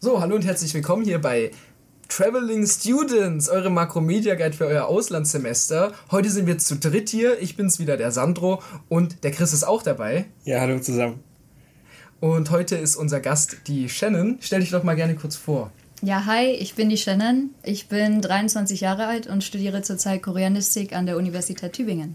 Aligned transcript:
So, 0.00 0.20
hallo 0.20 0.36
und 0.36 0.44
herzlich 0.44 0.72
willkommen 0.74 1.04
hier 1.04 1.20
bei 1.20 1.50
Traveling 2.08 2.68
Students, 2.68 3.48
eure 3.48 3.68
Makromedia 3.68 4.36
Guide 4.36 4.56
für 4.56 4.66
euer 4.66 4.86
Auslandssemester. 4.86 5.92
Heute 6.12 6.30
sind 6.30 6.46
wir 6.46 6.56
zu 6.58 6.76
dritt 6.76 7.08
hier. 7.08 7.42
Ich 7.42 7.56
bin's 7.56 7.80
wieder, 7.80 7.96
der 7.96 8.12
Sandro 8.12 8.62
und 8.88 9.24
der 9.24 9.32
Chris 9.32 9.52
ist 9.52 9.64
auch 9.64 9.82
dabei. 9.82 10.26
Ja, 10.44 10.60
hallo 10.60 10.78
zusammen. 10.78 11.18
Und 12.20 12.52
heute 12.52 12.76
ist 12.76 12.94
unser 12.94 13.18
Gast 13.18 13.56
die 13.66 13.88
Shannon. 13.88 14.38
Stell 14.40 14.60
dich 14.60 14.70
doch 14.70 14.84
mal 14.84 14.94
gerne 14.94 15.16
kurz 15.16 15.34
vor. 15.34 15.72
Ja, 16.00 16.26
hi, 16.26 16.46
ich 16.46 16.76
bin 16.76 16.90
die 16.90 16.96
Shannon. 16.96 17.50
Ich 17.64 17.88
bin 17.88 18.20
23 18.20 18.80
Jahre 18.80 19.08
alt 19.08 19.26
und 19.26 19.42
studiere 19.42 19.82
zurzeit 19.82 20.22
Koreanistik 20.22 20.92
an 20.92 21.06
der 21.06 21.16
Universität 21.16 21.72
Tübingen. 21.72 22.14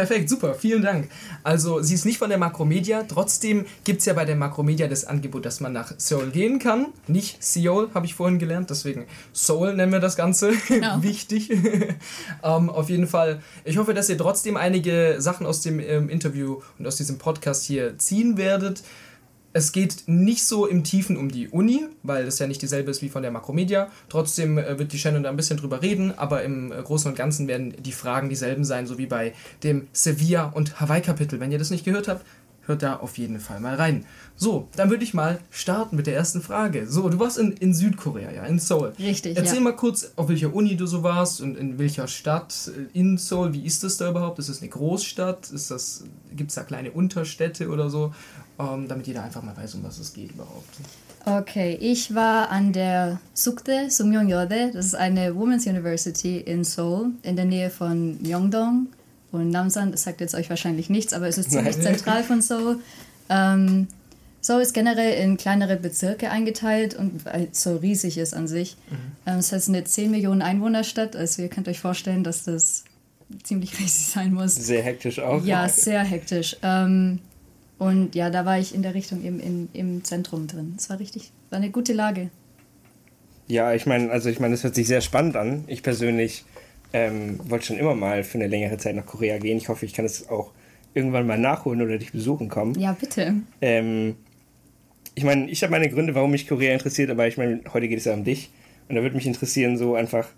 Perfekt, 0.00 0.30
super, 0.30 0.54
vielen 0.54 0.80
Dank. 0.80 1.10
Also, 1.42 1.82
sie 1.82 1.94
ist 1.94 2.06
nicht 2.06 2.16
von 2.16 2.30
der 2.30 2.38
Makromedia, 2.38 3.02
trotzdem 3.02 3.66
gibt 3.84 4.00
es 4.00 4.06
ja 4.06 4.14
bei 4.14 4.24
der 4.24 4.34
Makromedia 4.34 4.88
das 4.88 5.04
Angebot, 5.04 5.44
dass 5.44 5.60
man 5.60 5.74
nach 5.74 5.92
Seoul 5.98 6.30
gehen 6.30 6.58
kann. 6.58 6.86
Nicht 7.06 7.44
Seoul, 7.44 7.90
habe 7.92 8.06
ich 8.06 8.14
vorhin 8.14 8.38
gelernt, 8.38 8.70
deswegen 8.70 9.04
Seoul 9.34 9.74
nennen 9.74 9.92
wir 9.92 10.00
das 10.00 10.16
Ganze. 10.16 10.52
Genau. 10.68 11.02
Wichtig. 11.02 11.50
ähm, 12.42 12.70
auf 12.70 12.88
jeden 12.88 13.08
Fall, 13.08 13.42
ich 13.64 13.76
hoffe, 13.76 13.92
dass 13.92 14.08
ihr 14.08 14.16
trotzdem 14.16 14.56
einige 14.56 15.16
Sachen 15.18 15.44
aus 15.44 15.60
dem 15.60 15.80
ähm, 15.80 16.08
Interview 16.08 16.62
und 16.78 16.86
aus 16.86 16.96
diesem 16.96 17.18
Podcast 17.18 17.64
hier 17.64 17.98
ziehen 17.98 18.38
werdet 18.38 18.82
es 19.52 19.72
geht 19.72 20.04
nicht 20.06 20.44
so 20.44 20.66
im 20.66 20.84
Tiefen 20.84 21.16
um 21.16 21.30
die 21.30 21.48
Uni, 21.48 21.86
weil 22.02 22.24
das 22.24 22.38
ja 22.38 22.46
nicht 22.46 22.62
dieselbe 22.62 22.90
ist 22.90 23.02
wie 23.02 23.08
von 23.08 23.22
der 23.22 23.30
Makromedia. 23.30 23.90
Trotzdem 24.08 24.58
äh, 24.58 24.78
wird 24.78 24.92
die 24.92 24.98
Shannon 24.98 25.24
da 25.24 25.30
ein 25.30 25.36
bisschen 25.36 25.56
drüber 25.56 25.82
reden, 25.82 26.16
aber 26.16 26.42
im 26.42 26.72
äh, 26.72 26.82
Großen 26.82 27.10
und 27.10 27.16
Ganzen 27.16 27.48
werden 27.48 27.74
die 27.78 27.92
Fragen 27.92 28.28
dieselben 28.28 28.64
sein, 28.64 28.86
so 28.86 28.98
wie 28.98 29.06
bei 29.06 29.34
dem 29.62 29.88
Sevilla 29.92 30.44
und 30.44 30.80
Hawaii-Kapitel. 30.80 31.40
Wenn 31.40 31.50
ihr 31.50 31.58
das 31.58 31.70
nicht 31.70 31.84
gehört 31.84 32.06
habt, 32.06 32.24
hört 32.66 32.82
da 32.82 32.96
auf 32.96 33.18
jeden 33.18 33.40
Fall 33.40 33.58
mal 33.58 33.74
rein. 33.74 34.04
So, 34.36 34.68
dann 34.76 34.90
würde 34.90 35.02
ich 35.02 35.12
mal 35.12 35.40
starten 35.50 35.96
mit 35.96 36.06
der 36.06 36.14
ersten 36.14 36.40
Frage. 36.40 36.86
So, 36.86 37.08
du 37.08 37.18
warst 37.18 37.36
in, 37.36 37.52
in 37.52 37.74
Südkorea, 37.74 38.30
ja, 38.30 38.44
in 38.44 38.58
Seoul. 38.58 38.92
Richtig. 38.98 39.36
Erzähl 39.36 39.56
ja. 39.56 39.60
mal 39.62 39.76
kurz, 39.76 40.12
auf 40.16 40.28
welcher 40.28 40.54
Uni 40.54 40.76
du 40.76 40.86
so 40.86 41.02
warst 41.02 41.40
und 41.40 41.58
in 41.58 41.78
welcher 41.78 42.06
Stadt 42.06 42.70
äh, 42.74 42.98
in 42.98 43.18
Seoul. 43.18 43.52
Wie 43.52 43.64
ist 43.64 43.82
das 43.82 43.96
da 43.96 44.10
überhaupt? 44.10 44.38
Ist 44.38 44.48
das 44.48 44.60
eine 44.60 44.70
Großstadt? 44.70 45.50
Ist 45.50 45.70
das, 45.70 46.04
gibt 46.34 46.50
es 46.50 46.54
da 46.54 46.62
kleine 46.62 46.92
Unterstädte 46.92 47.68
oder 47.68 47.90
so? 47.90 48.14
Ähm, 48.60 48.88
damit 48.88 49.06
jeder 49.06 49.22
einfach 49.24 49.42
mal 49.42 49.56
weiß, 49.56 49.74
um 49.74 49.84
was 49.84 49.98
es 49.98 50.12
geht 50.12 50.32
überhaupt. 50.32 50.76
Okay, 51.24 51.76
ich 51.80 52.14
war 52.14 52.50
an 52.50 52.72
der 52.72 53.20
Sukde 53.34 53.90
Sungmyeongyode, 53.90 54.70
das 54.72 54.86
ist 54.86 54.94
eine 54.94 55.36
Women's 55.36 55.66
University 55.66 56.38
in 56.38 56.64
Seoul, 56.64 57.10
in 57.22 57.36
der 57.36 57.44
Nähe 57.44 57.70
von 57.70 58.20
Myeongdong. 58.22 58.86
Und 59.32 59.50
Namsan, 59.50 59.92
das 59.92 60.02
sagt 60.02 60.20
jetzt 60.20 60.34
euch 60.34 60.50
wahrscheinlich 60.50 60.90
nichts, 60.90 61.12
aber 61.12 61.28
es 61.28 61.38
ist 61.38 61.50
ziemlich 61.50 61.76
Nein. 61.76 61.84
zentral 61.84 62.24
von 62.24 62.42
Seoul. 62.42 62.80
Ähm, 63.28 63.86
Seoul 64.40 64.62
ist 64.62 64.72
generell 64.72 65.22
in 65.22 65.36
kleinere 65.36 65.76
Bezirke 65.76 66.30
eingeteilt 66.30 66.94
und 66.94 67.24
weil 67.26 67.48
Seoul 67.52 67.76
riesig 67.78 68.16
ist 68.18 68.34
an 68.34 68.48
sich. 68.48 68.76
Mhm. 68.90 68.96
Ähm, 69.26 69.36
das 69.36 69.52
heißt, 69.52 69.68
eine 69.68 69.84
10 69.84 70.10
Millionen 70.10 70.42
Einwohnerstadt. 70.42 71.14
Also 71.14 71.42
ihr 71.42 71.48
könnt 71.48 71.68
euch 71.68 71.80
vorstellen, 71.80 72.24
dass 72.24 72.44
das 72.44 72.84
ziemlich 73.42 73.72
riesig 73.78 74.06
sein 74.06 74.32
muss. 74.32 74.54
Sehr 74.54 74.82
hektisch 74.82 75.20
auch. 75.20 75.44
Ja, 75.44 75.68
sehr 75.68 76.02
hektisch. 76.02 76.56
Ähm, 76.62 77.20
und 77.80 78.14
ja, 78.14 78.28
da 78.28 78.44
war 78.44 78.58
ich 78.58 78.74
in 78.74 78.82
der 78.82 78.92
Richtung 78.92 79.24
eben 79.24 79.40
im, 79.40 79.68
im 79.72 80.04
Zentrum 80.04 80.46
drin. 80.46 80.74
Es 80.76 80.90
war 80.90 81.00
richtig, 81.00 81.32
war 81.48 81.56
eine 81.56 81.70
gute 81.70 81.94
Lage. 81.94 82.28
Ja, 83.46 83.72
ich 83.72 83.86
meine, 83.86 84.10
also 84.10 84.28
ich 84.28 84.38
meine, 84.38 84.52
es 84.52 84.62
hört 84.62 84.74
sich 84.74 84.86
sehr 84.86 85.00
spannend 85.00 85.34
an. 85.34 85.64
Ich 85.66 85.82
persönlich 85.82 86.44
ähm, 86.92 87.40
wollte 87.48 87.64
schon 87.64 87.78
immer 87.78 87.94
mal 87.94 88.22
für 88.22 88.36
eine 88.36 88.48
längere 88.48 88.76
Zeit 88.76 88.96
nach 88.96 89.06
Korea 89.06 89.38
gehen. 89.38 89.56
Ich 89.56 89.70
hoffe, 89.70 89.86
ich 89.86 89.94
kann 89.94 90.04
es 90.04 90.28
auch 90.28 90.52
irgendwann 90.92 91.26
mal 91.26 91.38
nachholen 91.38 91.80
oder 91.80 91.96
dich 91.96 92.12
besuchen 92.12 92.50
kommen. 92.50 92.78
Ja, 92.78 92.92
bitte. 92.92 93.36
Ähm, 93.62 94.16
ich 95.14 95.24
meine, 95.24 95.48
ich 95.48 95.62
habe 95.62 95.70
meine 95.70 95.88
Gründe, 95.88 96.14
warum 96.14 96.32
mich 96.32 96.46
Korea 96.46 96.74
interessiert, 96.74 97.08
aber 97.08 97.28
ich 97.28 97.38
meine, 97.38 97.62
heute 97.72 97.88
geht 97.88 97.98
es 97.98 98.04
ja 98.04 98.12
um 98.12 98.24
dich. 98.24 98.50
Und 98.90 98.96
da 98.96 99.00
würde 99.00 99.16
mich 99.16 99.26
interessieren, 99.26 99.78
so 99.78 99.94
einfach, 99.94 100.28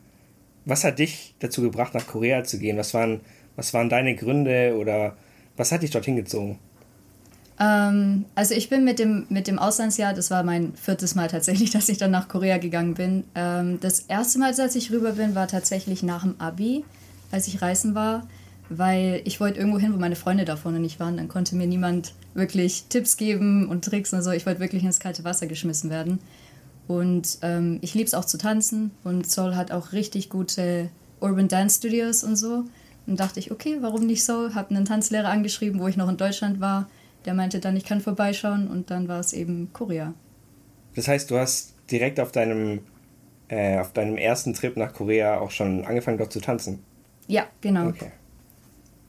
was 0.65 0.85
hat 0.85 1.01
dich 1.01 1.35
dazu 1.41 1.61
gebracht, 1.61 1.93
nach 1.93 2.07
Korea 2.07 2.45
zu 2.45 2.61
gehen? 2.61 2.77
Was 2.77 2.95
waren, 2.95 3.20
was 3.57 3.74
waren 3.74 3.89
deine 3.89 4.14
Gründe 4.14 4.77
oder 4.79 5.17
was 5.57 5.73
hat 5.73 5.83
dich 5.83 5.91
dorthin 5.91 6.14
gezogen? 6.14 6.61
Ähm, 7.62 8.24
also 8.34 8.55
ich 8.55 8.68
bin 8.68 8.83
mit 8.83 8.98
dem, 8.98 9.27
mit 9.28 9.46
dem 9.46 9.58
Auslandsjahr, 9.58 10.14
das 10.14 10.33
war 10.33 10.42
mein 10.42 10.74
viertes 10.74 11.14
Mal 11.14 11.28
tatsächlich, 11.28 11.70
dass 11.73 11.89
ich 11.89 11.98
dann 11.98 12.11
nach 12.11 12.28
Korea 12.28 12.58
gegangen 12.58 12.95
bin. 12.95 13.24
Ähm, 13.34 13.78
das 13.80 14.00
erste 14.00 14.39
Mal, 14.40 14.52
als 14.58 14.74
ich 14.74 14.90
rüber 14.90 15.12
bin, 15.12 15.34
war 15.34 15.46
tatsächlich 15.46 16.02
nach 16.02 16.23
dem 16.23 16.34
Abi, 16.40 16.84
als 17.30 17.46
ich 17.46 17.62
reisen 17.62 17.95
war, 17.95 18.27
weil 18.68 19.23
ich 19.24 19.39
wollte 19.39 19.58
irgendwo 19.58 19.78
hin, 19.78 19.95
wo 19.95 19.98
meine 19.98 20.17
Freunde 20.17 20.45
da 20.45 20.56
vorne 20.56 20.80
nicht 20.80 20.98
waren. 20.98 21.17
Dann 21.17 21.28
konnte 21.28 21.55
mir 21.55 21.68
niemand 21.68 22.14
wirklich 22.34 22.86
Tipps 22.89 23.17
geben 23.17 23.68
und 23.68 23.84
Tricks 23.84 24.12
und 24.12 24.23
so. 24.23 24.33
Ich 24.33 24.44
wollte 24.44 24.61
wirklich 24.61 24.83
ins 24.83 24.98
kalte 24.98 25.24
Wasser 25.24 25.46
geschmissen 25.46 25.89
werden. 25.89 26.18
Und 26.89 27.39
ähm, 27.42 27.79
ich 27.80 27.94
liebe 27.94 28.06
es 28.06 28.14
auch 28.14 28.24
zu 28.24 28.39
tanzen 28.39 28.90
und 29.05 29.30
Seoul 29.30 29.55
hat 29.55 29.70
auch 29.70 29.92
richtig 29.92 30.30
gute 30.30 30.90
Urban 31.20 31.46
Dance 31.46 31.79
Studios 31.79 32.24
und 32.24 32.34
so. 32.34 32.64
Und 33.06 33.20
dachte 33.20 33.39
ich, 33.39 33.52
okay, 33.52 33.79
warum 33.80 34.06
nicht 34.06 34.24
so? 34.24 34.55
Habe 34.55 34.74
einen 34.74 34.84
Tanzlehrer 34.84 35.29
angeschrieben, 35.29 35.80
wo 35.80 35.86
ich 35.86 35.96
noch 35.96 36.08
in 36.08 36.17
Deutschland 36.17 36.61
war 36.61 36.89
der 37.25 37.35
meinte 37.35 37.61
dann, 37.61 37.77
ich 37.77 37.85
kann 37.85 38.01
vorbeischauen 38.01 38.69
und 38.69 38.91
dann 38.91 39.09
war 39.09 39.21
es 39.21 39.33
eben 39.33 39.73
Korea. 39.73 40.15
Das 40.95 41.09
heißt, 41.09 41.31
du 41.31 41.39
hast 41.39 41.75
direkt 41.91 42.21
auf 42.21 42.33
deinem, 42.33 42.81
äh, 43.49 43.79
auf 43.79 43.93
deinem 43.93 44.17
ersten 44.17 44.55
Trip 44.55 44.77
nach 44.77 44.93
Korea 44.93 45.39
auch 45.39 45.51
schon 45.51 45.85
angefangen 45.85 46.19
dort 46.19 46.33
zu 46.33 46.41
tanzen? 46.41 46.81
Ja, 47.29 47.47
genau. 47.61 47.89
Okay. 47.89 48.11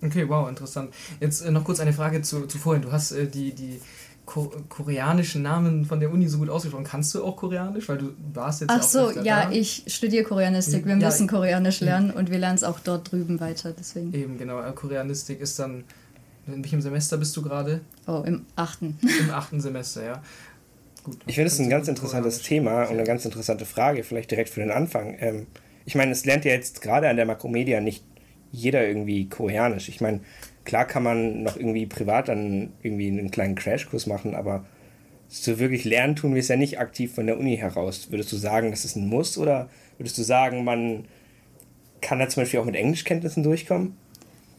Okay, 0.01 0.28
wow, 0.28 0.50
interessant. 0.50 0.94
Jetzt 1.19 1.41
äh, 1.41 1.51
noch 1.51 1.63
kurz 1.63 1.79
eine 1.79 1.94
Frage 1.94 2.22
zu, 2.22 2.46
zu 2.46 2.57
vorhin. 2.57 2.81
Du 2.81 2.91
hast 2.91 3.12
äh, 3.12 3.28
die, 3.28 3.53
die 3.53 3.79
Ko 4.25 4.51
koreanischen 4.69 5.41
Namen 5.41 5.84
von 5.84 6.00
der 6.00 6.09
Uni 6.09 6.28
so 6.30 6.38
gut 6.38 6.50
ausgesprochen. 6.50 6.85
Kannst 6.85 7.13
du 7.13 7.24
auch 7.25 7.35
Koreanisch? 7.35 7.90
Weil 7.90 7.97
du 7.97 8.13
warst 8.34 8.62
jetzt 8.62 8.69
Ach 8.69 8.78
ja 8.78 8.84
so, 8.84 9.12
ja, 9.22 9.45
da. 9.45 9.51
ich 9.51 9.84
studiere 9.88 10.24
Koreanistik. 10.24 10.85
Wir 10.85 10.97
ja, 10.97 11.07
müssen 11.07 11.28
Koreanisch 11.28 11.81
lernen 11.81 12.12
und 12.12 12.31
wir 12.31 12.38
lernen 12.38 12.56
es 12.56 12.63
auch 12.63 12.80
dort 12.80 13.12
drüben 13.12 13.41
weiter. 13.41 13.74
Deswegen. 13.78 14.13
Eben, 14.13 14.38
genau. 14.38 14.62
Koreanistik 14.72 15.41
ist 15.41 15.59
dann 15.59 15.84
in 16.47 16.63
welchem 16.63 16.81
Semester 16.81 17.17
bist 17.17 17.35
du 17.37 17.41
gerade? 17.41 17.81
Oh, 18.07 18.23
im 18.25 18.45
achten. 18.55 18.99
Im 19.19 19.31
achten 19.31 19.61
Semester, 19.61 20.03
ja. 20.03 20.23
Gut, 21.03 21.17
ich 21.25 21.35
finde 21.35 21.47
es 21.47 21.59
ein 21.59 21.69
ganz 21.69 21.87
interessantes 21.87 22.41
Thema 22.41 22.83
und 22.83 22.91
eine 22.91 23.03
ganz 23.03 23.25
interessante 23.25 23.65
Frage, 23.65 24.03
vielleicht 24.03 24.31
direkt 24.31 24.49
für 24.49 24.61
den 24.61 24.71
Anfang. 24.71 25.17
Ähm, 25.19 25.47
ich 25.85 25.95
meine, 25.95 26.11
es 26.11 26.25
lernt 26.25 26.45
ja 26.45 26.51
jetzt 26.51 26.81
gerade 26.81 27.09
an 27.09 27.17
der 27.17 27.25
Makromedia 27.25 27.81
nicht 27.81 28.05
jeder 28.51 28.87
irgendwie 28.87 29.27
Koreanisch. 29.27 29.89
Ich 29.89 29.99
meine, 29.99 30.21
klar 30.63 30.85
kann 30.85 31.03
man 31.03 31.43
noch 31.43 31.57
irgendwie 31.57 31.85
privat 31.85 32.29
dann 32.29 32.71
irgendwie 32.81 33.07
einen 33.07 33.31
kleinen 33.31 33.55
Crashkurs 33.55 34.05
machen, 34.05 34.35
aber 34.35 34.65
so 35.27 35.59
wirklich 35.59 35.83
lernen 35.83 36.15
tun 36.15 36.33
wir 36.35 36.39
es 36.39 36.47
ja 36.47 36.55
nicht 36.55 36.79
aktiv 36.79 37.13
von 37.13 37.25
der 37.25 37.39
Uni 37.39 37.57
heraus. 37.57 38.11
Würdest 38.11 38.31
du 38.31 38.37
sagen, 38.37 38.69
das 38.69 38.85
ist 38.85 38.95
ein 38.95 39.07
Muss 39.07 39.37
oder 39.37 39.69
würdest 39.97 40.17
du 40.17 40.23
sagen, 40.23 40.63
man 40.63 41.05
kann 42.01 42.19
da 42.19 42.29
zum 42.29 42.43
Beispiel 42.43 42.59
auch 42.59 42.65
mit 42.65 42.75
Englischkenntnissen 42.75 43.43
durchkommen? 43.43 43.97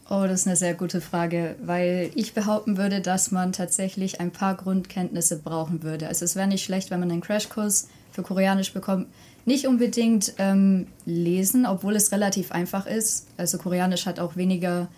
Oh, 0.07 0.25
das 0.27 0.41
ist 0.41 0.47
eine 0.47 0.55
sehr 0.55 0.75
gute 0.75 1.01
Frage, 1.01 1.55
weil 1.63 2.11
ich 2.13 2.33
behaupten 2.33 2.77
würde, 2.77 3.01
dass 3.01 3.31
man 3.31 3.53
tatsächlich 3.53 4.19
ein 4.19 4.31
paar 4.31 4.55
Grundkenntnisse 4.55 5.39
brauchen 5.39 5.81
würde. 5.81 6.07
Also 6.07 6.25
es 6.25 6.35
wäre 6.35 6.47
nicht 6.47 6.63
schlecht, 6.63 6.91
wenn 6.91 6.99
man 6.99 7.11
einen 7.11 7.21
Crashkurs 7.21 7.87
für 8.11 8.21
Koreanisch 8.21 8.71
bekommt. 8.71 9.07
Nicht 9.45 9.67
unbedingt 9.67 10.33
ähm, 10.37 10.87
lesen, 11.05 11.65
obwohl 11.65 11.95
es 11.95 12.11
relativ 12.11 12.51
einfach 12.51 12.85
ist. 12.85 13.27
Also 13.37 13.57
Koreanisch 13.57 14.05
hat 14.05 14.19
auch 14.19 14.35
weniger 14.35 14.89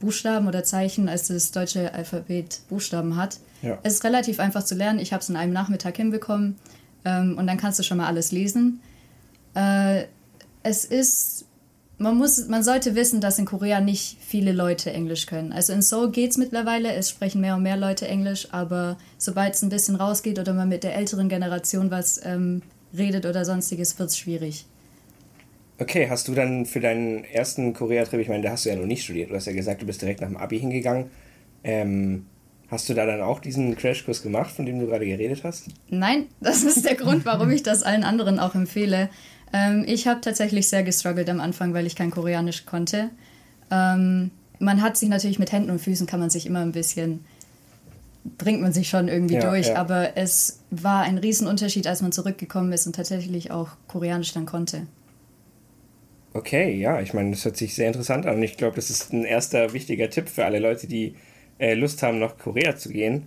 Buchstaben 0.00 0.48
oder 0.48 0.64
Zeichen, 0.64 1.08
als 1.08 1.28
das 1.28 1.52
deutsche 1.52 1.92
Alphabet 1.92 2.60
Buchstaben 2.68 3.16
hat. 3.16 3.38
Ja. 3.62 3.78
Es 3.82 3.94
ist 3.94 4.04
relativ 4.04 4.40
einfach 4.40 4.64
zu 4.64 4.74
lernen. 4.74 4.98
Ich 4.98 5.12
habe 5.12 5.22
es 5.22 5.28
in 5.28 5.36
einem 5.36 5.52
Nachmittag 5.52 5.96
hinbekommen 5.96 6.56
ähm, 7.04 7.36
und 7.38 7.46
dann 7.46 7.56
kannst 7.56 7.78
du 7.78 7.82
schon 7.82 7.98
mal 7.98 8.06
alles 8.06 8.32
lesen. 8.32 8.80
Äh, 9.54 10.04
es 10.62 10.84
ist 10.84 11.45
man 11.98 12.16
muss, 12.16 12.46
man 12.48 12.62
sollte 12.62 12.94
wissen, 12.94 13.20
dass 13.20 13.38
in 13.38 13.46
Korea 13.46 13.80
nicht 13.80 14.18
viele 14.20 14.52
Leute 14.52 14.92
Englisch 14.92 15.26
können. 15.26 15.52
Also 15.52 15.72
in 15.72 15.80
Seoul 15.82 16.10
geht 16.10 16.30
es 16.30 16.36
mittlerweile, 16.36 16.92
es 16.92 17.08
sprechen 17.08 17.40
mehr 17.40 17.56
und 17.56 17.62
mehr 17.62 17.76
Leute 17.76 18.06
Englisch, 18.06 18.48
aber 18.52 18.98
sobald 19.16 19.54
es 19.54 19.62
ein 19.62 19.70
bisschen 19.70 19.96
rausgeht 19.96 20.38
oder 20.38 20.52
man 20.52 20.68
mit 20.68 20.84
der 20.84 20.94
älteren 20.94 21.28
Generation 21.28 21.90
was 21.90 22.20
ähm, 22.24 22.62
redet 22.96 23.24
oder 23.24 23.44
sonstiges, 23.44 23.98
wird 23.98 24.10
es 24.10 24.18
schwierig. 24.18 24.66
Okay, 25.78 26.08
hast 26.08 26.28
du 26.28 26.34
dann 26.34 26.64
für 26.64 26.80
deinen 26.80 27.24
ersten 27.24 27.72
Korea-Trip, 27.74 28.20
ich 28.20 28.28
meine, 28.28 28.42
da 28.42 28.50
hast 28.50 28.64
du 28.64 28.70
ja 28.70 28.76
noch 28.76 28.86
nicht 28.86 29.04
studiert, 29.04 29.30
du 29.30 29.34
hast 29.34 29.46
ja 29.46 29.52
gesagt, 29.52 29.82
du 29.82 29.86
bist 29.86 30.00
direkt 30.00 30.20
nach 30.20 30.28
dem 30.28 30.36
Abi 30.36 30.58
hingegangen. 30.58 31.10
Ähm, 31.64 32.26
hast 32.68 32.88
du 32.88 32.94
da 32.94 33.04
dann 33.06 33.20
auch 33.20 33.40
diesen 33.40 33.76
Crashkurs 33.76 34.22
gemacht, 34.22 34.50
von 34.50 34.64
dem 34.64 34.80
du 34.80 34.86
gerade 34.86 35.06
geredet 35.06 35.44
hast? 35.44 35.68
Nein, 35.88 36.26
das 36.40 36.62
ist 36.62 36.86
der 36.86 36.94
Grund, 36.94 37.24
warum 37.24 37.50
ich 37.50 37.62
das 37.62 37.82
allen 37.82 38.04
anderen 38.04 38.38
auch 38.38 38.54
empfehle. 38.54 39.10
Ähm, 39.52 39.84
ich 39.86 40.06
habe 40.06 40.20
tatsächlich 40.20 40.68
sehr 40.68 40.82
gestruggelt 40.82 41.28
am 41.30 41.40
Anfang, 41.40 41.74
weil 41.74 41.86
ich 41.86 41.96
kein 41.96 42.10
Koreanisch 42.10 42.66
konnte. 42.66 43.10
Ähm, 43.70 44.30
man 44.58 44.82
hat 44.82 44.96
sich 44.96 45.08
natürlich 45.08 45.38
mit 45.38 45.52
Händen 45.52 45.70
und 45.70 45.80
Füßen 45.80 46.06
kann 46.06 46.20
man 46.20 46.30
sich 46.30 46.46
immer 46.46 46.60
ein 46.60 46.72
bisschen 46.72 47.24
bringt 48.38 48.60
man 48.60 48.72
sich 48.72 48.88
schon 48.88 49.08
irgendwie 49.08 49.34
ja, 49.34 49.50
durch, 49.50 49.68
ja. 49.68 49.76
aber 49.76 50.16
es 50.16 50.60
war 50.70 51.02
ein 51.02 51.18
Riesenunterschied, 51.18 51.86
als 51.86 52.02
man 52.02 52.12
zurückgekommen 52.12 52.72
ist 52.72 52.86
und 52.86 52.96
tatsächlich 52.96 53.50
auch 53.50 53.70
Koreanisch 53.88 54.32
dann 54.32 54.46
konnte. 54.46 54.86
Okay, 56.34 56.74
ja, 56.74 57.00
ich 57.00 57.14
meine, 57.14 57.30
das 57.30 57.44
hört 57.44 57.56
sich 57.56 57.74
sehr 57.74 57.86
interessant 57.86 58.26
an 58.26 58.36
und 58.36 58.42
ich 58.42 58.56
glaube, 58.56 58.76
das 58.76 58.90
ist 58.90 59.12
ein 59.12 59.24
erster 59.24 59.72
wichtiger 59.72 60.10
Tipp 60.10 60.28
für 60.28 60.44
alle 60.44 60.58
Leute, 60.58 60.86
die 60.86 61.14
äh, 61.58 61.74
Lust 61.74 62.02
haben, 62.02 62.18
nach 62.18 62.36
Korea 62.36 62.76
zu 62.76 62.90
gehen. 62.90 63.26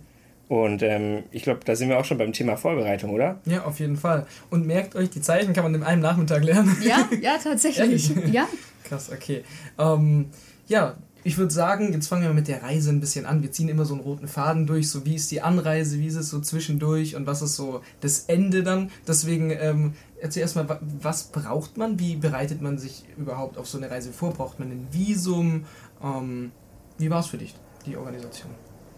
Und 0.50 0.82
ähm, 0.82 1.22
ich 1.30 1.44
glaube, 1.44 1.60
da 1.64 1.76
sind 1.76 1.90
wir 1.90 2.00
auch 2.00 2.04
schon 2.04 2.18
beim 2.18 2.32
Thema 2.32 2.56
Vorbereitung, 2.56 3.10
oder? 3.10 3.38
Ja, 3.44 3.62
auf 3.62 3.78
jeden 3.78 3.96
Fall. 3.96 4.26
Und 4.50 4.66
merkt 4.66 4.96
euch, 4.96 5.08
die 5.08 5.20
Zeichen 5.20 5.52
kann 5.52 5.62
man 5.62 5.76
in 5.76 5.84
einem 5.84 6.02
Nachmittag 6.02 6.42
lernen. 6.42 6.76
Ja, 6.82 7.08
ja, 7.20 7.38
tatsächlich. 7.40 8.10
ja. 8.32 8.48
Krass, 8.82 9.12
okay. 9.12 9.44
Ähm, 9.78 10.30
ja, 10.66 10.96
ich 11.22 11.38
würde 11.38 11.52
sagen, 11.52 11.92
jetzt 11.92 12.08
fangen 12.08 12.24
wir 12.24 12.32
mit 12.32 12.48
der 12.48 12.64
Reise 12.64 12.90
ein 12.90 12.98
bisschen 12.98 13.26
an. 13.26 13.42
Wir 13.42 13.52
ziehen 13.52 13.68
immer 13.68 13.84
so 13.84 13.94
einen 13.94 14.02
roten 14.02 14.26
Faden 14.26 14.66
durch, 14.66 14.90
so 14.90 15.06
wie 15.06 15.14
ist 15.14 15.30
die 15.30 15.40
Anreise, 15.40 16.00
wie 16.00 16.08
ist 16.08 16.16
es 16.16 16.30
so 16.30 16.40
zwischendurch 16.40 17.14
und 17.14 17.28
was 17.28 17.42
ist 17.42 17.54
so 17.54 17.82
das 18.00 18.24
Ende 18.24 18.64
dann. 18.64 18.90
Deswegen 19.06 19.52
ähm, 19.52 19.92
erzähl 20.20 20.42
erstmal, 20.42 20.80
was 21.00 21.28
braucht 21.28 21.76
man? 21.76 22.00
Wie 22.00 22.16
bereitet 22.16 22.60
man 22.60 22.76
sich 22.76 23.04
überhaupt 23.16 23.56
auf 23.56 23.68
so 23.68 23.78
eine 23.78 23.88
Reise 23.88 24.12
vor? 24.12 24.32
Braucht 24.32 24.58
man 24.58 24.72
ein 24.72 24.88
Visum? 24.90 25.66
Ähm, 26.02 26.50
wie 26.98 27.08
war 27.08 27.20
es 27.20 27.28
für 27.28 27.38
dich, 27.38 27.54
die 27.86 27.96
Organisation? 27.96 28.50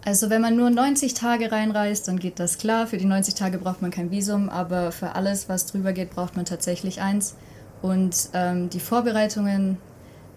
Also 0.04 0.30
wenn 0.30 0.42
man 0.42 0.56
nur 0.56 0.68
90 0.68 1.14
Tage 1.14 1.52
reinreist, 1.52 2.08
dann 2.08 2.18
geht 2.18 2.40
das 2.40 2.58
klar. 2.58 2.88
Für 2.88 2.96
die 2.96 3.04
90 3.04 3.34
Tage 3.34 3.58
braucht 3.58 3.82
man 3.82 3.92
kein 3.92 4.10
Visum, 4.10 4.48
aber 4.48 4.90
für 4.90 5.14
alles, 5.14 5.48
was 5.48 5.66
drüber 5.66 5.92
geht, 5.92 6.10
braucht 6.10 6.34
man 6.34 6.44
tatsächlich 6.44 7.00
eins. 7.00 7.36
Und 7.82 8.28
ähm, 8.32 8.68
die 8.68 8.80
Vorbereitungen, 8.80 9.78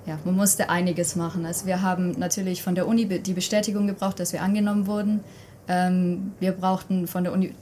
ja, 0.05 0.19
man 0.23 0.35
musste 0.35 0.69
einiges 0.69 1.15
machen. 1.15 1.45
Also 1.47 1.65
wir 1.65 1.81
haben 1.81 2.11
natürlich 2.11 2.61
von 2.61 2.75
der 2.75 2.87
Uni 2.87 3.07
die 3.07 3.33
Bestätigung 3.33 3.87
gebraucht, 3.87 4.19
dass 4.19 4.33
wir 4.33 4.43
angenommen 4.43 4.85
wurden. 4.85 5.21
Ähm, 5.67 6.33
wir 6.39 6.51
brauchten 6.51 7.07
von 7.07 7.23
der 7.23 7.33
Uni, 7.33 7.53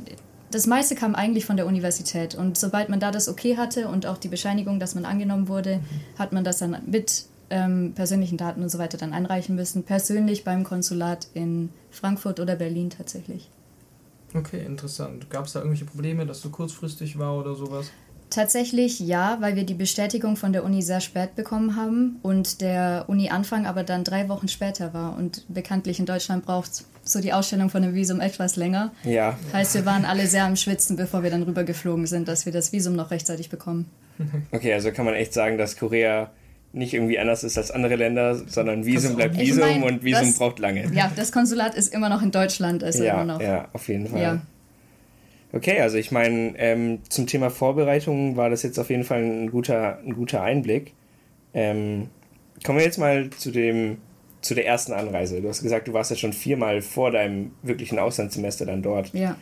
das 0.52 0.68
meiste 0.68 0.96
kam 0.96 1.16
eigentlich 1.16 1.46
von 1.46 1.56
der 1.56 1.66
Universität. 1.66 2.36
Und 2.36 2.58
sobald 2.58 2.90
man 2.90 3.00
da 3.00 3.12
das 3.12 3.30
Okay 3.30 3.56
hatte 3.56 3.88
und 3.88 4.06
auch 4.06 4.18
die 4.18 4.28
Bescheinigung, 4.28 4.80
dass 4.80 4.94
man 4.94 5.06
angenommen 5.06 5.48
wurde, 5.48 5.78
mhm. 5.78 6.20
hat 6.20 6.34
man 6.34 6.44
das 6.44 6.58
dann 6.58 6.78
mit 6.86 7.26
ähm, 7.50 7.94
persönlichen 7.96 8.38
Daten 8.38 8.64
und 8.64 8.70
so 8.70 8.80
weiter 8.80 8.98
dann 8.98 9.14
einreichen 9.14 9.56
müssen. 9.56 9.84
Persönlich 9.84 10.44
beim 10.44 10.64
Konsulat 10.64 11.28
in 11.34 11.70
Frankfurt 11.92 12.40
oder 12.40 12.56
Berlin 12.56 12.90
tatsächlich. 12.90 13.50
Okay, 14.34 14.64
interessant. 14.66 15.30
Gab 15.30 15.46
es 15.46 15.54
da 15.54 15.60
irgendwelche 15.60 15.86
Probleme, 15.86 16.26
dass 16.26 16.42
du 16.42 16.50
kurzfristig 16.50 17.20
war 17.20 17.38
oder 17.38 17.56
sowas? 17.56 17.92
Tatsächlich 18.30 19.00
ja, 19.00 19.38
weil 19.42 19.56
wir 19.56 19.64
die 19.64 19.76
Bestätigung 19.76 20.38
von 20.38 20.54
der 20.54 20.64
Uni 20.64 20.82
sehr 20.82 21.02
spät 21.02 21.36
bekommen 21.36 21.76
haben 21.76 22.18
und 22.24 22.62
der 22.62 23.06
Uni-Anfang 23.06 23.68
aber 23.68 23.84
dann 23.84 24.04
drei 24.04 24.28
Wochen 24.28 24.48
später 24.48 24.92
war. 24.92 25.16
Und 25.16 25.46
bekanntlich 25.54 26.00
in 26.00 26.08
Deutschland 26.08 26.44
braucht 26.44 26.84
so 27.04 27.22
die 27.22 27.32
Ausstellung 27.32 27.70
von 27.70 27.84
dem 27.84 27.94
Visum 27.94 28.20
etwas 28.22 28.56
länger. 28.56 28.92
Ja. 29.04 29.38
Heißt, 29.52 29.76
wir 29.76 29.86
waren 29.86 30.04
alle 30.04 30.26
sehr 30.26 30.46
am 30.46 30.56
Schwitzen, 30.56 30.96
bevor 30.96 31.22
wir 31.22 31.30
dann 31.30 31.44
rübergeflogen 31.44 32.08
sind, 32.08 32.28
dass 32.28 32.48
wir 32.48 32.54
das 32.54 32.72
Visum 32.72 32.96
noch 32.96 33.12
rechtzeitig 33.12 33.52
bekommen. 33.52 33.88
Okay, 34.52 34.74
also 34.74 34.92
kann 34.92 35.06
man 35.06 35.14
echt 35.14 35.34
sagen, 35.34 35.60
dass 35.60 35.78
Korea 35.78 36.32
nicht 36.74 36.94
irgendwie 36.94 37.20
anders 37.20 37.44
ist 37.44 37.58
als 37.58 37.72
andere 37.72 37.96
Länder, 37.96 38.36
sondern 38.36 38.86
Visum 38.86 39.16
bleibt 39.16 39.38
Visum 39.38 39.64
ich 39.64 39.80
mein, 39.80 39.84
und 39.84 40.04
Visum 40.04 40.28
das, 40.28 40.38
braucht 40.38 40.60
lange. 40.60 40.92
Ja, 40.94 41.12
das 41.16 41.32
Konsulat 41.32 41.76
ist 41.76 41.94
immer 41.94 42.10
noch 42.10 42.22
in 42.22 42.32
Deutschland. 42.32 42.84
Also 42.84 43.04
ja, 43.04 43.14
immer 43.14 43.34
noch. 43.34 43.42
ja, 43.42 43.70
auf 43.74 43.88
jeden 43.88 44.08
Fall. 44.08 44.22
Ja. 44.22 44.42
Okay, 45.54 45.80
also 45.80 45.98
ich 45.98 46.12
meine, 46.12 46.54
ähm, 46.58 47.00
zum 47.10 47.28
Thema 47.28 47.52
Vorbereitung 47.52 48.38
war 48.38 48.50
das 48.50 48.64
jetzt 48.64 48.80
auf 48.80 48.90
jeden 48.90 49.04
Fall 49.04 49.22
ein 49.22 49.52
guter, 49.52 50.00
ein 50.00 50.16
guter 50.16 50.42
Einblick. 50.42 50.94
Ähm, 51.54 52.10
kommen 52.66 52.80
wir 52.80 52.86
jetzt 52.86 52.98
mal 52.98 53.30
zu 53.30 53.52
dem 53.52 53.98
zu 54.42 54.56
der 54.56 54.66
ersten 54.66 54.92
Anreise. 54.92 55.42
Du 55.42 55.48
hast 55.48 55.64
gesagt, 55.64 55.88
du 55.88 55.94
warst 55.94 56.12
ja 56.12 56.18
schon 56.18 56.34
viermal 56.34 56.82
vor 56.82 57.12
deinem 57.12 57.52
wirklichen 57.62 57.98
Auslandssemester 57.98 58.66
dann 58.66 58.82
dort. 58.82 59.14
Ja. 59.14 59.38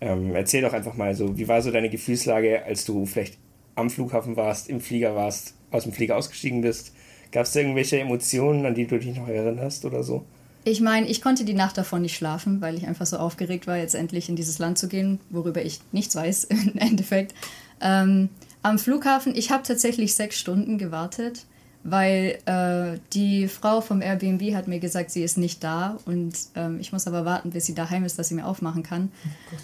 Ähm, 0.00 0.34
erzähl 0.34 0.62
doch 0.62 0.74
einfach 0.74 0.94
mal 0.94 1.14
so, 1.14 1.38
wie 1.38 1.48
war 1.48 1.62
so 1.62 1.70
deine 1.70 1.88
Gefühlslage, 1.88 2.64
als 2.64 2.84
du 2.84 3.06
vielleicht 3.06 3.38
am 3.76 3.88
Flughafen 3.88 4.36
warst, 4.36 4.68
im 4.68 4.80
Flieger 4.80 5.14
warst, 5.14 5.54
aus 5.72 5.84
dem 5.84 5.92
Flieger 5.92 6.16
ausgestiegen 6.16 6.60
bist? 6.60 6.92
Gab 7.32 7.46
es 7.46 7.56
irgendwelche 7.56 7.98
Emotionen, 7.98 8.66
an 8.66 8.74
die 8.74 8.86
du 8.86 8.98
dich 8.98 9.16
noch 9.16 9.28
erinnerst 9.28 9.84
oder 9.84 10.02
so? 10.02 10.24
Ich 10.64 10.80
meine, 10.80 11.08
ich 11.08 11.22
konnte 11.22 11.44
die 11.44 11.54
Nacht 11.54 11.76
davon 11.76 12.02
nicht 12.02 12.16
schlafen, 12.16 12.60
weil 12.60 12.76
ich 12.76 12.86
einfach 12.86 13.06
so 13.06 13.16
aufgeregt 13.16 13.66
war, 13.66 13.76
jetzt 13.76 13.94
endlich 13.94 14.28
in 14.28 14.36
dieses 14.36 14.58
Land 14.58 14.78
zu 14.78 14.86
gehen, 14.86 15.18
worüber 15.30 15.64
ich 15.64 15.80
nichts 15.90 16.14
weiß 16.14 16.44
im 16.44 16.76
Endeffekt. 16.76 17.34
Ähm, 17.80 18.28
am 18.62 18.78
Flughafen, 18.78 19.34
ich 19.34 19.50
habe 19.50 19.64
tatsächlich 19.64 20.14
sechs 20.14 20.38
Stunden 20.38 20.78
gewartet, 20.78 21.46
weil 21.82 22.38
äh, 22.46 23.00
die 23.12 23.48
Frau 23.48 23.80
vom 23.80 24.02
Airbnb 24.02 24.54
hat 24.54 24.68
mir 24.68 24.78
gesagt, 24.78 25.10
sie 25.10 25.24
ist 25.24 25.36
nicht 25.36 25.64
da 25.64 25.98
und 26.04 26.34
ähm, 26.54 26.78
ich 26.78 26.92
muss 26.92 27.08
aber 27.08 27.24
warten, 27.24 27.50
bis 27.50 27.66
sie 27.66 27.74
daheim 27.74 28.04
ist, 28.04 28.20
dass 28.20 28.28
sie 28.28 28.36
mir 28.36 28.46
aufmachen 28.46 28.84
kann. 28.84 29.10
Oh 29.52 29.56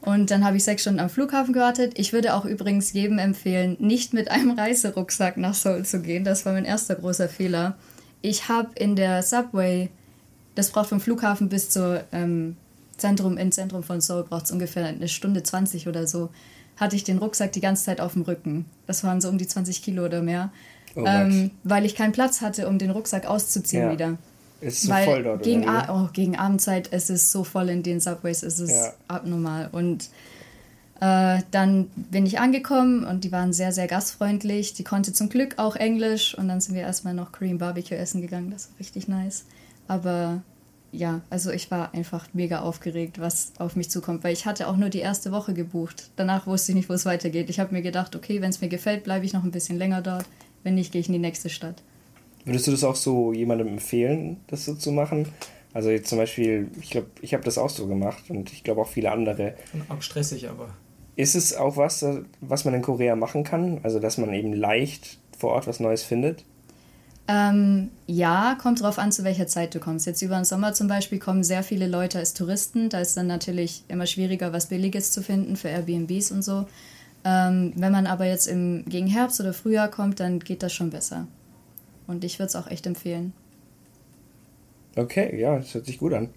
und 0.00 0.30
dann 0.30 0.44
habe 0.44 0.56
ich 0.56 0.64
sechs 0.64 0.82
Stunden 0.82 1.00
am 1.00 1.10
Flughafen 1.10 1.52
gewartet. 1.52 1.92
Ich 1.96 2.12
würde 2.12 2.34
auch 2.34 2.44
übrigens 2.44 2.92
jedem 2.92 3.18
empfehlen, 3.18 3.76
nicht 3.80 4.14
mit 4.14 4.30
einem 4.30 4.52
Reiserucksack 4.52 5.36
nach 5.36 5.54
Seoul 5.54 5.84
zu 5.84 6.00
gehen. 6.00 6.24
Das 6.24 6.46
war 6.46 6.52
mein 6.52 6.64
erster 6.64 6.94
großer 6.94 7.28
Fehler. 7.28 7.76
Ich 8.22 8.48
habe 8.48 8.70
in 8.76 8.96
der 8.96 9.22
Subway, 9.22 9.90
das 10.54 10.70
braucht 10.70 10.88
vom 10.88 11.00
Flughafen 11.00 11.48
bis 11.48 11.70
zum 11.70 11.98
ähm, 12.12 12.56
Zentrum, 12.96 13.36
ins 13.38 13.56
Zentrum 13.56 13.82
von 13.82 14.00
Seoul 14.00 14.24
braucht 14.24 14.46
es 14.46 14.50
ungefähr 14.50 14.86
eine 14.86 15.08
Stunde 15.08 15.42
20 15.42 15.88
oder 15.88 16.06
so, 16.06 16.30
hatte 16.76 16.96
ich 16.96 17.04
den 17.04 17.18
Rucksack 17.18 17.52
die 17.52 17.60
ganze 17.60 17.84
Zeit 17.84 18.00
auf 18.00 18.12
dem 18.12 18.22
Rücken. 18.22 18.66
Das 18.86 19.04
waren 19.04 19.20
so 19.20 19.28
um 19.28 19.38
die 19.38 19.46
20 19.46 19.82
Kilo 19.82 20.04
oder 20.04 20.22
mehr. 20.22 20.50
Oh 20.94 21.04
ähm, 21.06 21.50
weil 21.64 21.84
ich 21.84 21.94
keinen 21.94 22.12
Platz 22.12 22.40
hatte, 22.40 22.68
um 22.68 22.78
den 22.78 22.90
Rucksack 22.90 23.26
auszuziehen 23.26 23.84
ja. 23.84 23.92
wieder. 23.92 24.18
Ist 24.60 24.82
so 24.82 24.90
Weil 24.90 25.04
voll 25.04 25.22
dort. 25.22 25.42
Gegen, 25.42 25.68
oh, 25.68 26.08
gegen 26.12 26.36
Abendzeit 26.36 26.88
es 26.92 27.10
ist 27.10 27.30
so 27.30 27.44
voll 27.44 27.68
in 27.68 27.82
den 27.82 28.00
Subways, 28.00 28.42
es 28.42 28.58
ist 28.58 28.72
ja. 28.72 28.92
abnormal. 29.06 29.68
Und 29.70 30.10
äh, 31.00 31.42
dann 31.52 31.84
bin 31.94 32.26
ich 32.26 32.40
angekommen 32.40 33.04
und 33.04 33.22
die 33.22 33.30
waren 33.30 33.52
sehr, 33.52 33.70
sehr 33.70 33.86
gastfreundlich. 33.86 34.74
Die 34.74 34.84
konnte 34.84 35.12
zum 35.12 35.28
Glück 35.28 35.54
auch 35.58 35.76
Englisch 35.76 36.36
und 36.36 36.48
dann 36.48 36.60
sind 36.60 36.74
wir 36.74 36.82
erstmal 36.82 37.14
noch 37.14 37.30
Korean 37.30 37.58
Barbecue 37.58 37.96
essen 37.96 38.20
gegangen. 38.20 38.50
Das 38.50 38.70
war 38.70 38.80
richtig 38.80 39.06
nice. 39.06 39.44
Aber 39.86 40.42
ja, 40.90 41.20
also 41.30 41.52
ich 41.52 41.70
war 41.70 41.94
einfach 41.94 42.26
mega 42.32 42.60
aufgeregt, 42.60 43.20
was 43.20 43.52
auf 43.58 43.76
mich 43.76 43.90
zukommt, 43.90 44.24
weil 44.24 44.32
ich 44.32 44.46
hatte 44.46 44.66
auch 44.66 44.76
nur 44.76 44.88
die 44.88 44.98
erste 44.98 45.30
Woche 45.30 45.54
gebucht. 45.54 46.10
Danach 46.16 46.46
wusste 46.46 46.72
ich 46.72 46.76
nicht, 46.76 46.88
wo 46.88 46.94
es 46.94 47.06
weitergeht. 47.06 47.48
Ich 47.48 47.60
habe 47.60 47.74
mir 47.74 47.82
gedacht, 47.82 48.16
okay, 48.16 48.40
wenn 48.40 48.50
es 48.50 48.60
mir 48.60 48.68
gefällt, 48.68 49.04
bleibe 49.04 49.24
ich 49.24 49.32
noch 49.32 49.44
ein 49.44 49.52
bisschen 49.52 49.78
länger 49.78 50.02
dort. 50.02 50.24
Wenn 50.64 50.74
nicht, 50.74 50.90
gehe 50.90 51.00
ich 51.00 51.06
in 51.06 51.12
die 51.12 51.20
nächste 51.20 51.48
Stadt. 51.48 51.82
Würdest 52.48 52.66
du 52.66 52.70
das 52.70 52.82
auch 52.82 52.96
so 52.96 53.34
jemandem 53.34 53.68
empfehlen, 53.68 54.38
das 54.46 54.64
so 54.64 54.74
zu 54.74 54.90
machen? 54.90 55.28
Also 55.74 55.90
jetzt 55.90 56.08
zum 56.08 56.16
Beispiel, 56.16 56.70
ich 56.80 56.88
glaube, 56.88 57.08
ich 57.20 57.34
habe 57.34 57.44
das 57.44 57.58
auch 57.58 57.68
so 57.68 57.86
gemacht 57.86 58.30
und 58.30 58.50
ich 58.52 58.64
glaube 58.64 58.80
auch 58.80 58.88
viele 58.88 59.12
andere. 59.12 59.54
Und 59.74 59.90
auch 59.90 60.00
stressig, 60.00 60.48
aber. 60.48 60.70
Ist 61.14 61.34
es 61.34 61.54
auch 61.54 61.76
was, 61.76 62.04
was 62.40 62.64
man 62.64 62.72
in 62.72 62.80
Korea 62.80 63.16
machen 63.16 63.44
kann? 63.44 63.80
Also 63.82 63.98
dass 64.00 64.16
man 64.16 64.32
eben 64.32 64.54
leicht 64.54 65.18
vor 65.36 65.50
Ort 65.50 65.66
was 65.66 65.78
Neues 65.78 66.02
findet? 66.02 66.44
Ähm, 67.30 67.90
ja, 68.06 68.56
kommt 68.58 68.80
drauf 68.80 68.98
an, 68.98 69.12
zu 69.12 69.24
welcher 69.24 69.46
Zeit 69.46 69.74
du 69.74 69.78
kommst. 69.78 70.06
Jetzt 70.06 70.22
über 70.22 70.36
den 70.36 70.46
Sommer 70.46 70.72
zum 70.72 70.88
Beispiel 70.88 71.18
kommen 71.18 71.44
sehr 71.44 71.62
viele 71.62 71.86
Leute 71.86 72.18
als 72.18 72.32
Touristen. 72.32 72.88
Da 72.88 73.00
ist 73.00 73.18
dann 73.18 73.26
natürlich 73.26 73.84
immer 73.88 74.06
schwieriger, 74.06 74.54
was 74.54 74.68
Billiges 74.68 75.12
zu 75.12 75.22
finden 75.22 75.56
für 75.56 75.68
Airbnbs 75.68 76.32
und 76.32 76.42
so. 76.42 76.66
Ähm, 77.24 77.74
wenn 77.76 77.92
man 77.92 78.06
aber 78.06 78.24
jetzt 78.24 78.46
im, 78.46 78.84
gegen 78.86 79.06
Herbst 79.06 79.40
oder 79.40 79.52
Frühjahr 79.52 79.90
kommt, 79.90 80.20
dann 80.20 80.38
geht 80.38 80.62
das 80.62 80.72
schon 80.72 80.88
besser. 80.88 81.26
Und 82.08 82.24
ich 82.24 82.40
würde 82.40 82.48
es 82.48 82.56
auch 82.56 82.66
echt 82.66 82.86
empfehlen. 82.86 83.32
Okay, 84.96 85.38
ja, 85.38 85.58
das 85.58 85.74
hört 85.74 85.86
sich 85.86 85.98
gut 85.98 86.12
an. 86.12 86.30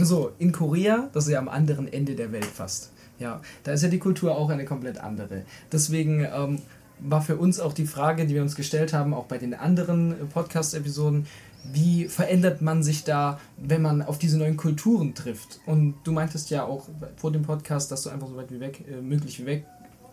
So, 0.00 0.32
in 0.38 0.50
Korea, 0.50 1.08
das 1.12 1.26
ist 1.26 1.32
ja 1.32 1.38
am 1.38 1.48
anderen 1.48 1.86
Ende 1.92 2.16
der 2.16 2.32
Welt 2.32 2.46
fast. 2.46 2.90
Ja, 3.20 3.40
da 3.62 3.72
ist 3.72 3.82
ja 3.82 3.88
die 3.88 3.98
Kultur 4.00 4.36
auch 4.36 4.48
eine 4.48 4.64
komplett 4.64 4.98
andere. 4.98 5.42
Deswegen 5.70 6.26
ähm, 6.34 6.62
war 6.98 7.22
für 7.22 7.36
uns 7.36 7.60
auch 7.60 7.74
die 7.74 7.86
Frage, 7.86 8.26
die 8.26 8.34
wir 8.34 8.42
uns 8.42 8.56
gestellt 8.56 8.92
haben, 8.92 9.12
auch 9.14 9.26
bei 9.26 9.38
den 9.38 9.54
anderen 9.54 10.14
Podcast-Episoden, 10.32 11.26
wie 11.72 12.06
verändert 12.06 12.62
man 12.62 12.82
sich 12.82 13.04
da, 13.04 13.38
wenn 13.56 13.82
man 13.82 14.02
auf 14.02 14.18
diese 14.18 14.38
neuen 14.38 14.56
Kulturen 14.56 15.14
trifft? 15.14 15.60
Und 15.66 15.94
du 16.02 16.10
meintest 16.10 16.50
ja 16.50 16.64
auch 16.64 16.88
vor 17.16 17.30
dem 17.30 17.42
Podcast, 17.42 17.92
dass 17.92 18.02
du 18.02 18.10
einfach 18.10 18.28
so 18.28 18.36
weit 18.36 18.50
wie 18.50 18.58
weg, 18.58 18.82
äh, 18.90 19.00
möglich 19.00 19.38
wie 19.40 19.46
weg 19.46 19.66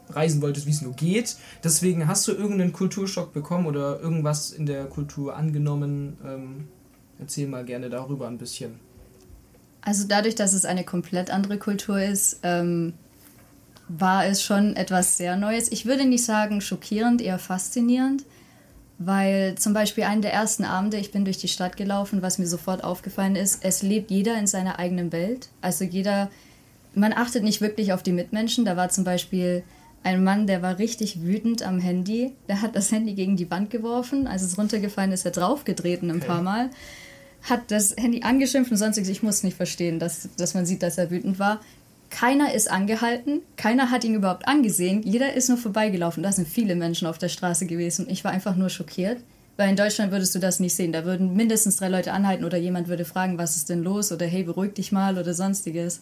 reisen 0.09 0.41
wolltest, 0.41 0.65
wie 0.65 0.71
es 0.71 0.81
nur 0.81 0.93
geht. 0.93 1.37
Deswegen 1.63 2.07
hast 2.07 2.27
du 2.27 2.31
irgendeinen 2.31 2.73
Kulturschock 2.73 3.33
bekommen 3.33 3.65
oder 3.65 3.99
irgendwas 3.99 4.51
in 4.51 4.65
der 4.65 4.85
Kultur 4.85 5.35
angenommen. 5.35 6.17
Ähm, 6.25 6.67
erzähl 7.19 7.47
mal 7.47 7.65
gerne 7.65 7.89
darüber 7.89 8.27
ein 8.27 8.37
bisschen. 8.37 8.79
Also 9.81 10.05
dadurch, 10.07 10.35
dass 10.35 10.53
es 10.53 10.65
eine 10.65 10.83
komplett 10.83 11.29
andere 11.29 11.57
Kultur 11.57 12.01
ist, 12.01 12.39
ähm, 12.43 12.93
war 13.87 14.25
es 14.25 14.43
schon 14.43 14.75
etwas 14.75 15.17
sehr 15.17 15.35
Neues. 15.35 15.71
Ich 15.71 15.85
würde 15.85 16.05
nicht 16.05 16.23
sagen 16.23 16.61
schockierend, 16.61 17.21
eher 17.21 17.39
faszinierend, 17.39 18.23
weil 18.99 19.55
zum 19.55 19.73
Beispiel 19.73 20.03
einen 20.03 20.21
der 20.21 20.33
ersten 20.33 20.63
Abende, 20.63 20.97
ich 20.97 21.11
bin 21.11 21.25
durch 21.25 21.37
die 21.37 21.47
Stadt 21.47 21.77
gelaufen, 21.77 22.21
was 22.21 22.37
mir 22.37 22.45
sofort 22.45 22.83
aufgefallen 22.83 23.35
ist, 23.35 23.63
es 23.63 23.81
lebt 23.81 24.11
jeder 24.11 24.37
in 24.37 24.45
seiner 24.45 24.77
eigenen 24.77 25.11
Welt. 25.11 25.49
Also 25.61 25.85
jeder, 25.85 26.29
man 26.93 27.13
achtet 27.13 27.43
nicht 27.43 27.61
wirklich 27.61 27.93
auf 27.93 28.03
die 28.03 28.11
Mitmenschen. 28.11 28.65
Da 28.65 28.75
war 28.75 28.89
zum 28.89 29.05
Beispiel 29.05 29.63
ein 30.03 30.23
Mann, 30.23 30.47
der 30.47 30.61
war 30.61 30.79
richtig 30.79 31.21
wütend 31.21 31.63
am 31.63 31.79
Handy. 31.79 32.33
Der 32.47 32.61
hat 32.61 32.75
das 32.75 32.91
Handy 32.91 33.13
gegen 33.13 33.35
die 33.35 33.49
Wand 33.51 33.69
geworfen. 33.69 34.27
Als 34.27 34.41
es 34.41 34.57
runtergefallen 34.57 35.11
ist, 35.11 35.25
er 35.25 35.31
draufgetreten 35.31 36.09
ein 36.09 36.17
okay. 36.17 36.27
paar 36.27 36.41
Mal. 36.41 36.69
Hat 37.43 37.71
das 37.71 37.95
Handy 37.97 38.23
angeschimpft 38.23 38.71
und 38.71 38.77
sonstiges. 38.77 39.09
Ich 39.09 39.23
muss 39.23 39.43
nicht 39.43 39.57
verstehen, 39.57 39.99
dass, 39.99 40.29
dass 40.37 40.53
man 40.53 40.65
sieht, 40.65 40.83
dass 40.83 40.97
er 40.97 41.11
wütend 41.11 41.39
war. 41.39 41.59
Keiner 42.09 42.53
ist 42.53 42.71
angehalten, 42.71 43.41
keiner 43.55 43.91
hat 43.91 44.03
ihn 44.03 44.15
überhaupt 44.15 44.47
angesehen, 44.47 45.03
jeder 45.03 45.33
ist 45.33 45.47
nur 45.47 45.59
vorbeigelaufen. 45.59 46.23
Da 46.23 46.31
sind 46.31 46.47
viele 46.47 46.75
Menschen 46.75 47.07
auf 47.07 47.19
der 47.19 47.29
Straße 47.29 47.67
gewesen 47.67 48.05
und 48.05 48.11
ich 48.11 48.23
war 48.23 48.31
einfach 48.31 48.55
nur 48.55 48.69
schockiert, 48.69 49.19
weil 49.57 49.69
in 49.69 49.75
Deutschland 49.75 50.11
würdest 50.11 50.33
du 50.33 50.39
das 50.39 50.59
nicht 50.59 50.75
sehen. 50.75 50.91
Da 50.91 51.05
würden 51.05 51.35
mindestens 51.35 51.77
drei 51.77 51.87
Leute 51.87 52.11
anhalten 52.11 52.45
oder 52.45 52.57
jemand 52.57 52.87
würde 52.87 53.05
fragen, 53.05 53.37
was 53.37 53.55
ist 53.55 53.69
denn 53.69 53.83
los 53.83 54.11
oder 54.11 54.25
hey, 54.25 54.43
beruhig 54.43 54.73
dich 54.73 54.91
mal 54.91 55.17
oder 55.17 55.33
sonstiges. 55.33 56.01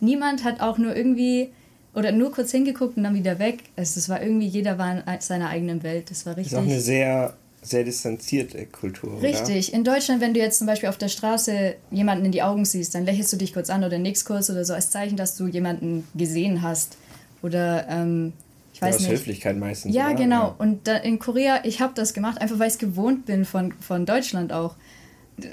niemand 0.00 0.42
hat 0.42 0.60
auch 0.60 0.78
nur 0.78 0.96
irgendwie 0.96 1.50
oder 1.96 2.12
nur 2.12 2.30
kurz 2.30 2.50
hingeguckt 2.50 2.98
und 2.98 3.04
dann 3.04 3.14
wieder 3.14 3.38
weg. 3.38 3.60
Also 3.74 3.98
es 3.98 4.08
war 4.10 4.22
irgendwie, 4.22 4.46
jeder 4.46 4.76
war 4.76 4.98
in 4.98 5.02
seiner 5.20 5.48
eigenen 5.48 5.82
Welt. 5.82 6.10
Das 6.10 6.26
war 6.26 6.36
richtig. 6.36 6.52
Das 6.52 6.60
ist 6.60 6.66
auch 6.68 6.70
eine 6.70 6.80
sehr, 6.80 7.34
sehr 7.62 7.84
distanzierte 7.84 8.66
Kultur. 8.66 9.22
Richtig. 9.22 9.68
Oder? 9.70 9.78
In 9.78 9.84
Deutschland, 9.84 10.20
wenn 10.20 10.34
du 10.34 10.40
jetzt 10.40 10.58
zum 10.58 10.66
Beispiel 10.66 10.90
auf 10.90 10.98
der 10.98 11.08
Straße 11.08 11.74
jemanden 11.90 12.26
in 12.26 12.32
die 12.32 12.42
Augen 12.42 12.66
siehst, 12.66 12.94
dann 12.94 13.06
lächelst 13.06 13.32
du 13.32 13.38
dich 13.38 13.54
kurz 13.54 13.70
an 13.70 13.82
oder 13.82 13.98
nix 13.98 14.26
kurz 14.26 14.50
oder 14.50 14.66
so 14.66 14.74
als 14.74 14.90
Zeichen, 14.90 15.16
dass 15.16 15.36
du 15.36 15.46
jemanden 15.46 16.06
gesehen 16.14 16.60
hast. 16.60 16.98
Oder 17.42 17.88
ähm, 17.88 18.34
ich 18.74 18.82
weiß 18.82 18.90
ja, 18.90 18.96
aus 18.96 19.02
nicht. 19.04 19.12
Höflichkeit 19.12 19.56
meistens. 19.56 19.94
Ja, 19.94 20.08
oder? 20.08 20.16
genau. 20.16 20.42
Ja. 20.42 20.54
Und 20.58 20.86
in 21.02 21.18
Korea, 21.18 21.60
ich 21.64 21.80
habe 21.80 21.94
das 21.94 22.12
gemacht, 22.12 22.42
einfach 22.42 22.58
weil 22.58 22.68
ich 22.68 22.74
es 22.74 22.78
gewohnt 22.78 23.24
bin 23.24 23.46
von, 23.46 23.72
von 23.72 24.04
Deutschland 24.04 24.52
auch 24.52 24.74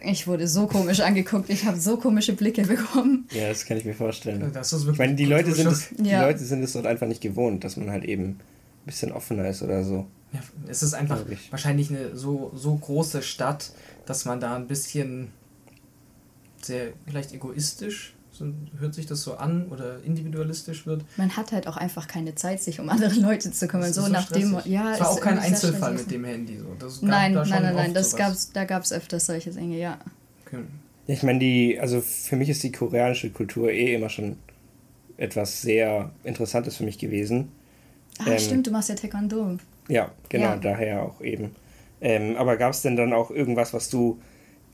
ich 0.04 0.28
wurde 0.28 0.48
so 0.48 0.68
komisch 0.68 1.02
angeguckt, 1.02 1.50
ich 1.50 1.66
habe 1.66 1.80
so 1.80 1.98
komische 1.98 2.34
Blicke 2.34 2.62
bekommen. 2.68 3.28
Ja, 3.32 3.50
das 3.50 3.66
kann 3.66 3.78
ich 3.78 3.86
mir 3.86 3.94
vorstellen. 3.94 4.52
Das 4.54 4.74
ist 4.74 4.88
ich 4.88 4.98
meine, 4.98 5.16
die 5.16 5.26
Leute, 5.26 5.52
sind 5.54 5.68
es, 5.68 5.90
die 5.98 6.10
ja. 6.10 6.26
Leute 6.26 6.40
sind 6.40 6.64
es 6.64 6.74
dort 6.74 6.86
einfach 6.86 7.08
nicht 7.08 7.22
gewohnt, 7.22 7.64
dass 7.64 7.78
man 7.78 7.92
halt 7.92 8.06
eben 8.06 8.24
ein 8.24 8.40
bisschen 8.86 9.12
offener 9.12 9.48
ist 9.48 9.62
oder 9.62 9.84
so. 9.84 10.08
Ja, 10.32 10.40
es 10.68 10.82
ist 10.84 10.94
einfach 10.94 11.24
wahrscheinlich 11.52 11.90
eine 11.90 12.16
so, 12.16 12.52
so 12.56 12.76
große 12.76 13.22
Stadt, 13.22 13.72
dass 14.06 14.26
man 14.26 14.40
da 14.40 14.56
ein 14.56 14.68
bisschen 14.68 15.30
sehr 16.62 16.94
vielleicht 17.06 17.34
egoistisch 17.34 18.16
so, 18.44 18.80
hört 18.80 18.94
sich 18.94 19.06
das 19.06 19.22
so 19.22 19.36
an 19.36 19.68
oder 19.70 20.04
individualistisch 20.04 20.86
wird. 20.86 21.04
Man 21.18 21.36
hat 21.36 21.52
halt 21.52 21.68
auch 21.68 21.78
einfach 21.78 22.08
keine 22.08 22.36
Zeit, 22.36 22.62
sich 22.62 22.80
um 22.80 22.90
andere 22.90 23.14
Leute 23.20 23.52
zu 23.52 23.68
kümmern. 23.68 23.94
So, 23.94 24.04
so 24.04 24.08
nach 24.08 24.32
dem, 24.32 24.58
ja, 24.66 24.94
es 24.94 25.00
war 25.00 25.10
auch 25.10 25.22
kein 25.22 25.40
Einzelfall 25.40 25.94
mit 25.94 26.12
dem 26.12 26.24
Handy. 26.26 26.58
So. 26.58 26.76
Das 26.80 27.02
gab 27.02 27.10
nein, 27.10 27.34
da 27.34 27.46
nein, 27.46 27.64
nein, 27.64 27.76
nein, 27.76 27.94
das 27.94 28.16
gab's, 28.16 28.52
da 28.52 28.66
gab 28.66 28.84
es 28.84 28.92
öfters 28.92 29.26
solche 29.26 29.52
Dinge, 29.52 29.78
ja. 29.78 29.98
Okay. 30.46 30.64
Ich 31.08 31.24
meine, 31.24 31.40
die, 31.40 31.80
also 31.80 32.02
für 32.02 32.36
mich 32.36 32.50
ist 32.50 32.64
die 32.64 32.72
koreanische 32.72 33.30
Kultur 33.30 33.72
eh 33.72 33.94
immer 33.96 34.10
schon 34.10 34.38
etwas 35.18 35.62
sehr 35.62 36.12
Interessantes 36.24 36.78
für 36.78 36.84
mich 36.84 36.98
gewesen. 36.98 37.50
Ah, 38.20 38.26
ähm, 38.28 38.40
stimmt, 38.40 38.68
du 38.68 38.72
machst 38.72 38.90
ja 38.90 38.96
Taekwondo. 38.96 39.58
Ja, 39.88 40.12
genau, 40.30 40.46
ja. 40.46 40.58
daher 40.58 41.04
auch 41.04 41.22
eben. 41.22 41.56
Ähm, 42.02 42.36
aber 42.38 42.58
gab 42.58 42.74
es 42.74 42.82
denn 42.82 42.96
dann 42.96 43.14
auch 43.14 43.32
irgendwas, 43.32 43.74
was 43.74 43.90
du 43.90 44.20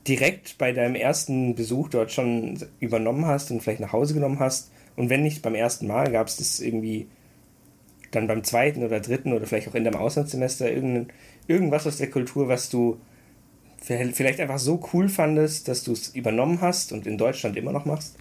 direkt 0.06 0.58
bei 0.58 0.72
deinem 0.72 0.94
ersten 0.94 1.54
Besuch 1.54 1.88
dort 1.88 2.10
schon 2.10 2.58
übernommen 2.80 3.26
hast 3.26 3.50
und 3.50 3.62
vielleicht 3.62 3.80
nach 3.80 3.92
Hause 3.92 4.14
genommen 4.14 4.38
hast. 4.38 4.70
Und 4.96 5.10
wenn 5.10 5.22
nicht 5.22 5.42
beim 5.42 5.54
ersten 5.54 5.86
Mal, 5.86 6.10
gab 6.10 6.26
es 6.26 6.36
das 6.36 6.60
irgendwie 6.60 7.06
dann 8.10 8.26
beim 8.26 8.42
zweiten 8.42 8.82
oder 8.82 9.00
dritten 9.00 9.32
oder 9.32 9.46
vielleicht 9.46 9.68
auch 9.68 9.74
in 9.74 9.84
deinem 9.84 10.00
Auslandssemester 10.00 10.70
irgendwas 11.46 11.86
aus 11.86 11.98
der 11.98 12.10
Kultur, 12.10 12.48
was 12.48 12.70
du 12.70 12.98
vielleicht 13.78 14.40
einfach 14.40 14.58
so 14.58 14.80
cool 14.92 15.08
fandest, 15.08 15.68
dass 15.68 15.84
du 15.84 15.92
es 15.92 16.08
übernommen 16.08 16.60
hast 16.60 16.92
und 16.92 17.06
in 17.06 17.16
Deutschland 17.16 17.56
immer 17.56 17.72
noch 17.72 17.84
machst? 17.84 18.16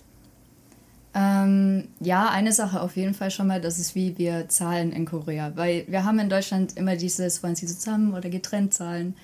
Ähm, 1.16 1.88
ja, 2.00 2.30
eine 2.30 2.54
Sache 2.54 2.82
auf 2.82 2.96
jeden 2.96 3.14
Fall 3.14 3.32
schon 3.32 3.48
mal, 3.48 3.60
das 3.60 3.80
ist 3.80 3.96
wie 3.96 4.18
wir 4.18 4.48
zahlen 4.48 4.92
in 4.92 5.06
Korea. 5.06 5.54
Weil 5.56 5.86
wir 5.88 6.06
haben 6.06 6.20
in 6.20 6.30
Deutschland 6.30 6.78
immer 6.78 6.96
dieses, 6.96 7.42
wollen 7.42 7.56
sie 7.56 7.66
zusammen 7.66 8.14
oder 8.14 8.30
getrennt 8.30 8.74
zahlen. 8.74 9.16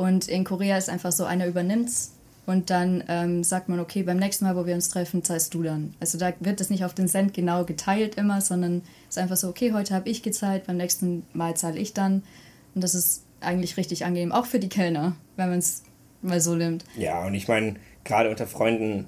Und 0.00 0.28
in 0.28 0.44
Korea 0.44 0.78
ist 0.78 0.88
einfach 0.88 1.12
so, 1.12 1.26
einer 1.26 1.46
übernimmt's 1.46 2.12
und 2.46 2.70
dann 2.70 3.04
ähm, 3.06 3.44
sagt 3.44 3.68
man, 3.68 3.80
okay, 3.80 4.02
beim 4.02 4.16
nächsten 4.16 4.46
Mal, 4.46 4.56
wo 4.56 4.64
wir 4.64 4.74
uns 4.74 4.88
treffen, 4.88 5.22
zahlst 5.22 5.52
du 5.52 5.62
dann. 5.62 5.92
Also 6.00 6.16
da 6.16 6.32
wird 6.40 6.58
es 6.62 6.70
nicht 6.70 6.86
auf 6.86 6.94
den 6.94 7.06
Cent 7.06 7.34
genau 7.34 7.66
geteilt 7.66 8.14
immer, 8.14 8.40
sondern 8.40 8.80
es 9.10 9.16
ist 9.16 9.18
einfach 9.18 9.36
so, 9.36 9.50
okay, 9.50 9.74
heute 9.74 9.94
habe 9.94 10.08
ich 10.08 10.22
gezahlt, 10.22 10.66
beim 10.66 10.78
nächsten 10.78 11.26
Mal 11.34 11.54
zahle 11.54 11.78
ich 11.78 11.92
dann. 11.92 12.22
Und 12.74 12.82
das 12.82 12.94
ist 12.94 13.24
eigentlich 13.42 13.76
richtig 13.76 14.06
angenehm, 14.06 14.32
auch 14.32 14.46
für 14.46 14.58
die 14.58 14.70
Kellner, 14.70 15.16
wenn 15.36 15.50
man 15.50 15.58
es 15.58 15.82
mal 16.22 16.40
so 16.40 16.54
nimmt. 16.54 16.82
Ja, 16.96 17.26
und 17.26 17.34
ich 17.34 17.46
meine, 17.46 17.74
gerade 18.04 18.30
unter 18.30 18.46
Freunden 18.46 19.04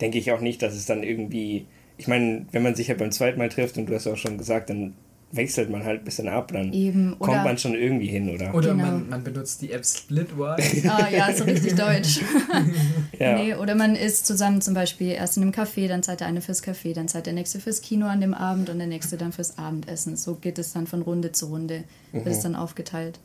denke 0.00 0.18
ich 0.18 0.30
auch 0.30 0.40
nicht, 0.40 0.62
dass 0.62 0.74
es 0.74 0.86
dann 0.86 1.02
irgendwie, 1.02 1.66
ich 1.98 2.06
meine, 2.06 2.46
wenn 2.52 2.62
man 2.62 2.76
sich 2.76 2.86
ja 2.86 2.94
beim 2.94 3.10
zweiten 3.10 3.38
Mal 3.38 3.48
trifft 3.48 3.76
und 3.76 3.86
du 3.86 3.94
hast 3.96 4.06
auch 4.06 4.16
schon 4.16 4.38
gesagt, 4.38 4.70
dann 4.70 4.94
wechselt 5.32 5.70
man 5.70 5.84
halt 5.84 6.02
ein 6.02 6.04
bisschen 6.04 6.28
ab, 6.28 6.52
dann 6.52 6.72
Eben, 6.72 7.18
kommt 7.18 7.42
man 7.42 7.56
schon 7.56 7.74
irgendwie 7.74 8.06
hin, 8.06 8.28
oder? 8.28 8.54
Oder 8.54 8.72
genau. 8.72 8.84
man, 8.84 9.08
man 9.08 9.24
benutzt 9.24 9.62
die 9.62 9.72
App 9.72 9.84
Splitwise. 9.84 10.90
ah 10.90 11.08
ja, 11.10 11.32
so 11.34 11.44
richtig 11.44 11.74
deutsch. 11.74 12.20
ja. 13.18 13.36
Nee, 13.36 13.54
oder 13.54 13.74
man 13.74 13.96
ist 13.96 14.26
zusammen 14.26 14.60
zum 14.60 14.74
Beispiel 14.74 15.08
erst 15.08 15.38
in 15.38 15.42
einem 15.42 15.52
Café, 15.52 15.88
dann 15.88 16.02
zahlt 16.02 16.20
der 16.20 16.26
eine 16.26 16.42
fürs 16.42 16.62
Café, 16.62 16.94
dann 16.94 17.08
zahlt 17.08 17.26
der 17.26 17.32
nächste 17.32 17.60
fürs 17.60 17.80
Kino 17.80 18.06
an 18.06 18.20
dem 18.20 18.34
Abend 18.34 18.68
und 18.68 18.78
der 18.78 18.86
nächste 18.86 19.16
dann 19.16 19.32
fürs 19.32 19.56
Abendessen. 19.56 20.16
So 20.16 20.34
geht 20.34 20.58
es 20.58 20.74
dann 20.74 20.86
von 20.86 21.02
Runde 21.02 21.32
zu 21.32 21.46
Runde, 21.46 21.84
wird 22.12 22.26
mhm. 22.26 22.30
es 22.30 22.40
dann 22.40 22.54
aufgeteilt. 22.54 23.18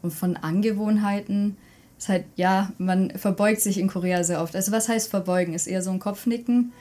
Und 0.00 0.12
von 0.12 0.36
Angewohnheiten 0.36 1.56
ist 1.98 2.08
halt, 2.08 2.24
ja, 2.36 2.72
man 2.78 3.10
verbeugt 3.10 3.60
sich 3.60 3.78
in 3.78 3.88
Korea 3.88 4.22
sehr 4.22 4.40
oft. 4.40 4.54
Also 4.54 4.70
was 4.70 4.88
heißt 4.88 5.10
verbeugen? 5.10 5.54
Ist 5.54 5.66
eher 5.66 5.82
so 5.82 5.90
ein 5.90 5.98
Kopfnicken 5.98 6.72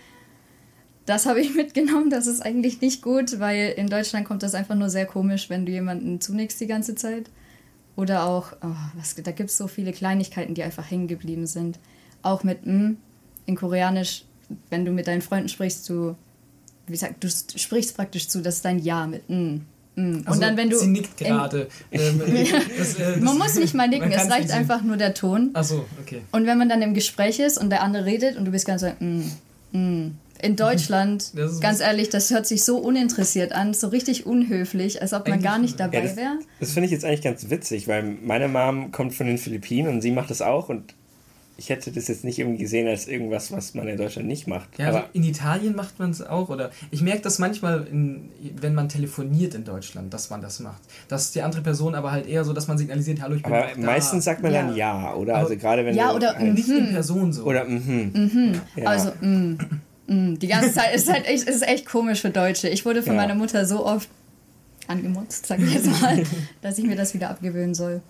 das 1.07 1.25
habe 1.25 1.41
ich 1.41 1.55
mitgenommen. 1.55 2.11
Das 2.11 2.27
ist 2.27 2.41
eigentlich 2.41 2.81
nicht 2.81 3.01
gut, 3.01 3.39
weil 3.39 3.73
in 3.75 3.87
Deutschland 3.87 4.27
kommt 4.27 4.43
das 4.43 4.53
einfach 4.53 4.75
nur 4.75 4.91
sehr 4.91 5.07
komisch, 5.07 5.49
wenn 5.49 5.65
du 5.65 5.71
jemanden 5.71 6.21
zunickst 6.21 6.61
die 6.61 6.67
ganze 6.67 6.93
Zeit. 6.93 7.31
Oder 7.95 8.27
auch, 8.27 8.51
oh, 8.61 8.75
was, 8.95 9.15
da 9.15 9.31
gibt 9.31 9.49
es 9.49 9.57
so 9.57 9.67
viele 9.67 9.91
Kleinigkeiten, 9.91 10.53
die 10.53 10.61
einfach 10.61 10.89
hängen 10.91 11.07
geblieben 11.07 11.47
sind. 11.47 11.79
Auch 12.21 12.43
mit 12.43 12.67
M 12.67 12.97
in 13.47 13.55
Koreanisch, 13.55 14.25
wenn 14.69 14.85
du 14.85 14.91
mit 14.91 15.07
deinen 15.07 15.23
Freunden 15.23 15.49
sprichst, 15.49 15.89
du, 15.89 16.15
wie 16.85 16.91
gesagt, 16.91 17.23
du 17.23 17.29
sprichst 17.29 17.95
praktisch 17.95 18.27
zu, 18.27 18.41
das 18.41 18.57
ist 18.57 18.65
dein 18.65 18.77
Ja 18.77 19.07
mit 19.07 19.27
M. 19.29 19.65
Und 19.95 20.27
also, 20.27 20.39
dann, 20.39 20.55
wenn 20.57 20.69
du. 20.69 20.77
Sie 20.77 20.87
nickt 20.87 21.17
gerade. 21.17 21.67
Ähm, 21.91 22.21
äh, 22.21 23.17
man 23.19 23.37
muss 23.39 23.55
nicht 23.55 23.73
mal 23.73 23.87
nicken, 23.87 24.11
es 24.11 24.29
reicht 24.29 24.51
einfach 24.51 24.83
nur 24.83 24.97
der 24.97 25.15
Ton. 25.15 25.49
Ach 25.53 25.63
so, 25.63 25.85
okay. 25.99 26.21
Und 26.31 26.45
wenn 26.45 26.59
man 26.59 26.69
dann 26.69 26.83
im 26.83 26.93
Gespräch 26.93 27.39
ist 27.39 27.57
und 27.57 27.71
der 27.71 27.81
andere 27.81 28.05
redet 28.05 28.37
und 28.37 28.45
du 28.45 28.51
bist 28.51 28.67
ganz 28.67 28.81
so, 28.81 28.91
mm, 28.99 29.23
mm, 29.71 30.11
in 30.41 30.55
Deutschland, 30.55 31.31
ganz 31.61 31.79
ehrlich, 31.79 32.09
das 32.09 32.31
hört 32.31 32.45
sich 32.45 32.63
so 32.63 32.77
uninteressiert 32.77 33.51
an, 33.51 33.73
so 33.73 33.87
richtig 33.87 34.25
unhöflich, 34.25 35.01
als 35.01 35.13
ob 35.13 35.27
man 35.27 35.41
gar 35.41 35.59
nicht 35.59 35.79
dabei 35.79 36.05
ja, 36.05 36.15
wäre. 36.15 36.39
Das 36.59 36.71
finde 36.71 36.85
ich 36.85 36.91
jetzt 36.91 37.05
eigentlich 37.05 37.21
ganz 37.21 37.49
witzig, 37.49 37.87
weil 37.87 38.03
meine 38.03 38.47
Mom 38.47 38.91
kommt 38.91 39.13
von 39.13 39.27
den 39.27 39.37
Philippinen 39.37 39.87
und 39.89 40.01
sie 40.01 40.11
macht 40.11 40.29
das 40.29 40.41
auch 40.41 40.69
und 40.69 40.93
ich 41.57 41.69
hätte 41.69 41.91
das 41.91 42.07
jetzt 42.07 42.23
nicht 42.23 42.37
irgendwie 42.37 42.59
gesehen 42.59 42.87
als 42.87 43.07
irgendwas, 43.07 43.51
was 43.51 43.73
man 43.73 43.87
in 43.87 43.97
Deutschland 43.97 44.27
nicht 44.27 44.47
macht. 44.47 44.77
Ja, 44.77 44.87
also 44.87 45.01
in 45.13 45.23
Italien 45.23 45.75
macht 45.75 45.97
man 45.97 46.11
es 46.11 46.21
auch. 46.21 46.49
Oder 46.49 46.69
ich 46.91 47.01
merke 47.01 47.21
das 47.21 47.39
manchmal, 47.39 47.87
in, 47.87 48.29
wenn 48.61 48.75
man 48.75 48.89
telefoniert 48.89 49.55
in 49.55 49.65
Deutschland, 49.65 50.13
dass 50.13 50.29
man 50.29 50.41
das 50.41 50.59
macht. 50.59 50.81
Dass 51.07 51.31
die 51.31 51.41
andere 51.41 51.63
Person 51.63 51.95
aber 51.95 52.11
halt 52.11 52.27
eher 52.27 52.43
so, 52.43 52.53
dass 52.53 52.67
man 52.67 52.77
signalisiert, 52.77 53.21
hallo, 53.21 53.35
ich 53.35 53.43
bin 53.43 53.51
Aber 53.51 53.69
meistens 53.77 54.25
sagt 54.25 54.43
man 54.43 54.53
ja. 54.53 54.61
dann 54.61 54.75
ja, 54.75 55.13
oder? 55.15 55.33
Aber 55.33 55.43
also 55.45 55.57
gerade 55.57 55.83
wenn 55.83 55.95
Ja, 55.95 56.13
oder 56.13 56.35
halt 56.35 56.53
nicht 56.53 56.69
in 56.69 56.91
Person 56.91 57.33
so. 57.33 57.43
Oder 57.43 57.65
mhm. 57.65 58.11
mhm. 58.13 58.61
Ja. 58.75 58.83
Also, 58.85 59.11
mhm. 59.19 59.57
Mm, 60.07 60.35
die 60.35 60.47
ganze 60.47 60.73
Zeit 60.73 60.95
ist 60.95 61.11
halt 61.11 61.25
echt, 61.27 61.47
ist 61.47 61.67
echt 61.67 61.85
komisch 61.85 62.21
für 62.21 62.29
Deutsche. 62.29 62.69
Ich 62.69 62.85
wurde 62.85 63.03
von 63.03 63.13
ja. 63.13 63.21
meiner 63.21 63.35
Mutter 63.35 63.65
so 63.65 63.85
oft 63.85 64.09
angemutzt, 64.87 65.45
sag 65.45 65.59
ich 65.59 65.73
jetzt 65.73 66.01
mal, 66.01 66.23
dass 66.61 66.77
ich 66.77 66.85
mir 66.85 66.95
das 66.95 67.13
wieder 67.13 67.29
abgewöhnen 67.29 67.73
soll. 67.73 68.01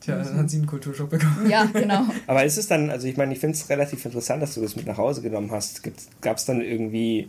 Tja, 0.00 0.16
dann 0.16 0.38
hat 0.38 0.50
sie 0.50 0.56
einen 0.56 0.66
Kulturschock 0.66 1.10
bekommen. 1.10 1.48
Ja, 1.50 1.64
genau. 1.64 2.06
Aber 2.26 2.44
ist 2.44 2.56
es 2.56 2.66
dann, 2.66 2.90
also 2.90 3.06
ich 3.06 3.16
meine, 3.16 3.34
ich 3.34 3.38
finde 3.38 3.54
es 3.54 3.68
relativ 3.68 4.04
interessant, 4.04 4.42
dass 4.42 4.54
du 4.54 4.62
das 4.62 4.74
mit 4.74 4.86
nach 4.86 4.96
Hause 4.96 5.20
genommen 5.20 5.50
hast. 5.50 5.82
Gab 6.22 6.38
es 6.38 6.46
dann 6.46 6.62
irgendwie 6.62 7.28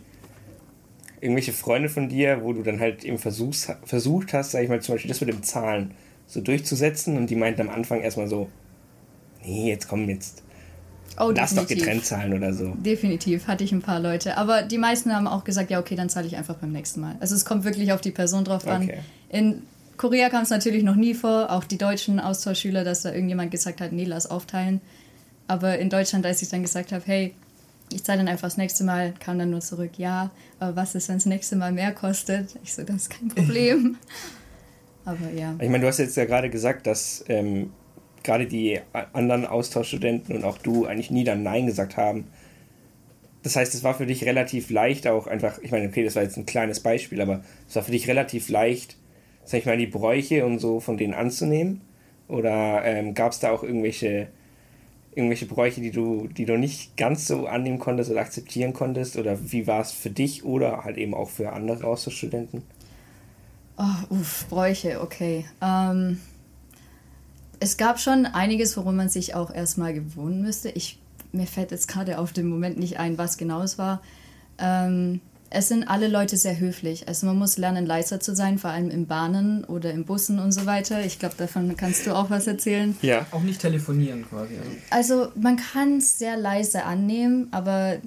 irgendwelche 1.20 1.52
Freunde 1.52 1.90
von 1.90 2.08
dir, 2.08 2.42
wo 2.42 2.52
du 2.52 2.62
dann 2.62 2.80
halt 2.80 3.04
eben 3.04 3.18
versuchst, 3.18 3.76
versucht 3.84 4.32
hast, 4.32 4.52
sag 4.52 4.62
ich 4.62 4.70
mal, 4.70 4.80
zum 4.80 4.94
Beispiel 4.94 5.10
das 5.10 5.20
mit 5.20 5.28
dem 5.28 5.42
Zahlen 5.42 5.92
so 6.26 6.40
durchzusetzen 6.40 7.16
und 7.18 7.28
die 7.28 7.36
meinten 7.36 7.60
am 7.60 7.68
Anfang 7.68 8.00
erstmal 8.00 8.26
so, 8.26 8.48
nee, 9.44 9.68
jetzt 9.68 9.86
komm, 9.86 10.08
jetzt 10.08 10.42
Oh, 11.18 11.30
Lass 11.34 11.54
doch 11.54 11.66
getrennt 11.66 12.04
zahlen 12.04 12.32
oder 12.32 12.52
so. 12.52 12.74
Definitiv, 12.76 13.46
hatte 13.46 13.64
ich 13.64 13.72
ein 13.72 13.82
paar 13.82 14.00
Leute. 14.00 14.36
Aber 14.36 14.62
die 14.62 14.78
meisten 14.78 15.14
haben 15.14 15.26
auch 15.26 15.44
gesagt, 15.44 15.70
ja, 15.70 15.78
okay, 15.78 15.94
dann 15.94 16.08
zahle 16.08 16.26
ich 16.26 16.36
einfach 16.36 16.56
beim 16.56 16.72
nächsten 16.72 17.00
Mal. 17.00 17.16
Also 17.20 17.34
es 17.34 17.44
kommt 17.44 17.64
wirklich 17.64 17.92
auf 17.92 18.00
die 18.00 18.10
Person 18.10 18.44
drauf 18.44 18.66
an. 18.66 18.84
Okay. 18.84 18.98
In 19.28 19.62
Korea 19.96 20.30
kam 20.30 20.42
es 20.42 20.50
natürlich 20.50 20.82
noch 20.82 20.96
nie 20.96 21.14
vor, 21.14 21.50
auch 21.50 21.64
die 21.64 21.78
deutschen 21.78 22.18
Austauschschüler, 22.18 22.82
dass 22.84 23.02
da 23.02 23.12
irgendjemand 23.12 23.50
gesagt 23.50 23.80
hat, 23.80 23.92
nee, 23.92 24.04
lass 24.04 24.30
aufteilen. 24.30 24.80
Aber 25.48 25.78
in 25.78 25.90
Deutschland, 25.90 26.24
als 26.24 26.42
ich 26.42 26.48
dann 26.48 26.62
gesagt 26.62 26.92
habe, 26.92 27.02
hey, 27.04 27.34
ich 27.92 28.04
zahle 28.04 28.18
dann 28.18 28.28
einfach 28.28 28.48
das 28.48 28.56
nächste 28.56 28.84
Mal, 28.84 29.12
kam 29.20 29.38
dann 29.38 29.50
nur 29.50 29.60
zurück, 29.60 29.92
ja, 29.98 30.30
aber 30.58 30.76
was 30.76 30.94
ist, 30.94 31.08
wenn 31.08 31.16
das 31.16 31.26
nächste 31.26 31.56
Mal 31.56 31.72
mehr 31.72 31.92
kostet? 31.92 32.56
Ich 32.62 32.74
so, 32.74 32.82
das 32.82 32.96
ist 32.96 33.10
kein 33.10 33.28
Problem. 33.34 33.96
aber 35.04 35.30
ja. 35.36 35.54
Ich 35.60 35.68
meine, 35.68 35.80
du 35.80 35.88
hast 35.88 35.98
jetzt 35.98 36.16
ja 36.16 36.24
gerade 36.24 36.48
gesagt, 36.48 36.86
dass 36.86 37.24
ähm, 37.28 37.70
gerade 38.24 38.46
die 38.46 38.80
anderen 39.12 39.46
Austauschstudenten 39.46 40.36
und 40.36 40.44
auch 40.44 40.58
du 40.58 40.86
eigentlich 40.86 41.10
nie 41.10 41.24
dann 41.24 41.42
Nein 41.42 41.66
gesagt 41.66 41.96
haben. 41.96 42.26
Das 43.42 43.56
heißt, 43.56 43.74
es 43.74 43.82
war 43.82 43.94
für 43.94 44.06
dich 44.06 44.24
relativ 44.24 44.70
leicht 44.70 45.06
auch 45.06 45.26
einfach, 45.26 45.58
ich 45.58 45.70
meine, 45.70 45.88
okay, 45.88 46.04
das 46.04 46.14
war 46.14 46.22
jetzt 46.22 46.36
ein 46.36 46.46
kleines 46.46 46.80
Beispiel, 46.80 47.20
aber 47.20 47.42
es 47.68 47.74
war 47.74 47.82
für 47.82 47.90
dich 47.90 48.06
relativ 48.06 48.48
leicht, 48.48 48.96
sag 49.44 49.60
ich 49.60 49.66
mal, 49.66 49.76
die 49.76 49.86
Bräuche 49.86 50.46
und 50.46 50.58
so 50.58 50.80
von 50.80 50.96
denen 50.96 51.14
anzunehmen? 51.14 51.80
Oder 52.28 52.84
ähm, 52.84 53.14
gab 53.14 53.32
es 53.32 53.40
da 53.40 53.50
auch 53.50 53.64
irgendwelche, 53.64 54.28
irgendwelche 55.14 55.46
Bräuche, 55.46 55.80
die 55.80 55.90
du, 55.90 56.28
die 56.28 56.44
du 56.44 56.56
nicht 56.56 56.96
ganz 56.96 57.26
so 57.26 57.46
annehmen 57.46 57.80
konntest 57.80 58.10
oder 58.10 58.20
akzeptieren 58.20 58.72
konntest? 58.72 59.16
Oder 59.16 59.38
wie 59.50 59.66
war 59.66 59.80
es 59.80 59.90
für 59.90 60.10
dich 60.10 60.44
oder 60.44 60.84
halt 60.84 60.96
eben 60.96 61.14
auch 61.14 61.28
für 61.28 61.52
andere 61.52 61.84
Austauschstudenten? 61.84 62.62
Oh, 63.76 64.14
uff, 64.14 64.46
Bräuche, 64.48 65.00
okay. 65.00 65.44
Ähm, 65.60 66.20
es 67.62 67.76
gab 67.76 68.00
schon 68.00 68.26
einiges, 68.26 68.76
worum 68.76 68.96
man 68.96 69.08
sich 69.08 69.36
auch 69.36 69.54
erstmal 69.54 69.94
gewöhnen 69.94 70.42
müsste. 70.42 70.68
Ich, 70.70 70.98
mir 71.30 71.46
fällt 71.46 71.70
jetzt 71.70 71.86
gerade 71.86 72.18
auf 72.18 72.32
den 72.32 72.48
Moment 72.48 72.76
nicht 72.76 72.98
ein, 72.98 73.18
was 73.18 73.38
genau 73.38 73.62
es 73.62 73.78
war. 73.78 74.02
Ähm, 74.58 75.20
es 75.48 75.68
sind 75.68 75.84
alle 75.84 76.08
Leute 76.08 76.36
sehr 76.36 76.58
höflich. 76.58 77.06
Also 77.06 77.26
man 77.26 77.38
muss 77.38 77.58
lernen, 77.58 77.86
leiser 77.86 78.18
zu 78.18 78.34
sein, 78.34 78.58
vor 78.58 78.70
allem 78.70 78.90
in 78.90 79.06
Bahnen 79.06 79.64
oder 79.64 79.92
in 79.92 80.04
Bussen 80.04 80.40
und 80.40 80.50
so 80.50 80.66
weiter. 80.66 81.04
Ich 81.04 81.20
glaube, 81.20 81.36
davon 81.38 81.76
kannst 81.76 82.04
du 82.06 82.16
auch 82.16 82.30
was 82.30 82.48
erzählen. 82.48 82.96
Ja. 83.00 83.26
Auch 83.30 83.42
nicht 83.42 83.60
telefonieren 83.60 84.26
quasi. 84.28 84.54
Also 84.90 85.28
man 85.36 85.56
kann 85.56 85.98
es 85.98 86.18
sehr 86.18 86.36
leise 86.36 86.84
annehmen, 86.84 87.46
aber 87.52 87.98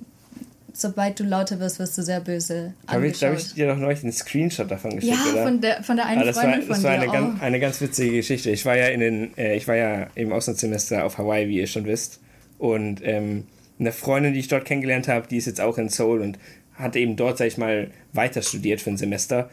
sobald 0.75 1.19
du 1.19 1.23
lauter 1.23 1.59
wirst, 1.59 1.79
wirst 1.79 1.97
du 1.97 2.03
sehr 2.03 2.19
böse 2.19 2.73
habe 2.87 3.07
ich, 3.07 3.23
hab 3.23 3.33
ich, 3.33 3.53
dir 3.53 3.67
doch 3.67 3.77
neulich 3.77 4.03
einen 4.03 4.11
Screenshot 4.11 4.69
davon 4.69 4.95
geschickt, 4.95 5.15
ja, 5.25 5.31
oder? 5.31 5.43
von 5.43 5.61
der, 5.61 5.83
von 5.83 5.95
der 5.95 6.05
einen 6.05 6.21
ah, 6.21 6.25
das 6.25 6.37
Freundin 6.37 6.61
war, 6.61 6.67
das 6.67 6.77
von 6.77 6.83
war 6.83 6.97
dir 6.97 7.03
eine, 7.03 7.11
ganz, 7.11 7.41
eine 7.41 7.59
ganz 7.59 7.81
witzige 7.81 8.11
Geschichte. 8.11 8.51
Ich 8.51 8.65
war 8.65 8.75
ja 8.75 8.87
in 8.87 8.99
den, 8.99 9.37
äh, 9.37 9.55
ich 9.55 9.67
war 9.67 9.75
ja 9.75 10.07
im 10.15 10.33
Auslandssemester 10.33 11.05
auf 11.05 11.17
Hawaii, 11.17 11.47
wie 11.47 11.59
ihr 11.59 11.67
schon 11.67 11.85
wisst. 11.85 12.19
Und 12.57 13.01
ähm, 13.03 13.45
eine 13.79 13.91
Freundin, 13.91 14.33
die 14.33 14.39
ich 14.39 14.47
dort 14.47 14.65
kennengelernt 14.65 15.07
habe, 15.07 15.27
die 15.27 15.37
ist 15.37 15.45
jetzt 15.45 15.61
auch 15.61 15.77
in 15.77 15.89
Seoul 15.89 16.21
und 16.21 16.37
hat 16.73 16.95
eben 16.95 17.15
dort, 17.15 17.37
sag 17.37 17.47
ich 17.47 17.57
mal, 17.57 17.89
weiter 18.11 18.41
studiert 18.41 18.81
für 18.81 18.89
ein 18.89 18.97
Semester. 18.97 19.49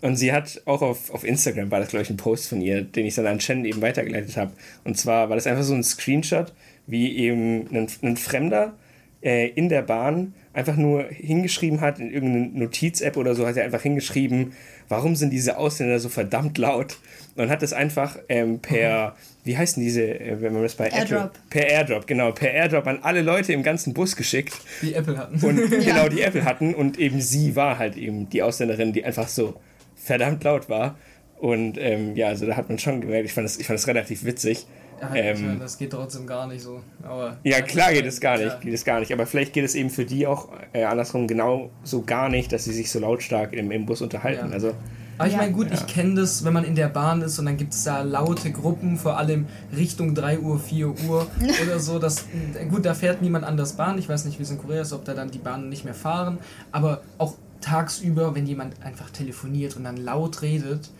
Und 0.00 0.16
sie 0.16 0.32
hat 0.32 0.62
auch 0.64 0.82
auf, 0.82 1.12
auf 1.12 1.22
Instagram, 1.22 1.70
war 1.70 1.80
das 1.80 1.90
glaube 1.90 2.02
ich 2.02 2.10
ein 2.10 2.16
Post 2.16 2.48
von 2.48 2.60
ihr, 2.60 2.82
den 2.82 3.06
ich 3.06 3.14
dann 3.14 3.26
an 3.26 3.40
Shen 3.40 3.64
eben 3.64 3.82
weitergeleitet 3.82 4.36
habe. 4.36 4.52
Und 4.84 4.98
zwar 4.98 5.28
war 5.28 5.36
das 5.36 5.46
einfach 5.46 5.62
so 5.62 5.74
ein 5.74 5.84
Screenshot, 5.84 6.52
wie 6.86 7.16
eben 7.16 7.68
ein, 7.70 7.88
ein 8.02 8.16
Fremder 8.16 8.74
äh, 9.22 9.48
in 9.50 9.68
der 9.68 9.82
Bahn 9.82 10.34
einfach 10.54 10.76
nur 10.76 11.04
hingeschrieben 11.04 11.80
hat, 11.80 11.98
in 11.98 12.12
irgendeine 12.12 12.58
Notiz-App 12.58 13.16
oder 13.16 13.34
so, 13.34 13.46
hat 13.46 13.56
er 13.56 13.64
einfach 13.64 13.82
hingeschrieben, 13.82 14.52
warum 14.88 15.16
sind 15.16 15.30
diese 15.30 15.56
Ausländer 15.56 15.98
so 15.98 16.08
verdammt 16.08 16.58
laut? 16.58 16.98
Und 17.34 17.48
hat 17.48 17.62
es 17.62 17.72
einfach 17.72 18.18
ähm, 18.28 18.58
per, 18.60 19.08
mhm. 19.08 19.12
wie 19.44 19.56
heißen 19.56 19.82
diese, 19.82 20.02
äh, 20.02 20.42
wenn 20.42 20.52
man 20.52 20.62
das 20.62 20.74
bei 20.74 20.88
Airdrop. 20.88 21.18
Apple, 21.18 21.30
per 21.48 21.66
Airdrop, 21.66 22.06
genau, 22.06 22.32
per 22.32 22.52
Airdrop 22.52 22.86
an 22.86 22.98
alle 23.00 23.22
Leute 23.22 23.54
im 23.54 23.62
ganzen 23.62 23.94
Bus 23.94 24.16
geschickt. 24.16 24.52
Die 24.82 24.92
Apple 24.92 25.16
hatten. 25.16 25.42
Und 25.42 25.58
ja. 25.70 25.78
genau, 25.78 26.08
die 26.10 26.20
Apple 26.20 26.44
hatten. 26.44 26.74
Und 26.74 26.98
eben 26.98 27.22
sie 27.22 27.56
war 27.56 27.78
halt 27.78 27.96
eben 27.96 28.28
die 28.28 28.42
Ausländerin, 28.42 28.92
die 28.92 29.04
einfach 29.04 29.28
so 29.28 29.54
verdammt 29.96 30.44
laut 30.44 30.68
war. 30.68 30.98
Und 31.38 31.78
ähm, 31.78 32.14
ja, 32.16 32.28
also 32.28 32.46
da 32.46 32.56
hat 32.56 32.68
man 32.68 32.78
schon 32.78 33.00
gemerkt, 33.00 33.24
ich 33.24 33.32
fand 33.32 33.46
das, 33.46 33.56
ich 33.56 33.66
fand 33.66 33.78
das 33.78 33.88
relativ 33.88 34.24
witzig. 34.24 34.66
Ja, 35.02 35.14
ähm, 35.16 35.58
das 35.58 35.78
geht 35.78 35.90
trotzdem 35.90 36.26
gar 36.28 36.46
nicht 36.46 36.62
so. 36.62 36.80
Aber 37.02 37.36
ja, 37.42 37.60
klar 37.60 37.92
geht 37.92 38.06
es 38.06 38.20
gar 38.20 38.38
nicht, 38.38 38.46
ja. 38.46 38.58
geht 38.58 38.72
es 38.72 38.84
gar 38.84 39.00
nicht. 39.00 39.12
Aber 39.12 39.26
vielleicht 39.26 39.52
geht 39.52 39.64
es 39.64 39.74
eben 39.74 39.90
für 39.90 40.04
die 40.04 40.28
auch 40.28 40.48
äh, 40.72 40.84
andersrum 40.84 41.26
genau 41.26 41.70
so 41.82 42.02
gar 42.02 42.28
nicht, 42.28 42.52
dass 42.52 42.64
sie 42.64 42.72
sich 42.72 42.90
so 42.90 43.00
lautstark 43.00 43.52
im, 43.52 43.72
im 43.72 43.84
Bus 43.84 44.00
unterhalten. 44.00 44.48
Ja. 44.48 44.52
Also, 44.52 44.74
aber 45.18 45.28
ich 45.28 45.36
meine, 45.36 45.52
gut, 45.52 45.68
ich 45.72 45.86
kenne 45.86 46.14
das, 46.14 46.44
wenn 46.44 46.52
man 46.52 46.64
in 46.64 46.76
der 46.76 46.88
Bahn 46.88 47.20
ist 47.22 47.38
und 47.38 47.46
dann 47.46 47.56
gibt 47.56 47.74
es 47.74 47.84
da 47.84 48.02
laute 48.02 48.50
Gruppen, 48.50 48.96
vor 48.96 49.18
allem 49.18 49.46
Richtung 49.76 50.14
3 50.14 50.38
Uhr, 50.38 50.58
4 50.58 50.88
Uhr 50.88 51.26
oder 51.62 51.78
so. 51.80 51.98
Das, 51.98 52.26
gut, 52.70 52.84
da 52.84 52.94
fährt 52.94 53.22
niemand 53.22 53.44
anders 53.44 53.74
Bahn. 53.74 53.98
Ich 53.98 54.08
weiß 54.08 54.24
nicht, 54.24 54.38
wie 54.38 54.44
es 54.44 54.50
in 54.50 54.58
Korea 54.58 54.82
ist, 54.82 54.92
ob 54.92 55.04
da 55.04 55.14
dann 55.14 55.30
die 55.30 55.38
Bahnen 55.38 55.68
nicht 55.68 55.84
mehr 55.84 55.94
fahren. 55.94 56.38
Aber 56.70 57.02
auch 57.18 57.34
tagsüber, 57.60 58.34
wenn 58.34 58.46
jemand 58.46 58.82
einfach 58.84 59.10
telefoniert 59.10 59.76
und 59.76 59.84
dann 59.84 59.96
laut 59.96 60.42
redet, 60.42 60.90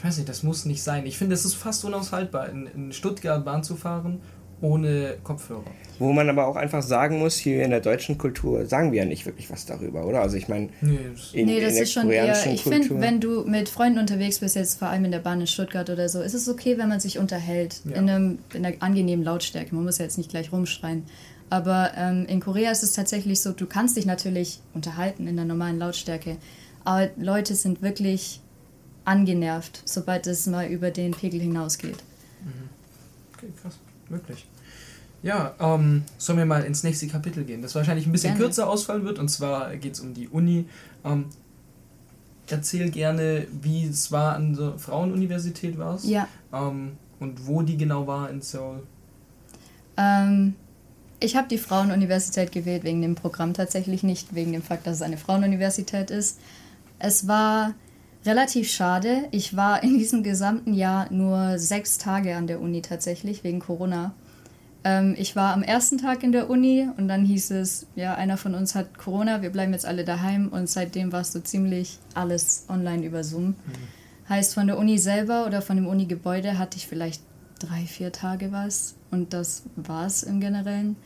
ich 0.00 0.06
weiß 0.06 0.16
nicht, 0.16 0.30
das 0.30 0.42
muss 0.42 0.64
nicht 0.64 0.82
sein. 0.82 1.04
Ich 1.04 1.18
finde, 1.18 1.34
es 1.34 1.44
ist 1.44 1.54
fast 1.54 1.84
unaushaltbar, 1.84 2.48
in, 2.48 2.66
in 2.74 2.92
Stuttgart 2.92 3.44
Bahn 3.44 3.62
zu 3.62 3.76
fahren 3.76 4.20
ohne 4.62 5.16
Kopfhörer. 5.22 5.64
Wo 5.98 6.12
man 6.12 6.28
aber 6.30 6.46
auch 6.46 6.56
einfach 6.56 6.82
sagen 6.82 7.18
muss, 7.18 7.36
hier 7.36 7.62
in 7.62 7.70
der 7.70 7.80
deutschen 7.80 8.16
Kultur 8.16 8.64
sagen 8.64 8.92
wir 8.92 9.00
ja 9.00 9.04
nicht 9.04 9.26
wirklich 9.26 9.50
was 9.50 9.66
darüber, 9.66 10.06
oder? 10.06 10.22
Also 10.22 10.38
ich 10.38 10.48
meine, 10.48 10.70
nee, 10.80 10.98
in, 11.32 11.46
nee, 11.46 11.60
das 11.60 11.70
in 11.70 11.74
der 11.74 11.82
ist 11.82 11.92
schon 11.92 12.10
eher, 12.10 12.46
ich 12.52 12.62
finde, 12.62 12.98
wenn 12.98 13.20
du 13.20 13.44
mit 13.44 13.68
Freunden 13.68 13.98
unterwegs 13.98 14.38
bist, 14.38 14.56
jetzt 14.56 14.78
vor 14.78 14.88
allem 14.88 15.04
in 15.04 15.10
der 15.10 15.18
Bahn 15.18 15.40
in 15.42 15.46
Stuttgart 15.46 15.90
oder 15.90 16.08
so, 16.08 16.22
ist 16.22 16.34
es 16.34 16.48
okay, 16.48 16.78
wenn 16.78 16.88
man 16.88 17.00
sich 17.00 17.18
unterhält 17.18 17.82
ja. 17.84 17.96
in, 17.96 18.08
einem, 18.08 18.38
in 18.54 18.64
einer 18.64 18.76
angenehmen 18.80 19.22
Lautstärke. 19.22 19.74
Man 19.74 19.84
muss 19.84 19.98
ja 19.98 20.04
jetzt 20.04 20.16
nicht 20.16 20.30
gleich 20.30 20.50
rumschreien. 20.50 21.04
Aber 21.50 21.92
ähm, 21.96 22.24
in 22.26 22.40
Korea 22.40 22.70
ist 22.70 22.82
es 22.82 22.92
tatsächlich 22.92 23.42
so, 23.42 23.52
du 23.52 23.66
kannst 23.66 23.96
dich 23.98 24.06
natürlich 24.06 24.60
unterhalten 24.72 25.26
in 25.26 25.36
der 25.36 25.44
normalen 25.44 25.78
Lautstärke, 25.78 26.38
aber 26.84 27.10
Leute 27.18 27.54
sind 27.54 27.82
wirklich 27.82 28.40
angenervt, 29.04 29.82
sobald 29.84 30.26
es 30.26 30.46
mal 30.46 30.66
über 30.66 30.90
den 30.90 31.12
Pegel 31.12 31.40
hinausgeht. 31.40 32.02
Mhm. 32.44 32.68
Okay, 33.34 33.52
krass. 33.60 33.78
Wirklich. 34.08 34.46
Ja, 35.22 35.54
ähm, 35.60 36.04
sollen 36.18 36.38
wir 36.38 36.46
mal 36.46 36.64
ins 36.64 36.82
nächste 36.82 37.06
Kapitel 37.06 37.44
gehen, 37.44 37.60
das 37.60 37.74
wahrscheinlich 37.74 38.06
ein 38.06 38.12
bisschen 38.12 38.34
gerne. 38.34 38.44
kürzer 38.44 38.68
ausfallen 38.68 39.04
wird. 39.04 39.18
Und 39.18 39.28
zwar 39.28 39.76
geht 39.76 39.94
es 39.94 40.00
um 40.00 40.14
die 40.14 40.28
Uni. 40.28 40.64
Ähm, 41.04 41.26
erzähl 42.48 42.90
gerne, 42.90 43.46
wie 43.62 43.86
es 43.86 44.10
war 44.10 44.34
an 44.34 44.54
der 44.56 44.78
Frauenuniversität 44.78 45.78
war 45.78 45.96
es. 45.96 46.08
Ja. 46.08 46.26
Ähm, 46.52 46.92
und 47.18 47.46
wo 47.46 47.62
die 47.62 47.76
genau 47.76 48.06
war 48.06 48.30
in 48.30 48.40
Seoul. 48.40 48.82
Ähm, 49.98 50.54
ich 51.20 51.36
habe 51.36 51.48
die 51.48 51.58
Frauenuniversität 51.58 52.50
gewählt 52.50 52.82
wegen 52.82 53.02
dem 53.02 53.14
Programm 53.14 53.52
tatsächlich, 53.52 54.02
nicht 54.02 54.34
wegen 54.34 54.52
dem 54.52 54.62
Fakt, 54.62 54.86
dass 54.86 54.96
es 54.96 55.02
eine 55.02 55.18
Frauenuniversität 55.18 56.10
ist. 56.10 56.38
Es 56.98 57.28
war 57.28 57.74
relativ 58.24 58.70
schade. 58.70 59.24
Ich 59.30 59.56
war 59.56 59.82
in 59.82 59.98
diesem 59.98 60.22
gesamten 60.22 60.74
Jahr 60.74 61.10
nur 61.12 61.58
sechs 61.58 61.98
Tage 61.98 62.36
an 62.36 62.46
der 62.46 62.60
Uni 62.60 62.82
tatsächlich, 62.82 63.44
wegen 63.44 63.60
Corona. 63.60 64.12
Ähm, 64.84 65.14
ich 65.18 65.36
war 65.36 65.52
am 65.52 65.62
ersten 65.62 65.98
Tag 65.98 66.22
in 66.22 66.32
der 66.32 66.48
Uni 66.48 66.88
und 66.96 67.08
dann 67.08 67.24
hieß 67.24 67.50
es, 67.52 67.86
ja, 67.96 68.14
einer 68.14 68.36
von 68.36 68.54
uns 68.54 68.74
hat 68.74 68.96
Corona, 68.98 69.42
wir 69.42 69.50
bleiben 69.50 69.72
jetzt 69.72 69.86
alle 69.86 70.04
daheim 70.04 70.48
und 70.48 70.68
seitdem 70.68 71.12
war 71.12 71.20
es 71.20 71.32
so 71.32 71.40
ziemlich 71.40 71.98
alles 72.14 72.64
online 72.68 73.04
über 73.04 73.24
Zoom. 73.24 73.48
Mhm. 73.48 73.54
Heißt, 74.28 74.54
von 74.54 74.66
der 74.66 74.78
Uni 74.78 74.96
selber 74.98 75.46
oder 75.46 75.60
von 75.60 75.76
dem 75.76 75.86
Uni-Gebäude 75.86 76.56
hatte 76.56 76.76
ich 76.76 76.86
vielleicht 76.86 77.22
drei, 77.58 77.84
vier 77.84 78.12
Tage 78.12 78.52
was 78.52 78.94
und 79.10 79.32
das 79.32 79.64
war 79.76 80.06
es 80.06 80.22
im 80.22 80.40
Generellen. 80.40 80.96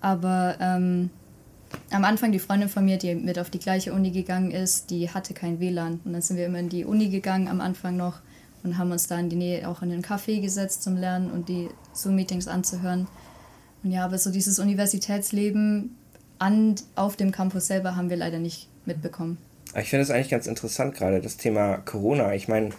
Aber 0.00 0.56
ähm, 0.60 1.10
am 1.90 2.04
Anfang 2.04 2.32
die 2.32 2.38
Freundin 2.38 2.68
von 2.68 2.84
mir, 2.84 2.98
die 2.98 3.14
mit 3.14 3.38
auf 3.38 3.50
die 3.50 3.58
gleiche 3.58 3.92
Uni 3.92 4.10
gegangen 4.10 4.50
ist, 4.50 4.90
die 4.90 5.10
hatte 5.10 5.34
kein 5.34 5.60
WLAN. 5.60 6.00
Und 6.04 6.12
dann 6.12 6.22
sind 6.22 6.36
wir 6.36 6.46
immer 6.46 6.58
in 6.58 6.68
die 6.68 6.84
Uni 6.84 7.08
gegangen 7.08 7.48
am 7.48 7.60
Anfang 7.60 7.96
noch 7.96 8.20
und 8.62 8.78
haben 8.78 8.92
uns 8.92 9.06
da 9.06 9.18
in 9.18 9.28
die 9.28 9.36
Nähe 9.36 9.68
auch 9.68 9.82
in 9.82 9.90
den 9.90 10.02
Café 10.02 10.40
gesetzt 10.40 10.82
zum 10.82 10.96
Lernen 10.96 11.30
und 11.30 11.48
die 11.48 11.68
Zoom-Meetings 11.92 12.48
anzuhören. 12.48 13.08
Und 13.82 13.92
ja, 13.92 14.04
aber 14.04 14.18
so 14.18 14.30
dieses 14.30 14.58
Universitätsleben 14.58 15.96
an, 16.38 16.74
auf 16.94 17.16
dem 17.16 17.32
Campus 17.32 17.66
selber 17.66 17.96
haben 17.96 18.10
wir 18.10 18.16
leider 18.16 18.38
nicht 18.38 18.68
mitbekommen. 18.84 19.38
Ich 19.76 19.88
finde 19.88 20.02
es 20.02 20.10
eigentlich 20.10 20.30
ganz 20.30 20.46
interessant 20.46 20.94
gerade, 20.94 21.20
das 21.20 21.36
Thema 21.36 21.78
Corona. 21.78 22.34
Ich 22.34 22.48
meine, 22.48 22.70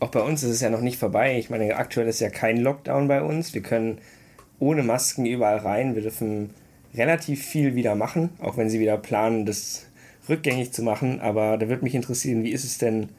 auch 0.00 0.10
bei 0.10 0.20
uns 0.20 0.42
ist 0.42 0.50
es 0.50 0.60
ja 0.60 0.70
noch 0.70 0.80
nicht 0.80 0.98
vorbei. 0.98 1.38
Ich 1.38 1.50
meine, 1.50 1.76
aktuell 1.76 2.08
ist 2.08 2.20
ja 2.20 2.30
kein 2.30 2.58
Lockdown 2.58 3.08
bei 3.08 3.22
uns. 3.22 3.54
Wir 3.54 3.62
können 3.62 3.98
ohne 4.58 4.82
Masken 4.82 5.26
überall 5.26 5.58
rein. 5.58 5.94
Wir 5.94 6.02
dürfen 6.02 6.50
relativ 6.94 7.44
viel 7.44 7.74
wieder 7.74 7.94
machen, 7.94 8.30
auch 8.40 8.56
wenn 8.56 8.70
sie 8.70 8.80
wieder 8.80 8.96
planen, 8.96 9.46
das 9.46 9.86
rückgängig 10.28 10.72
zu 10.72 10.82
machen. 10.82 11.20
Aber 11.20 11.58
da 11.58 11.68
würde 11.68 11.84
mich 11.84 11.94
interessieren, 11.94 12.42
wie 12.42 12.52
ist 12.52 12.64
es 12.64 12.78
denn 12.78 13.10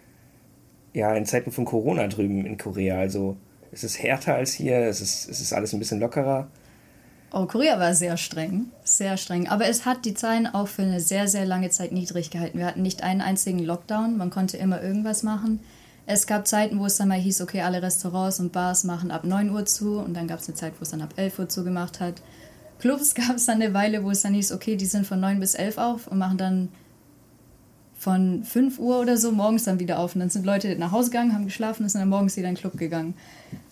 ja 0.94 1.14
in 1.16 1.26
Zeiten 1.26 1.52
von 1.52 1.66
Corona 1.66 2.08
drüben 2.08 2.46
in 2.46 2.58
Korea? 2.58 3.00
Also 3.00 3.38
ist 3.72 3.84
es 3.84 4.02
härter 4.02 4.36
als 4.36 4.54
hier? 4.54 4.88
Ist 4.88 5.02
es, 5.02 5.26
ist 5.26 5.42
es 5.42 5.54
alles 5.54 5.74
ein 5.74 5.80
bisschen 5.80 6.00
lockerer? 6.00 6.48
Oh, 7.32 7.46
Korea 7.46 7.80
war 7.80 7.94
sehr 7.94 8.18
streng, 8.18 8.72
sehr 8.84 9.16
streng. 9.16 9.48
Aber 9.48 9.68
es 9.68 9.86
hat 9.86 10.04
die 10.06 10.16
Zahlen 10.16 10.48
auch 10.48 10.68
für 10.68 10.82
eine 10.82 11.00
sehr, 11.00 11.28
sehr 11.28 11.46
lange 11.46 11.70
Zeit 11.70 11.92
niedrig 11.92 12.32
gehalten. 12.32 12.58
Wir 12.58 12.66
hatten 12.66 12.82
nicht 12.82 13.04
einen 13.04 13.22
einzigen 13.22 13.60
Lockdown, 13.60 14.18
man 14.18 14.32
konnte 14.32 14.58
immer 14.58 14.82
irgendwas 14.82 15.22
machen. 15.22 15.60
Es 16.08 16.26
gab 16.26 16.48
Zeiten, 16.48 16.80
wo 16.80 16.88
es 16.88 16.98
dann 16.98 17.08
mal 17.08 17.20
hieß, 17.20 17.42
okay, 17.42 17.62
alle 17.62 17.84
Restaurants 17.84 18.40
und 18.40 18.52
Bars 18.52 18.84
machen 18.84 19.12
ab 19.12 19.26
9 19.26 19.52
Uhr 19.52 19.64
zu 19.66 20.00
und 20.00 20.16
dann 20.16 20.28
gab 20.28 20.40
es 20.40 20.48
eine 20.48 20.56
Zeit, 20.56 20.74
wo 20.80 20.82
es 20.82 20.90
dann 20.90 21.04
ab 21.04 21.14
11 21.18 21.38
Uhr 21.38 21.50
zugemacht 21.50 22.00
hat. 22.00 22.16
Clubs 22.80 23.14
gab 23.14 23.36
es 23.36 23.46
dann 23.46 23.62
eine 23.62 23.74
Weile, 23.74 24.04
wo 24.04 24.12
es 24.12 24.22
dann 24.22 24.34
hieß, 24.34 24.52
okay, 24.52 24.76
die 24.76 24.86
sind 24.86 25.06
von 25.06 25.20
9 25.20 25.40
bis 25.40 25.54
11 25.54 25.78
auf 25.78 26.08
und 26.08 26.18
machen 26.18 26.38
dann 26.38 26.70
von 27.98 28.44
5 28.46 28.80
Uhr 28.80 29.00
oder 29.00 29.18
so 29.18 29.32
morgens 29.32 29.66
dann 29.66 29.80
wieder 29.80 30.00
auf. 30.00 30.16
Und 30.16 30.22
dann 30.22 30.30
sind 30.30 30.46
Leute 30.46 30.76
nach 30.78 30.92
Hause 30.92 31.12
gegangen, 31.12 31.34
haben 31.34 31.46
geschlafen 31.46 31.84
und 31.84 31.90
sind 31.90 32.00
dann 32.00 32.10
morgens 32.10 32.38
wieder 32.38 32.48
in 32.48 32.56
den 32.56 32.62
Club 32.62 32.78
gegangen. 32.78 33.14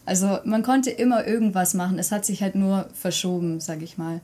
Also 0.05 0.39
man 0.43 0.63
konnte 0.63 0.89
immer 0.89 1.25
irgendwas 1.25 1.73
machen. 1.73 1.97
Es 1.97 2.11
hat 2.11 2.25
sich 2.25 2.41
halt 2.41 2.55
nur 2.55 2.89
verschoben, 2.93 3.61
sag 3.61 3.81
ich 3.81 3.97
mal. 3.97 4.19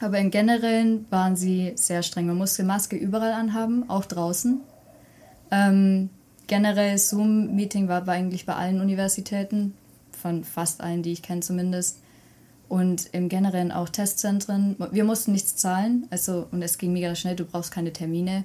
Aber 0.00 0.18
im 0.18 0.30
Generellen 0.30 1.06
waren 1.10 1.36
sie 1.36 1.72
sehr 1.74 2.02
streng. 2.02 2.26
Man 2.26 2.38
musste 2.38 2.64
Maske 2.64 2.96
überall 2.96 3.32
anhaben, 3.32 3.88
auch 3.88 4.04
draußen. 4.04 4.60
Ähm, 5.50 6.10
generell 6.46 6.98
Zoom-Meeting 6.98 7.88
war 7.88 8.06
eigentlich 8.08 8.46
bei 8.46 8.54
allen 8.54 8.80
Universitäten, 8.80 9.74
von 10.10 10.44
fast 10.44 10.80
allen, 10.80 11.02
die 11.02 11.12
ich 11.12 11.22
kenne 11.22 11.40
zumindest 11.40 12.01
und 12.72 13.10
im 13.12 13.28
Generellen 13.28 13.70
auch 13.70 13.90
Testzentren. 13.90 14.76
Wir 14.92 15.04
mussten 15.04 15.32
nichts 15.32 15.56
zahlen, 15.56 16.06
also 16.08 16.46
und 16.52 16.62
es 16.62 16.78
ging 16.78 16.94
mega 16.94 17.14
schnell, 17.14 17.36
du 17.36 17.44
brauchst 17.44 17.70
keine 17.70 17.92
Termine. 17.92 18.44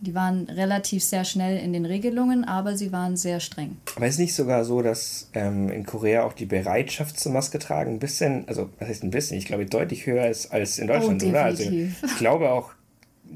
Die 0.00 0.14
waren 0.14 0.44
relativ 0.44 1.02
sehr 1.02 1.24
schnell 1.24 1.58
in 1.58 1.72
den 1.72 1.84
Regelungen, 1.84 2.44
aber 2.44 2.76
sie 2.76 2.92
waren 2.92 3.16
sehr 3.16 3.40
streng. 3.40 3.76
Aber 3.96 4.06
ist 4.06 4.20
nicht 4.20 4.34
sogar 4.34 4.64
so, 4.64 4.82
dass 4.82 5.30
ähm, 5.34 5.68
in 5.68 5.84
Korea 5.84 6.22
auch 6.22 6.32
die 6.32 6.46
Bereitschaft 6.46 7.18
zur 7.18 7.32
Maske 7.32 7.58
tragen 7.58 7.94
ein 7.94 7.98
bisschen, 7.98 8.46
also 8.46 8.70
was 8.78 8.88
heißt 8.88 9.02
ein 9.02 9.10
bisschen, 9.10 9.36
ich 9.36 9.46
glaube 9.46 9.66
deutlich 9.66 10.06
höher 10.06 10.28
ist 10.28 10.52
als 10.52 10.78
in 10.78 10.86
Deutschland, 10.86 11.20
oh, 11.24 11.28
oder? 11.28 11.42
Also 11.42 11.64
ich 11.64 12.18
glaube 12.18 12.52
auch 12.52 12.70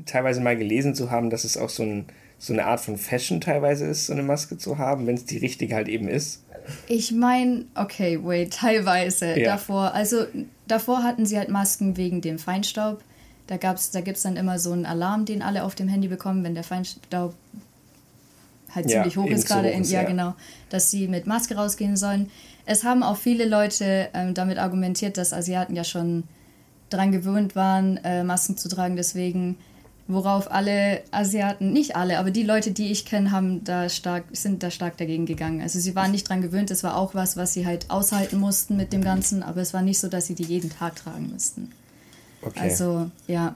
teilweise 0.06 0.40
mal 0.40 0.56
gelesen 0.56 0.94
zu 0.94 1.10
haben, 1.10 1.28
dass 1.28 1.42
es 1.42 1.56
auch 1.56 1.70
so, 1.70 1.82
ein, 1.82 2.04
so 2.38 2.52
eine 2.52 2.66
Art 2.66 2.78
von 2.78 2.98
Fashion 2.98 3.40
teilweise 3.40 3.86
ist, 3.86 4.06
so 4.06 4.12
eine 4.12 4.22
Maske 4.22 4.58
zu 4.58 4.78
haben, 4.78 5.08
wenn 5.08 5.16
es 5.16 5.24
die 5.24 5.38
richtige 5.38 5.74
halt 5.74 5.88
eben 5.88 6.06
ist. 6.06 6.43
Ich 6.88 7.12
meine, 7.12 7.64
okay, 7.74 8.18
wait, 8.22 8.54
teilweise 8.54 9.38
ja. 9.38 9.52
davor. 9.52 9.92
Also 9.92 10.26
davor 10.66 11.02
hatten 11.02 11.26
sie 11.26 11.38
halt 11.38 11.48
Masken 11.48 11.96
wegen 11.96 12.20
dem 12.20 12.38
Feinstaub. 12.38 13.02
Da, 13.46 13.58
gab's, 13.58 13.90
da 13.90 14.00
gibt 14.00 14.16
es 14.16 14.22
dann 14.22 14.36
immer 14.36 14.58
so 14.58 14.72
einen 14.72 14.86
Alarm, 14.86 15.26
den 15.26 15.42
alle 15.42 15.64
auf 15.64 15.74
dem 15.74 15.88
Handy 15.88 16.08
bekommen, 16.08 16.42
wenn 16.44 16.54
der 16.54 16.64
Feinstaub 16.64 17.34
halt 18.74 18.90
ja, 18.90 19.02
ziemlich 19.02 19.16
hoch 19.16 19.26
ist 19.26 19.46
gerade. 19.46 19.70
Ja, 19.70 19.80
ja, 19.80 20.02
genau. 20.04 20.34
Dass 20.70 20.90
sie 20.90 21.08
mit 21.08 21.26
Maske 21.26 21.54
rausgehen 21.54 21.96
sollen. 21.96 22.30
Es 22.66 22.84
haben 22.84 23.02
auch 23.02 23.16
viele 23.16 23.44
Leute 23.46 24.08
ähm, 24.14 24.34
damit 24.34 24.58
argumentiert, 24.58 25.18
dass 25.18 25.32
Asiaten 25.32 25.76
ja 25.76 25.84
schon 25.84 26.24
dran 26.88 27.12
gewöhnt 27.12 27.54
waren, 27.54 27.98
äh, 28.04 28.24
Masken 28.24 28.56
zu 28.56 28.68
tragen. 28.68 28.96
Deswegen, 28.96 29.58
worauf 30.06 30.50
alle 30.50 31.02
Asiaten, 31.10 31.72
nicht 31.72 31.96
alle, 31.96 32.18
aber 32.18 32.30
die 32.30 32.42
Leute, 32.42 32.72
die 32.72 32.92
ich 32.92 33.06
kenne, 33.06 33.30
haben 33.30 33.64
da 33.64 33.88
stark, 33.88 34.24
sind 34.32 34.62
da 34.62 34.70
stark 34.70 34.96
dagegen 34.98 35.24
gegangen. 35.26 35.62
Also 35.62 35.78
sie 35.80 35.94
waren 35.94 36.10
nicht 36.10 36.28
dran 36.28 36.42
gewöhnt. 36.42 36.70
Es 36.70 36.82
war 36.82 36.96
auch 36.96 37.14
was, 37.14 37.36
was 37.36 37.54
sie 37.54 37.66
halt 37.66 37.90
aushalten 37.90 38.38
mussten 38.38 38.76
mit 38.76 38.92
dem 38.92 39.02
Ganzen. 39.02 39.42
Aber 39.42 39.60
es 39.60 39.72
war 39.72 39.82
nicht 39.82 39.98
so, 39.98 40.08
dass 40.08 40.26
sie 40.26 40.34
die 40.34 40.44
jeden 40.44 40.70
Tag 40.70 40.96
tragen 40.96 41.30
müssten. 41.32 41.70
Okay. 42.42 42.60
Also, 42.60 43.10
ja. 43.26 43.54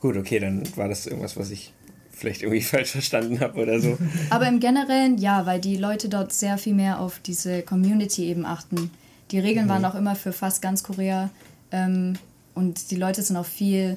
Gut, 0.00 0.16
okay, 0.16 0.40
dann 0.40 0.64
war 0.76 0.88
das 0.88 1.06
irgendwas, 1.06 1.36
was 1.36 1.50
ich 1.50 1.72
vielleicht 2.10 2.42
irgendwie 2.42 2.62
falsch 2.62 2.90
verstanden 2.90 3.40
habe 3.40 3.60
oder 3.60 3.80
so. 3.80 3.96
Aber 4.30 4.48
im 4.48 4.60
Generellen 4.60 5.18
ja, 5.18 5.46
weil 5.46 5.60
die 5.60 5.76
Leute 5.76 6.08
dort 6.08 6.32
sehr 6.32 6.58
viel 6.58 6.74
mehr 6.74 7.00
auf 7.00 7.20
diese 7.20 7.62
Community 7.62 8.24
eben 8.24 8.44
achten. 8.44 8.90
Die 9.30 9.38
Regeln 9.38 9.66
mhm. 9.66 9.70
waren 9.70 9.84
auch 9.84 9.94
immer 9.94 10.16
für 10.16 10.32
fast 10.32 10.62
ganz 10.62 10.82
Korea 10.82 11.30
ähm, 11.70 12.14
und 12.54 12.90
die 12.90 12.96
Leute 12.96 13.22
sind 13.22 13.36
auch 13.36 13.46
viel, 13.46 13.96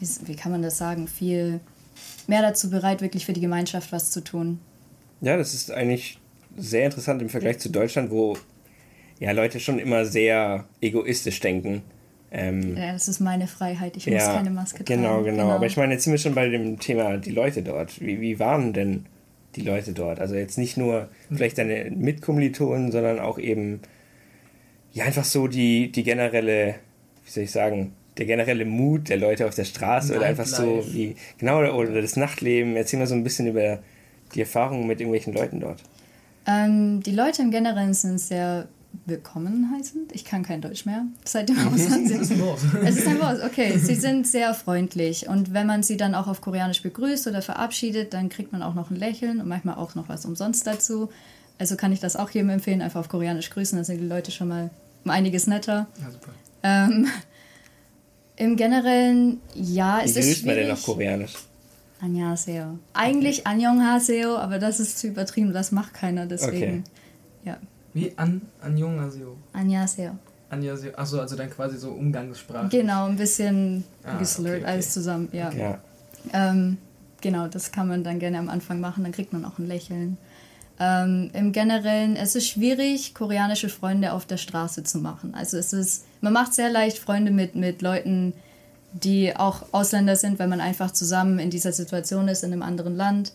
wie, 0.00 0.36
kann 0.36 0.52
man 0.52 0.62
das 0.62 0.78
sagen, 0.78 1.08
viel 1.08 1.60
mehr 2.26 2.42
dazu 2.42 2.70
bereit, 2.70 3.00
wirklich 3.00 3.26
für 3.26 3.32
die 3.32 3.40
Gemeinschaft 3.40 3.92
was 3.92 4.10
zu 4.10 4.22
tun. 4.22 4.60
Ja, 5.20 5.36
das 5.36 5.54
ist 5.54 5.70
eigentlich 5.70 6.18
sehr 6.56 6.86
interessant 6.86 7.22
im 7.22 7.28
Vergleich 7.28 7.58
zu 7.58 7.70
Deutschland, 7.70 8.10
wo 8.10 8.36
ja 9.18 9.32
Leute 9.32 9.60
schon 9.60 9.78
immer 9.78 10.04
sehr 10.04 10.64
egoistisch 10.80 11.40
denken. 11.40 11.82
Ähm, 12.30 12.76
ja, 12.76 12.92
das 12.92 13.08
ist 13.08 13.20
meine 13.20 13.46
Freiheit, 13.46 13.96
ich 13.96 14.06
muss 14.06 14.22
ja, 14.22 14.34
keine 14.34 14.50
Maske 14.50 14.84
tragen. 14.84 15.02
Genau, 15.02 15.22
genau, 15.22 15.44
genau. 15.44 15.50
Aber 15.50 15.66
ich 15.66 15.76
meine, 15.76 15.94
jetzt 15.94 16.04
sind 16.04 16.12
wir 16.12 16.18
schon 16.18 16.34
bei 16.34 16.48
dem 16.48 16.78
Thema 16.78 17.16
die 17.16 17.30
Leute 17.30 17.62
dort. 17.62 18.00
Wie, 18.00 18.20
wie 18.20 18.38
waren 18.38 18.72
denn 18.72 19.06
die 19.54 19.62
Leute 19.62 19.92
dort? 19.92 20.20
Also 20.20 20.34
jetzt 20.34 20.58
nicht 20.58 20.76
nur 20.76 21.08
vielleicht 21.30 21.58
deine 21.58 21.90
Mitkommilitonen, 21.90 22.92
sondern 22.92 23.20
auch 23.20 23.38
eben 23.38 23.80
ja 24.92 25.04
einfach 25.04 25.24
so 25.24 25.46
die, 25.46 25.90
die 25.92 26.02
generelle, 26.02 26.74
wie 27.24 27.30
soll 27.30 27.44
ich 27.44 27.52
sagen, 27.52 27.92
der 28.18 28.26
generelle 28.26 28.64
Mut 28.64 29.08
der 29.08 29.18
Leute 29.18 29.46
auf 29.46 29.54
der 29.54 29.64
Straße 29.64 30.12
Nightlife. 30.12 30.18
oder 30.18 30.26
einfach 30.28 30.46
so 30.46 30.84
wie, 30.92 31.16
genau, 31.38 31.58
oder 31.74 32.00
das 32.00 32.16
Nachtleben. 32.16 32.76
Erzähl 32.76 32.98
mal 32.98 33.06
so 33.06 33.14
ein 33.14 33.24
bisschen 33.24 33.46
über 33.46 33.78
die 34.34 34.40
Erfahrungen 34.40 34.86
mit 34.86 35.00
irgendwelchen 35.00 35.34
Leuten 35.34 35.60
dort. 35.60 35.82
Ähm, 36.46 37.02
die 37.02 37.10
Leute 37.12 37.42
im 37.42 37.50
Generellen 37.50 37.94
sind 37.94 38.18
sehr 38.18 38.68
willkommen 39.04 39.70
heißend. 39.76 40.12
Ich 40.14 40.24
kann 40.24 40.42
kein 40.42 40.62
Deutsch 40.62 40.86
mehr 40.86 41.04
seit 41.24 41.48
dem 41.48 41.58
Ausland. 41.74 42.10
es 42.10 42.20
ist 42.22 42.32
ein 42.32 42.40
Wort. 42.40 42.60
Es 42.84 42.96
ist 42.96 43.06
ein 43.06 43.20
Wort, 43.20 43.44
okay. 43.44 43.76
Sie 43.78 43.94
sind 43.94 44.26
sehr 44.26 44.54
freundlich 44.54 45.28
und 45.28 45.52
wenn 45.52 45.66
man 45.66 45.82
sie 45.82 45.96
dann 45.96 46.14
auch 46.14 46.26
auf 46.28 46.40
Koreanisch 46.40 46.82
begrüßt 46.82 47.26
oder 47.26 47.42
verabschiedet, 47.42 48.14
dann 48.14 48.28
kriegt 48.30 48.52
man 48.52 48.62
auch 48.62 48.74
noch 48.74 48.90
ein 48.90 48.96
Lächeln 48.96 49.40
und 49.40 49.48
manchmal 49.48 49.74
auch 49.76 49.94
noch 49.94 50.08
was 50.08 50.24
umsonst 50.24 50.66
dazu. 50.66 51.10
Also 51.58 51.76
kann 51.76 51.92
ich 51.92 52.00
das 52.00 52.16
auch 52.16 52.30
jedem 52.30 52.50
empfehlen, 52.50 52.80
einfach 52.80 53.00
auf 53.00 53.08
Koreanisch 53.08 53.50
grüßen, 53.50 53.76
dann 53.76 53.84
sind 53.84 54.00
die 54.00 54.06
Leute 54.06 54.30
schon 54.30 54.48
mal 54.48 54.70
um 55.04 55.10
einiges 55.10 55.46
netter. 55.46 55.86
Ja, 56.00 56.10
super. 56.10 56.30
Ähm, 56.62 57.08
Im 58.36 58.56
Generellen, 58.56 59.40
ja, 59.54 60.00
es 60.04 60.14
Wie 60.14 60.20
ist 60.20 60.26
grüßt 60.26 60.46
man 60.46 60.54
denn 60.56 60.70
auf 60.70 60.82
Koreanisch? 60.82 61.34
Annyeonghaseyo. 62.00 62.78
Eigentlich 62.92 63.40
okay. 63.40 63.48
Annyeonghaseyo, 63.48 64.36
aber 64.36 64.58
das 64.58 64.80
ist 64.80 64.98
zu 64.98 65.06
übertrieben, 65.06 65.52
das 65.54 65.72
macht 65.72 65.94
keiner, 65.94 66.26
deswegen. 66.26 66.80
Okay. 66.80 66.82
Ja. 67.44 67.58
Wie 67.94 68.12
an 68.16 68.42
Annyeonghaseyo? 68.60 69.36
Annyeonghaseyo. 69.54 70.12
Annyeonghaseyo. 70.50 70.92
Achso, 70.96 71.20
also 71.20 71.36
dann 71.36 71.48
quasi 71.48 71.78
so 71.78 71.90
Umgangssprache. 71.90 72.68
Genau, 72.68 73.06
ein 73.06 73.16
bisschen 73.16 73.84
ah, 74.04 74.18
geslurrt, 74.18 74.56
okay, 74.56 74.62
okay. 74.62 74.72
alles 74.72 74.92
zusammen, 74.92 75.28
ja. 75.32 75.48
Okay. 75.48 75.60
ja. 75.60 75.80
Ähm, 76.34 76.76
genau, 77.22 77.48
das 77.48 77.72
kann 77.72 77.88
man 77.88 78.04
dann 78.04 78.18
gerne 78.18 78.38
am 78.38 78.50
Anfang 78.50 78.80
machen, 78.80 79.04
dann 79.04 79.12
kriegt 79.12 79.32
man 79.32 79.46
auch 79.46 79.58
ein 79.58 79.66
Lächeln. 79.66 80.18
Ähm, 80.78 81.30
Im 81.32 81.52
Generellen, 81.52 82.16
es 82.16 82.36
ist 82.36 82.48
schwierig, 82.48 83.14
koreanische 83.14 83.68
Freunde 83.68 84.12
auf 84.12 84.26
der 84.26 84.36
Straße 84.36 84.84
zu 84.84 84.98
machen. 84.98 85.34
Also 85.34 85.56
es 85.56 85.72
ist, 85.72 86.04
man 86.20 86.32
macht 86.32 86.52
sehr 86.54 86.70
leicht 86.70 86.98
Freunde 86.98 87.30
mit, 87.30 87.54
mit 87.54 87.80
Leuten, 87.80 88.34
die 88.92 89.34
auch 89.34 89.62
Ausländer 89.72 90.16
sind, 90.16 90.38
weil 90.38 90.48
man 90.48 90.60
einfach 90.60 90.90
zusammen 90.90 91.38
in 91.38 91.50
dieser 91.50 91.72
Situation 91.72 92.28
ist, 92.28 92.44
in 92.44 92.52
einem 92.52 92.62
anderen 92.62 92.96
Land. 92.96 93.32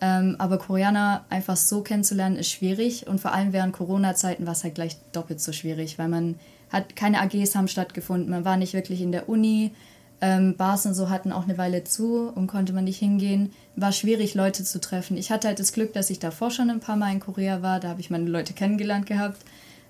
Ähm, 0.00 0.36
aber 0.38 0.58
Koreaner 0.58 1.24
einfach 1.30 1.56
so 1.56 1.80
kennenzulernen, 1.82 2.36
ist 2.36 2.50
schwierig. 2.50 3.06
Und 3.06 3.20
vor 3.20 3.32
allem 3.32 3.52
während 3.52 3.72
Corona-Zeiten 3.72 4.46
war 4.46 4.52
es 4.52 4.64
halt 4.64 4.74
gleich 4.74 4.96
doppelt 5.12 5.40
so 5.40 5.52
schwierig, 5.52 5.98
weil 5.98 6.08
man 6.08 6.34
hat, 6.70 6.96
keine 6.96 7.20
AGs 7.20 7.54
haben 7.54 7.68
stattgefunden, 7.68 8.30
man 8.30 8.44
war 8.44 8.56
nicht 8.56 8.74
wirklich 8.74 9.00
in 9.00 9.12
der 9.12 9.28
Uni. 9.28 9.72
Ähm, 10.24 10.54
Bars 10.56 10.86
und 10.86 10.94
so 10.94 11.10
hatten 11.10 11.32
auch 11.32 11.42
eine 11.42 11.58
Weile 11.58 11.82
zu 11.82 12.30
und 12.32 12.46
konnte 12.46 12.72
man 12.72 12.84
nicht 12.84 13.00
hingehen. 13.00 13.50
War 13.74 13.90
schwierig, 13.90 14.34
Leute 14.34 14.62
zu 14.62 14.80
treffen. 14.80 15.16
Ich 15.16 15.32
hatte 15.32 15.48
halt 15.48 15.58
das 15.58 15.72
Glück, 15.72 15.92
dass 15.94 16.10
ich 16.10 16.20
davor 16.20 16.52
schon 16.52 16.70
ein 16.70 16.78
paar 16.78 16.96
Mal 16.96 17.12
in 17.12 17.18
Korea 17.18 17.60
war. 17.60 17.80
Da 17.80 17.88
habe 17.88 18.00
ich 18.00 18.08
meine 18.08 18.30
Leute 18.30 18.52
kennengelernt 18.52 19.06
gehabt 19.06 19.42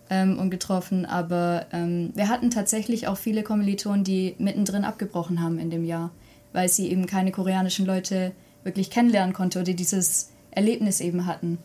ähm, 0.09 0.39
und 0.39 0.49
getroffen. 0.49 1.05
Aber 1.05 1.67
ähm, 1.71 2.13
wir 2.15 2.31
hatten 2.31 2.51
tatsächlich 2.51 3.09
auch 3.09 3.19
viele 3.19 3.43
Kommilitonen, 3.43 4.05
die 4.05 4.35
mittendrin 4.39 4.85
abgebrochen 4.85 5.43
haben 5.43 5.59
in 5.59 5.69
dem 5.69 5.85
Jahr, 5.85 6.11
weil 6.55 6.71
sie 6.71 6.91
eben 6.91 7.05
keine 7.05 7.31
koreanischen 7.31 7.85
Leute 7.85 8.33
wirklich 8.65 8.89
kennenlernen 8.89 9.35
konnte 9.35 9.61
oder 9.61 9.75
dieses 9.75 10.31
Erlebnis 10.51 11.01
eben 11.01 11.27
hatten. 11.27 11.59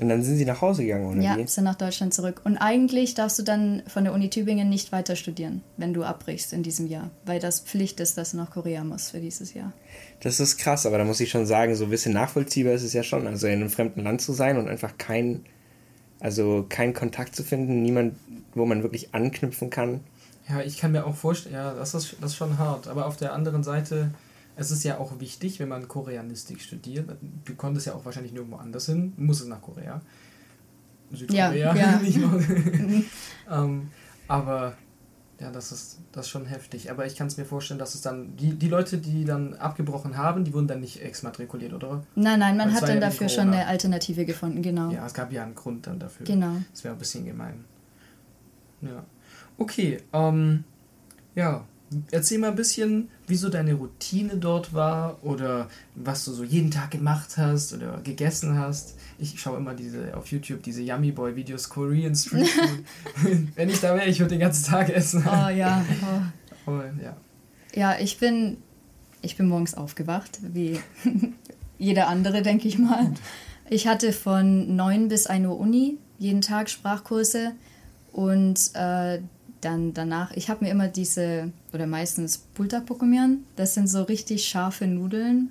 Und 0.00 0.08
dann 0.08 0.22
sind 0.22 0.36
sie 0.36 0.46
nach 0.46 0.62
Hause 0.62 0.82
gegangen, 0.82 1.06
oder? 1.12 1.20
Ja, 1.20 1.36
wie? 1.36 1.46
sind 1.46 1.64
nach 1.64 1.74
Deutschland 1.74 2.14
zurück. 2.14 2.40
Und 2.44 2.56
eigentlich 2.56 3.14
darfst 3.14 3.38
du 3.38 3.42
dann 3.42 3.82
von 3.86 4.04
der 4.04 4.14
Uni 4.14 4.30
Tübingen 4.30 4.70
nicht 4.70 4.92
weiter 4.92 5.14
studieren, 5.14 5.62
wenn 5.76 5.92
du 5.92 6.04
abbrichst 6.04 6.54
in 6.54 6.62
diesem 6.62 6.86
Jahr, 6.86 7.10
weil 7.26 7.38
das 7.38 7.60
Pflicht 7.60 8.00
ist, 8.00 8.16
dass 8.16 8.30
du 8.30 8.38
nach 8.38 8.50
Korea 8.50 8.82
musst 8.82 9.10
für 9.10 9.20
dieses 9.20 9.52
Jahr. 9.52 9.74
Das 10.20 10.40
ist 10.40 10.56
krass, 10.56 10.86
aber 10.86 10.96
da 10.96 11.04
muss 11.04 11.20
ich 11.20 11.28
schon 11.28 11.44
sagen, 11.44 11.74
so 11.74 11.84
ein 11.84 11.90
bisschen 11.90 12.14
nachvollziehbar 12.14 12.72
ist 12.72 12.82
es 12.82 12.94
ja 12.94 13.02
schon. 13.02 13.26
Also 13.26 13.46
in 13.46 13.54
einem 13.54 13.68
fremden 13.68 14.02
Land 14.02 14.22
zu 14.22 14.32
sein 14.32 14.56
und 14.56 14.68
einfach 14.68 14.96
kein, 14.96 15.44
also 16.18 16.64
keinen 16.66 16.94
Kontakt 16.94 17.36
zu 17.36 17.42
finden, 17.42 17.82
niemand, 17.82 18.14
wo 18.54 18.64
man 18.64 18.82
wirklich 18.82 19.14
anknüpfen 19.14 19.68
kann. 19.68 20.00
Ja, 20.48 20.60
ich 20.62 20.78
kann 20.78 20.92
mir 20.92 21.06
auch 21.06 21.14
vorstellen, 21.14 21.54
ja, 21.54 21.74
das 21.74 21.92
ist, 21.92 22.16
das 22.22 22.30
ist 22.30 22.36
schon 22.36 22.58
hart. 22.58 22.88
Aber 22.88 23.06
auf 23.06 23.18
der 23.18 23.34
anderen 23.34 23.62
Seite 23.62 24.12
es 24.56 24.70
ist 24.70 24.84
ja 24.84 24.98
auch 24.98 25.20
wichtig, 25.20 25.58
wenn 25.60 25.68
man 25.68 25.88
Koreanistik 25.88 26.60
studiert, 26.60 27.08
du 27.44 27.54
konntest 27.54 27.86
ja 27.86 27.94
auch 27.94 28.04
wahrscheinlich 28.04 28.32
nirgendwo 28.32 28.56
anders 28.56 28.86
hin, 28.86 29.12
muss 29.16 29.40
es 29.40 29.46
nach 29.46 29.62
Korea. 29.62 30.00
Südkorea, 31.12 31.52
ja, 31.54 31.74
ja. 31.74 31.98
nicht 32.02 32.18
mal. 32.18 32.44
ähm, 33.50 33.88
aber 34.28 34.74
ja, 35.40 35.50
das 35.50 35.72
ist, 35.72 35.98
das 36.12 36.26
ist 36.26 36.30
schon 36.30 36.44
heftig. 36.44 36.90
Aber 36.90 37.06
ich 37.06 37.16
kann 37.16 37.26
es 37.26 37.36
mir 37.36 37.44
vorstellen, 37.44 37.78
dass 37.78 37.94
es 37.94 38.02
dann, 38.02 38.36
die, 38.36 38.54
die 38.54 38.68
Leute, 38.68 38.98
die 38.98 39.24
dann 39.24 39.54
abgebrochen 39.54 40.16
haben, 40.16 40.44
die 40.44 40.52
wurden 40.52 40.68
dann 40.68 40.80
nicht 40.80 41.02
exmatrikuliert, 41.02 41.72
oder? 41.72 42.04
Nein, 42.14 42.38
nein, 42.38 42.56
man 42.56 42.72
hat 42.72 42.82
dann 42.82 42.96
ja 42.96 43.00
dafür 43.00 43.28
schon 43.28 43.48
eine 43.48 43.66
Alternative 43.66 44.24
gefunden, 44.24 44.62
genau. 44.62 44.90
Ja, 44.90 45.06
es 45.06 45.14
gab 45.14 45.32
ja 45.32 45.42
einen 45.42 45.54
Grund 45.54 45.86
dann 45.86 45.98
dafür. 45.98 46.26
Genau. 46.26 46.56
Das 46.70 46.84
wäre 46.84 46.94
ein 46.94 46.98
bisschen 46.98 47.24
gemein. 47.24 47.64
Ja. 48.82 49.04
Okay, 49.56 49.98
ähm, 50.12 50.64
ja, 51.34 51.64
Erzähl 52.12 52.38
mal 52.38 52.50
ein 52.50 52.56
bisschen, 52.56 53.08
wieso 53.30 53.48
deine 53.48 53.74
Routine 53.74 54.36
dort 54.36 54.74
war 54.74 55.18
oder 55.22 55.68
was 55.94 56.24
du 56.24 56.32
so 56.32 56.44
jeden 56.44 56.70
Tag 56.70 56.90
gemacht 56.90 57.36
hast 57.36 57.72
oder 57.72 57.98
gegessen 58.02 58.58
hast. 58.58 58.96
Ich 59.18 59.40
schaue 59.40 59.56
immer 59.56 59.74
diese 59.74 60.16
auf 60.16 60.30
YouTube 60.30 60.62
diese 60.62 60.82
Yummy 60.82 61.12
Boy 61.12 61.36
Videos 61.36 61.68
Korean 61.68 62.14
Street 62.14 62.48
Food. 62.48 62.84
Wenn 63.54 63.68
ich 63.70 63.80
da 63.80 63.94
wäre, 63.94 64.06
ich 64.06 64.18
würde 64.18 64.34
den 64.34 64.40
ganzen 64.40 64.70
Tag 64.70 64.90
essen. 64.90 65.24
Oh 65.26 65.48
ja. 65.48 65.84
Oh. 66.66 66.72
oh. 66.72 66.82
ja. 67.02 67.16
Ja, 67.74 67.98
ich 67.98 68.18
bin 68.18 68.58
ich 69.22 69.36
bin 69.36 69.48
morgens 69.48 69.74
aufgewacht, 69.74 70.38
wie 70.42 70.80
jeder 71.78 72.08
andere, 72.08 72.42
denke 72.42 72.68
ich 72.68 72.78
mal. 72.78 73.12
Ich 73.68 73.86
hatte 73.86 74.12
von 74.12 74.74
9 74.74 75.08
bis 75.08 75.26
1 75.26 75.46
Uhr 75.46 75.58
Uni, 75.58 75.98
jeden 76.18 76.40
Tag 76.40 76.68
Sprachkurse 76.68 77.52
und 78.12 78.58
äh, 78.74 79.20
dann 79.60 79.94
danach, 79.94 80.32
ich 80.32 80.48
habe 80.48 80.64
mir 80.64 80.70
immer 80.70 80.88
diese, 80.88 81.52
oder 81.72 81.86
meistens 81.86 82.38
Pulta-Pokumian, 82.54 83.44
das 83.56 83.74
sind 83.74 83.88
so 83.88 84.02
richtig 84.02 84.46
scharfe 84.48 84.86
Nudeln. 84.86 85.50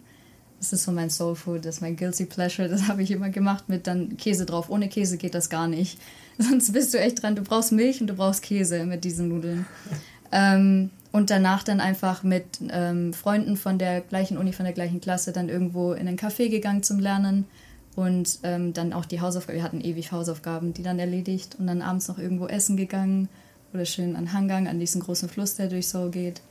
Das 0.59 0.73
ist 0.73 0.83
so 0.83 0.91
mein 0.91 1.09
Soul 1.09 1.35
Food, 1.35 1.63
das 1.63 1.75
ist 1.75 1.81
mein 1.81 1.95
Guilty 1.95 2.25
Pleasure, 2.25 2.67
das 2.67 2.87
habe 2.87 3.01
ich 3.01 3.11
immer 3.11 3.29
gemacht 3.29 3.69
mit 3.69 3.87
dann 3.87 4.17
Käse 4.17 4.45
drauf. 4.45 4.69
Ohne 4.69 4.89
Käse 4.89 5.17
geht 5.17 5.35
das 5.35 5.49
gar 5.49 5.67
nicht. 5.67 5.99
Sonst 6.37 6.71
bist 6.73 6.93
du 6.93 6.99
echt 6.99 7.21
dran, 7.21 7.35
du 7.35 7.43
brauchst 7.43 7.71
Milch 7.71 8.01
und 8.01 8.07
du 8.07 8.13
brauchst 8.13 8.41
Käse 8.41 8.85
mit 8.85 9.03
diesen 9.03 9.29
Nudeln. 9.29 9.65
ähm, 10.31 10.89
und 11.11 11.31
danach 11.31 11.63
dann 11.63 11.79
einfach 11.79 12.23
mit 12.23 12.45
ähm, 12.69 13.13
Freunden 13.13 13.57
von 13.57 13.79
der 13.79 14.01
gleichen 14.01 14.37
Uni, 14.37 14.53
von 14.53 14.65
der 14.65 14.73
gleichen 14.73 15.01
Klasse 15.01 15.31
dann 15.31 15.49
irgendwo 15.49 15.93
in 15.93 16.07
ein 16.07 16.17
Café 16.17 16.49
gegangen 16.49 16.83
zum 16.83 16.99
Lernen 16.99 17.45
und 17.95 18.39
ähm, 18.43 18.73
dann 18.73 18.93
auch 18.93 19.05
die 19.05 19.19
Hausaufgaben, 19.19 19.57
wir 19.57 19.63
hatten 19.63 19.81
ewig 19.81 20.11
Hausaufgaben, 20.11 20.73
die 20.73 20.83
dann 20.83 20.99
erledigt 20.99 21.55
und 21.57 21.65
dann 21.65 21.81
abends 21.81 22.07
noch 22.07 22.19
irgendwo 22.19 22.45
essen 22.45 22.77
gegangen 22.77 23.27
oder 23.73 23.85
schön 23.85 24.15
an 24.15 24.33
Hangang, 24.33 24.67
an 24.67 24.79
diesen 24.79 25.01
großen 25.01 25.29
Fluss, 25.29 25.55
der 25.55 25.67
durch 25.67 25.87
Seoul 25.87 26.11
geht. 26.11 26.41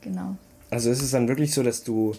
Genau. 0.00 0.36
Also 0.70 0.90
ist 0.90 1.02
es 1.02 1.10
dann 1.10 1.28
wirklich 1.28 1.52
so, 1.52 1.62
dass 1.62 1.84
du 1.84 2.14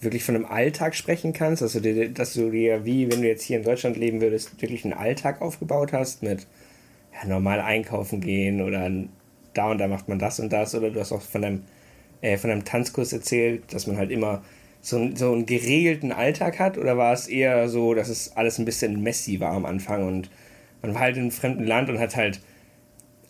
wirklich 0.00 0.24
von 0.24 0.36
einem 0.36 0.46
Alltag 0.46 0.94
sprechen 0.94 1.32
kannst, 1.32 1.62
also 1.62 1.80
dass 1.80 2.34
du 2.34 2.50
dir, 2.50 2.84
wie 2.84 3.10
wenn 3.10 3.22
du 3.22 3.28
jetzt 3.28 3.42
hier 3.42 3.58
in 3.58 3.64
Deutschland 3.64 3.96
leben 3.96 4.20
würdest, 4.20 4.60
wirklich 4.60 4.84
einen 4.84 4.92
Alltag 4.92 5.40
aufgebaut 5.40 5.92
hast 5.92 6.22
mit 6.22 6.46
ja, 7.12 7.28
normal 7.28 7.60
einkaufen 7.60 8.20
gehen 8.20 8.60
oder 8.60 8.90
da 9.54 9.70
und 9.70 9.78
da 9.78 9.88
macht 9.88 10.08
man 10.08 10.18
das 10.18 10.40
und 10.40 10.52
das 10.52 10.74
oder 10.74 10.90
du 10.90 11.00
hast 11.00 11.12
auch 11.12 11.22
von 11.22 11.42
deinem 11.42 11.62
äh, 12.20 12.38
von 12.38 12.50
einem 12.50 12.64
Tanzkurs 12.64 13.12
erzählt, 13.12 13.72
dass 13.72 13.86
man 13.86 13.96
halt 13.96 14.10
immer 14.10 14.42
so, 14.80 15.10
so 15.14 15.32
einen 15.32 15.46
geregelten 15.46 16.12
Alltag 16.12 16.58
hat? 16.58 16.78
Oder 16.78 16.96
war 16.96 17.12
es 17.12 17.26
eher 17.26 17.68
so, 17.68 17.94
dass 17.94 18.08
es 18.08 18.36
alles 18.36 18.58
ein 18.58 18.64
bisschen 18.64 19.02
messy 19.02 19.40
war 19.40 19.52
am 19.52 19.64
Anfang 19.66 20.06
und 20.06 20.30
man 20.82 20.94
war 20.94 21.02
halt 21.02 21.16
in 21.16 21.22
einem 21.22 21.30
fremden 21.30 21.66
Land 21.66 21.88
und 21.88 21.98
hat 21.98 22.16
halt 22.16 22.40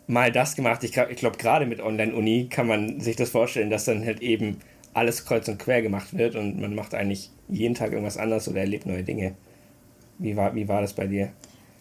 mal 0.06 0.30
das 0.30 0.56
gemacht. 0.56 0.84
Ich 0.84 0.92
glaube, 0.92 1.38
gerade 1.38 1.66
mit 1.66 1.80
Online-Uni 1.80 2.48
kann 2.50 2.66
man 2.66 3.00
sich 3.00 3.16
das 3.16 3.30
vorstellen, 3.30 3.70
dass 3.70 3.84
dann 3.84 4.04
halt 4.04 4.20
eben 4.20 4.58
alles 4.92 5.24
kreuz 5.24 5.48
und 5.48 5.58
quer 5.58 5.82
gemacht 5.82 6.16
wird 6.16 6.36
und 6.36 6.60
man 6.60 6.74
macht 6.74 6.94
eigentlich 6.94 7.30
jeden 7.48 7.74
Tag 7.74 7.92
irgendwas 7.92 8.16
anderes 8.16 8.48
oder 8.48 8.60
erlebt 8.60 8.86
neue 8.86 9.02
Dinge. 9.02 9.34
Wie 10.18 10.36
war, 10.36 10.54
wie 10.54 10.68
war 10.68 10.80
das 10.80 10.92
bei 10.92 11.06
dir? 11.06 11.30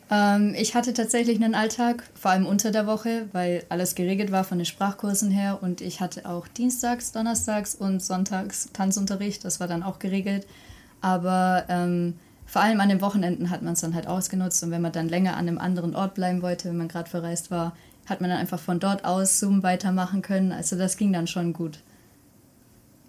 Ähm, 0.09 0.53
ich 0.57 0.75
hatte 0.75 0.93
tatsächlich 0.93 1.41
einen 1.41 1.55
Alltag, 1.55 2.03
vor 2.15 2.31
allem 2.31 2.45
unter 2.45 2.71
der 2.71 2.88
Woche, 2.88 3.27
weil 3.31 3.63
alles 3.69 3.95
geregelt 3.95 4.31
war 4.31 4.43
von 4.43 4.57
den 4.57 4.65
Sprachkursen 4.65 5.31
her 5.31 5.59
und 5.62 5.81
ich 5.81 6.01
hatte 6.01 6.27
auch 6.27 6.47
Dienstags, 6.47 7.12
Donnerstags 7.12 7.75
und 7.75 8.01
Sonntags 8.01 8.69
Tanzunterricht, 8.73 9.45
das 9.45 9.59
war 9.59 9.67
dann 9.67 9.83
auch 9.83 9.99
geregelt. 9.99 10.47
Aber 11.01 11.65
ähm, 11.69 12.15
vor 12.45 12.62
allem 12.62 12.79
an 12.81 12.89
den 12.89 13.01
Wochenenden 13.01 13.49
hat 13.49 13.62
man 13.62 13.73
es 13.73 13.81
dann 13.81 13.95
halt 13.95 14.07
ausgenutzt 14.07 14.63
und 14.63 14.71
wenn 14.71 14.81
man 14.81 14.91
dann 14.91 15.09
länger 15.09 15.33
an 15.33 15.47
einem 15.47 15.57
anderen 15.57 15.95
Ort 15.95 16.15
bleiben 16.15 16.41
wollte, 16.41 16.69
wenn 16.69 16.77
man 16.77 16.88
gerade 16.88 17.09
verreist 17.09 17.51
war, 17.51 17.75
hat 18.05 18.21
man 18.21 18.29
dann 18.29 18.39
einfach 18.39 18.59
von 18.59 18.79
dort 18.79 19.05
aus 19.05 19.39
Zoom 19.39 19.63
weitermachen 19.63 20.21
können. 20.21 20.51
Also 20.51 20.77
das 20.77 20.97
ging 20.97 21.13
dann 21.13 21.27
schon 21.27 21.53
gut. 21.53 21.81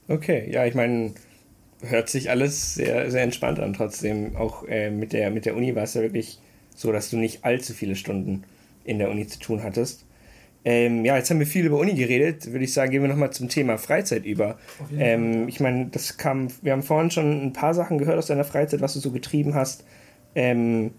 Okay, 0.09 0.51
ja, 0.51 0.67
ich 0.67 0.75
meine, 0.75 1.13
hört 1.83 2.09
sich 2.09 2.31
alles 2.31 2.75
sehr, 2.75 3.11
sehr 3.11 3.23
entspannt 3.23 3.59
an. 3.59 3.73
Trotzdem, 3.73 4.37
auch 4.37 4.67
äh, 4.69 4.91
mit, 4.91 5.13
der, 5.13 5.31
mit 5.31 5.47
der 5.47 5.57
Uni 5.57 5.75
war 5.75 5.85
es 5.85 5.95
ja 5.95 6.03
wirklich 6.03 6.39
so, 6.75 6.93
dass 6.93 7.11
du 7.11 7.17
nicht 7.17 7.45
allzu 7.45 7.73
viele 7.73 7.97
Stunden 7.97 8.45
in 8.85 8.99
der 8.99 9.11
Uni 9.11 9.27
zu 9.27 9.39
tun 9.39 9.63
hattest. 9.63 10.05
Ähm, 10.67 11.05
ja, 11.05 11.17
jetzt 11.17 11.31
haben 11.31 11.39
wir 11.39 11.47
viel 11.47 11.67
über 11.67 11.79
Uni 11.79 11.95
geredet. 11.95 12.51
Würde 12.51 12.65
ich 12.65 12.73
sagen, 12.73 12.91
gehen 12.91 13.03
wir 13.03 13.09
nochmal 13.09 13.33
zum 13.33 13.49
Thema 13.49 13.77
Freizeit 13.77 14.25
über. 14.25 14.59
Ähm, 14.97 15.47
ich 15.47 15.61
meine, 15.61 15.87
das 15.87 16.17
kam, 16.17 16.49
wir 16.63 16.73
haben 16.73 16.83
vorhin 16.83 17.11
schon 17.11 17.47
ein 17.47 17.53
paar 17.53 17.75
Sachen 17.75 17.99
gehört 17.99 18.17
aus 18.17 18.27
deiner 18.27 18.45
Freizeit, 18.45 18.81
was 18.81 18.95
du 18.95 19.01
so 19.01 19.11
getrieben 19.11 19.55
hast. 19.55 19.85
Ähm, 20.35 20.93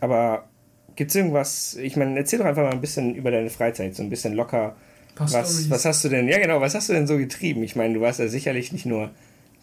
aber 0.00 0.48
gibt 0.96 1.10
es 1.10 1.14
irgendwas, 1.14 1.74
ich 1.74 1.96
meine, 1.96 2.18
erzähl 2.18 2.38
doch 2.38 2.46
einfach 2.46 2.62
mal 2.62 2.72
ein 2.72 2.80
bisschen 2.80 3.14
über 3.14 3.30
deine 3.30 3.50
Freizeit, 3.50 3.94
so 3.94 4.02
ein 4.02 4.10
bisschen 4.10 4.34
locker. 4.34 4.74
Was, 5.18 5.70
was 5.70 5.84
hast 5.84 6.04
du 6.04 6.08
denn, 6.10 6.28
ja 6.28 6.38
genau, 6.38 6.60
was 6.60 6.74
hast 6.74 6.88
du 6.88 6.92
denn 6.92 7.06
so 7.06 7.16
getrieben? 7.16 7.62
Ich 7.62 7.74
meine, 7.74 7.94
du 7.94 8.00
warst 8.00 8.18
ja 8.18 8.28
sicherlich 8.28 8.72
nicht 8.72 8.84
nur 8.84 9.10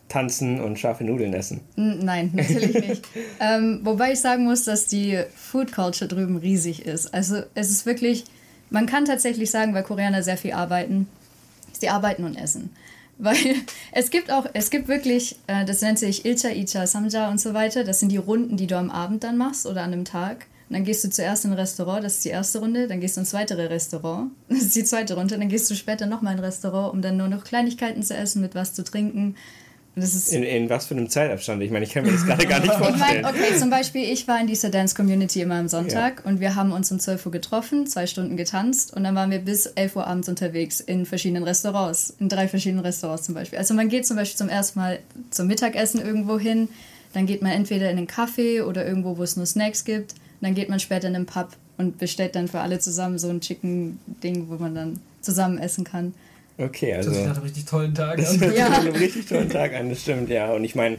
tanzen 0.10 0.60
und 0.60 0.80
scharfe 0.80 1.04
Nudeln 1.04 1.34
essen. 1.34 1.62
Nein, 1.76 2.32
natürlich 2.34 2.74
nicht. 2.74 3.08
ähm, 3.40 3.82
wobei 3.84 4.14
ich 4.14 4.20
sagen 4.20 4.46
muss, 4.46 4.64
dass 4.64 4.88
die 4.88 5.20
Food 5.36 5.72
Culture 5.72 6.08
drüben 6.08 6.38
riesig 6.38 6.86
ist. 6.86 7.14
Also 7.14 7.44
es 7.56 7.70
ist 7.70 7.86
wirklich, 7.86 8.26
man 8.70 8.86
kann 8.86 9.06
tatsächlich 9.06 9.52
sagen, 9.52 9.74
weil 9.74 9.84
Koreaner 9.84 10.24
sehr 10.24 10.38
viel 10.38 10.54
arbeiten, 10.54 11.08
sie 11.72 11.90
arbeiten 11.90 12.24
und 12.24 12.36
essen. 12.36 12.70
Weil 13.20 13.38
es 13.92 14.10
gibt 14.10 14.32
auch, 14.32 14.48
es 14.54 14.72
gibt 14.72 14.88
wirklich, 14.88 15.38
äh, 15.46 15.66
das 15.66 15.82
nennt 15.82 16.00
sich 16.00 16.26
Ilcha, 16.26 16.50
Icha, 16.50 16.88
Samja 16.88 17.30
und 17.30 17.40
so 17.40 17.54
weiter. 17.54 17.84
Das 17.84 18.00
sind 18.00 18.12
die 18.12 18.18
Runden, 18.18 18.58
die 18.58 18.66
du 18.66 18.76
am 18.76 18.90
Abend 18.90 19.24
dann 19.24 19.38
machst 19.38 19.68
oder 19.68 19.84
an 19.84 19.94
einem 19.94 20.04
Tag. 20.04 20.48
Und 20.70 20.76
dann 20.78 20.86
gehst 20.86 21.04
du 21.04 21.10
zuerst 21.10 21.46
in 21.46 21.52
ein 21.52 21.60
Restaurant, 21.60 22.04
das 22.04 22.16
ist 22.16 22.26
die 22.26 22.30
erste 22.30 22.60
Runde, 22.60 22.88
dann 22.88 23.00
gehst 23.00 23.18
du 23.18 23.22
ins 23.22 23.34
weitere 23.34 23.66
Restaurant, 23.66 24.32
das 24.50 24.60
ist 24.60 24.76
die 24.76 24.84
zweite 24.84 25.16
Runde, 25.16 25.38
dann 25.38 25.50
gehst 25.50 25.70
du 25.70 25.76
später 25.76 26.06
nochmal 26.06 26.34
in 26.34 26.40
ein 26.40 26.46
Restaurant, 26.46 26.94
um 26.94 27.02
dann 27.02 27.18
nur 27.18 27.28
noch 27.28 27.44
Kleinigkeiten 27.44 28.04
zu 28.04 28.16
essen, 28.16 28.42
mit 28.42 28.56
was 28.56 28.74
zu 28.74 28.84
trinken. 28.84 29.36
in, 29.96 30.44
in 30.44 30.70
was 30.70 30.86
für 30.86 30.96
einem 30.96 31.10
Zeitabstand? 31.10 31.62
Ich 31.62 31.70
meine, 31.70 31.86
ich 31.86 31.92
kann 31.92 32.06
mir 32.06 32.12
das 32.14 32.26
gerade 32.26 32.48
gar 32.48 32.60
nicht 32.62 32.74
vorstellen. 32.74 32.96
Ich 33.04 33.24
meine, 33.24 33.28
okay, 33.28 33.58
zum 33.58 33.70
Beispiel, 33.70 34.04
ich 34.04 34.28
war 34.28 34.40
in 34.40 34.48
dieser 34.48 34.70
Dance-Community 34.70 35.42
immer 35.42 35.56
am 35.56 35.68
Sonntag 35.68 36.22
ja. 36.24 36.32
und 36.32 36.40
wir 36.40 36.56
haben 36.56 36.72
uns 36.72 36.92
um 36.92 37.00
12 37.00 37.26
Uhr 37.26 37.32
getroffen, 37.32 37.86
zwei 37.86 38.08
Stunden 38.08 38.38
getanzt 38.38 38.96
und 38.96 39.04
dann 39.04 39.14
waren 39.16 39.32
wir 39.32 39.40
bis 39.40 39.66
11 39.66 39.98
Uhr 39.98 40.08
abends 40.08 40.30
unterwegs 40.30 40.80
in 40.80 41.06
verschiedenen 41.06 41.44
Restaurants, 41.44 42.16
in 42.20 42.30
drei 42.30 42.48
verschiedenen 42.48 42.86
Restaurants 42.86 43.24
zum 43.24 43.36
Beispiel. 43.36 43.60
Also 43.60 43.74
man 43.74 43.90
geht 43.90 44.08
zum 44.08 44.16
Beispiel 44.16 44.38
zum 44.38 44.50
ersten 44.50 44.80
Mal 44.80 45.00
zum 45.30 45.48
Mittagessen 45.48 46.02
irgendwo 46.02 46.40
hin, 46.40 46.70
dann 47.14 47.28
geht 47.28 47.44
man 47.44 47.52
entweder 47.52 47.92
in 47.92 47.98
einen 47.98 48.08
Café 48.08 48.64
oder 48.64 48.88
irgendwo, 48.88 49.18
wo 49.18 49.24
es 49.24 49.36
nur 49.36 49.46
Snacks 49.46 49.86
gibt 49.86 50.16
dann 50.44 50.56
geht 50.56 50.70
man 50.70 50.80
später 50.80 51.08
in 51.08 51.14
den 51.14 51.26
Pub 51.26 51.50
und 51.78 51.98
bestellt 51.98 52.36
dann 52.36 52.48
für 52.48 52.60
alle 52.60 52.80
zusammen 52.80 53.18
so 53.18 53.30
ein 53.30 53.42
Chicken-Ding, 53.42 54.50
wo 54.50 54.56
man 54.56 54.76
dann 54.76 55.00
zusammen 55.22 55.58
essen 55.58 55.84
kann. 55.84 56.14
Okay, 56.58 56.94
also. 56.94 57.10
Das 57.10 57.20
ist 57.20 57.26
nach 57.26 57.36
einem 57.36 57.44
richtig 57.44 57.66
tollen 57.66 57.96
Tag 57.96 58.18
Das 58.18 58.40
hört 58.40 58.58
ja. 58.58 58.68
einem 58.70 58.94
richtig 58.94 59.26
tollen 59.26 59.50
Tag 59.50 59.74
an, 59.74 59.90
das 59.90 60.02
stimmt, 60.02 60.30
ja. 60.30 60.52
Und 60.54 60.64
ich 60.64 60.76
meine, 60.76 60.98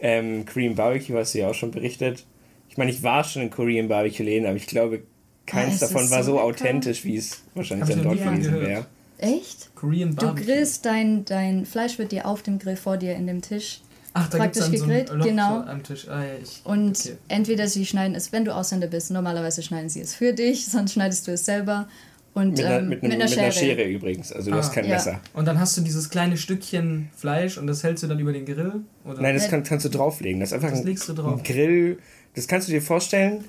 ähm, 0.00 0.46
Korean 0.46 0.74
Barbecue 0.74 1.16
hast 1.16 1.34
du 1.34 1.38
ja 1.38 1.48
auch 1.48 1.54
schon 1.54 1.70
berichtet. 1.70 2.24
Ich 2.70 2.76
meine, 2.76 2.90
ich 2.90 3.02
war 3.02 3.24
schon 3.24 3.42
in 3.42 3.50
Korean 3.50 3.88
Barbecue-Läden, 3.88 4.46
aber 4.46 4.56
ich 4.56 4.66
glaube, 4.66 5.02
keins 5.44 5.80
ja, 5.80 5.88
davon 5.88 6.08
war 6.10 6.22
so, 6.22 6.32
so 6.32 6.40
authentisch, 6.40 7.04
wie 7.04 7.16
es 7.16 7.42
wahrscheinlich 7.54 7.88
dann 7.88 8.02
dort 8.02 8.18
gewesen 8.18 8.60
wäre. 8.60 8.86
Echt? 9.18 9.74
Korean 9.74 10.14
Barbecue. 10.14 10.44
Du 10.44 10.46
grillst 10.46 10.84
dein, 10.86 11.24
dein 11.24 11.66
Fleisch 11.66 11.98
wird 11.98 12.12
dir 12.12 12.26
auf 12.26 12.42
dem 12.42 12.58
Grill 12.58 12.76
vor 12.76 12.96
dir 12.96 13.16
in 13.16 13.26
dem 13.26 13.42
Tisch 13.42 13.80
Ach, 14.20 14.28
da 14.28 14.38
praktisch 14.38 14.70
gegrillt, 14.70 15.08
so 15.08 15.18
genau. 15.18 15.62
am 15.62 15.82
Tisch. 15.82 16.08
Ah, 16.08 16.24
ja, 16.24 16.30
ich, 16.42 16.60
und 16.64 16.98
okay. 16.98 17.16
entweder 17.28 17.68
sie 17.68 17.86
schneiden 17.86 18.14
es, 18.14 18.32
wenn 18.32 18.44
du 18.44 18.54
Ausländer 18.54 18.86
bist, 18.86 19.10
normalerweise 19.10 19.62
schneiden 19.62 19.88
sie 19.88 20.00
es 20.00 20.14
für 20.14 20.32
dich, 20.32 20.66
sonst 20.66 20.92
schneidest 20.92 21.26
du 21.26 21.32
es 21.32 21.44
selber. 21.44 21.88
Und, 22.34 22.50
mit, 22.50 22.64
einer, 22.64 22.78
ähm, 22.78 22.88
mit, 22.88 23.02
mit, 23.02 23.12
einer, 23.12 23.24
mit 23.24 23.38
einer 23.38 23.50
Schere. 23.50 23.82
übrigens, 23.84 24.32
also 24.32 24.50
du 24.50 24.56
ah, 24.56 24.60
hast 24.60 24.72
kein 24.72 24.84
ja. 24.84 24.94
Messer. 24.94 25.20
Und 25.34 25.46
dann 25.46 25.58
hast 25.58 25.76
du 25.76 25.80
dieses 25.80 26.08
kleine 26.08 26.36
Stückchen 26.36 27.10
Fleisch 27.16 27.58
und 27.58 27.66
das 27.66 27.82
hältst 27.82 28.04
du 28.04 28.06
dann 28.06 28.20
über 28.20 28.32
den 28.32 28.44
Grill? 28.44 28.84
Oder? 29.04 29.20
Nein, 29.20 29.34
das 29.34 29.48
kann, 29.48 29.64
kannst 29.64 29.84
du 29.86 29.88
drauflegen. 29.88 30.38
Das 30.38 30.50
ist 30.50 30.52
einfach 30.52 30.70
das 30.70 30.84
legst 30.84 31.08
du 31.08 31.14
drauf. 31.14 31.38
ein 31.38 31.42
Grill. 31.42 31.98
Das 32.34 32.46
kannst 32.46 32.68
du 32.68 32.72
dir 32.72 32.82
vorstellen. 32.82 33.44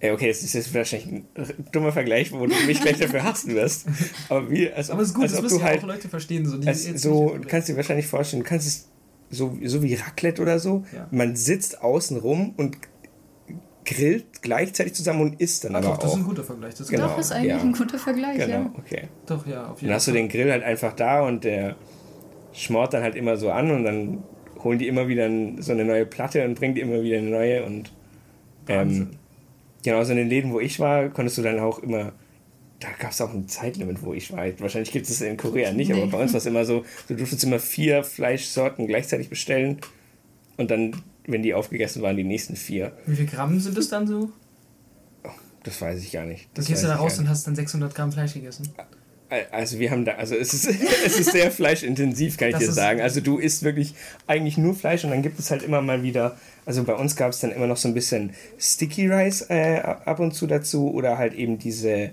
Okay, 0.00 0.28
das 0.28 0.42
ist 0.42 0.52
jetzt 0.52 0.72
wahrscheinlich 0.72 1.12
ein 1.12 1.26
dummer 1.72 1.92
Vergleich, 1.92 2.30
wo 2.32 2.46
du 2.46 2.54
mich 2.66 2.80
gleich 2.80 2.98
dafür 2.98 3.24
hassen 3.24 3.54
wirst. 3.54 3.86
Aber, 4.28 4.48
wie, 4.48 4.70
als 4.70 4.90
ob, 4.90 4.94
Aber 4.94 5.02
es 5.02 5.08
ist 5.08 5.14
gut, 5.14 5.24
als 5.24 5.32
das 5.32 5.42
ob 5.42 5.48
du 5.48 5.62
halt, 5.62 5.82
auch 5.82 5.88
Leute 5.88 6.08
verstehen. 6.08 6.46
So, 6.46 6.56
die 6.56 6.68
als, 6.68 6.84
so 6.84 7.36
kannst 7.48 7.68
du 7.68 7.72
dir 7.72 7.78
wahrscheinlich 7.78 8.06
vorstellen, 8.06 8.44
du 8.44 8.48
kannst 8.48 8.66
es 8.66 8.88
so, 9.30 9.56
so 9.64 9.82
wie 9.82 9.94
Raclette 9.94 10.42
oder 10.42 10.58
so. 10.58 10.84
Ja. 10.94 11.06
Man 11.10 11.36
sitzt 11.36 11.82
außen 11.82 12.18
rum 12.18 12.54
und 12.56 12.76
grillt 13.84 14.42
gleichzeitig 14.42 14.94
zusammen 14.94 15.22
und 15.22 15.40
isst 15.40 15.64
dann 15.64 15.74
Ach, 15.74 15.78
aber 15.78 15.88
doch, 15.88 15.94
auch. 15.94 16.02
Das 16.02 16.12
ist 16.12 16.18
ein 16.18 16.24
guter 16.24 16.44
Vergleich. 16.44 16.74
Das 16.74 16.88
genau, 16.88 17.08
doch, 17.08 17.18
ist 17.18 17.32
eigentlich 17.32 17.48
ja. 17.48 17.60
ein 17.60 17.72
guter 17.72 17.98
Vergleich, 17.98 18.38
genau, 18.38 18.48
ja. 18.48 18.72
okay. 18.76 19.08
Doch, 19.26 19.46
ja, 19.46 19.66
auf 19.66 19.80
jeden 19.80 19.88
Dann 19.88 19.96
hast 19.96 20.08
du 20.08 20.12
den 20.12 20.28
Grill 20.28 20.50
halt 20.50 20.62
einfach 20.62 20.92
da 20.92 21.22
und 21.22 21.44
der 21.44 21.76
schmort 22.52 22.92
dann 22.92 23.02
halt 23.02 23.14
immer 23.14 23.36
so 23.36 23.50
an 23.50 23.70
und 23.70 23.84
dann 23.84 24.22
holen 24.62 24.78
die 24.78 24.88
immer 24.88 25.08
wieder 25.08 25.28
so 25.58 25.72
eine 25.72 25.84
neue 25.84 26.04
Platte 26.04 26.44
und 26.44 26.54
bringen 26.58 26.74
die 26.74 26.80
immer 26.80 27.02
wieder 27.02 27.18
eine 27.18 27.30
neue 27.30 27.64
und 27.64 27.92
ähm, 28.68 29.10
genau, 29.84 30.04
so 30.04 30.10
in 30.12 30.18
den 30.18 30.28
Läden, 30.28 30.52
wo 30.52 30.60
ich 30.60 30.80
war, 30.80 31.08
konntest 31.08 31.38
du 31.38 31.42
dann 31.42 31.58
auch 31.58 31.78
immer 31.78 32.12
da 32.80 32.88
gab 32.98 33.10
es 33.10 33.20
auch 33.20 33.32
ein 33.32 33.48
Zeitlimit, 33.48 34.02
wo 34.02 34.14
ich 34.14 34.32
war. 34.32 34.46
Wahrscheinlich 34.60 34.92
gibt 34.92 35.08
es 35.08 35.20
in 35.20 35.36
Korea 35.36 35.72
nicht, 35.72 35.90
nee. 35.90 36.00
aber 36.00 36.10
bei 36.10 36.22
uns 36.22 36.32
war 36.32 36.38
es 36.38 36.46
immer 36.46 36.64
so, 36.64 36.84
du 37.08 37.14
durftest 37.14 37.44
immer 37.44 37.58
vier 37.58 38.04
Fleischsorten 38.04 38.86
gleichzeitig 38.86 39.28
bestellen 39.28 39.78
und 40.56 40.70
dann, 40.70 41.02
wenn 41.26 41.42
die 41.42 41.54
aufgegessen 41.54 42.02
waren, 42.02 42.16
die 42.16 42.24
nächsten 42.24 42.56
vier. 42.56 42.92
Wie 43.06 43.16
viel 43.16 43.26
Gramm 43.26 43.58
sind 43.58 43.76
das 43.76 43.88
dann 43.88 44.06
so? 44.06 44.30
Oh, 45.24 45.30
das 45.64 45.80
weiß 45.80 46.02
ich 46.02 46.12
gar 46.12 46.24
nicht. 46.24 46.48
Das 46.54 46.66
gehst 46.66 46.84
du 46.84 46.86
da 46.86 46.96
raus 46.96 47.18
und 47.18 47.28
hast 47.28 47.46
dann 47.46 47.56
600 47.56 47.94
Gramm 47.94 48.12
Fleisch 48.12 48.34
gegessen? 48.34 48.68
Also 49.50 49.78
wir 49.78 49.90
haben 49.90 50.06
da, 50.06 50.12
also 50.12 50.36
es 50.36 50.54
ist, 50.54 50.66
es 51.04 51.18
ist 51.18 51.32
sehr 51.32 51.50
fleischintensiv, 51.50 52.38
kann 52.38 52.48
ich 52.48 52.54
das 52.54 52.64
dir 52.64 52.72
sagen. 52.72 53.00
Also 53.00 53.20
du 53.20 53.38
isst 53.38 53.62
wirklich 53.62 53.94
eigentlich 54.26 54.56
nur 54.56 54.74
Fleisch 54.74 55.04
und 55.04 55.10
dann 55.10 55.22
gibt 55.22 55.38
es 55.38 55.50
halt 55.50 55.62
immer 55.62 55.82
mal 55.82 56.02
wieder, 56.02 56.38
also 56.64 56.84
bei 56.84 56.94
uns 56.94 57.14
gab 57.14 57.30
es 57.30 57.40
dann 57.40 57.50
immer 57.50 57.66
noch 57.66 57.76
so 57.76 57.88
ein 57.88 57.94
bisschen 57.94 58.32
Sticky 58.58 59.08
Rice 59.08 59.46
äh, 59.50 59.80
ab 59.80 60.20
und 60.20 60.32
zu 60.32 60.46
dazu 60.46 60.90
oder 60.92 61.18
halt 61.18 61.34
eben 61.34 61.58
diese 61.58 62.12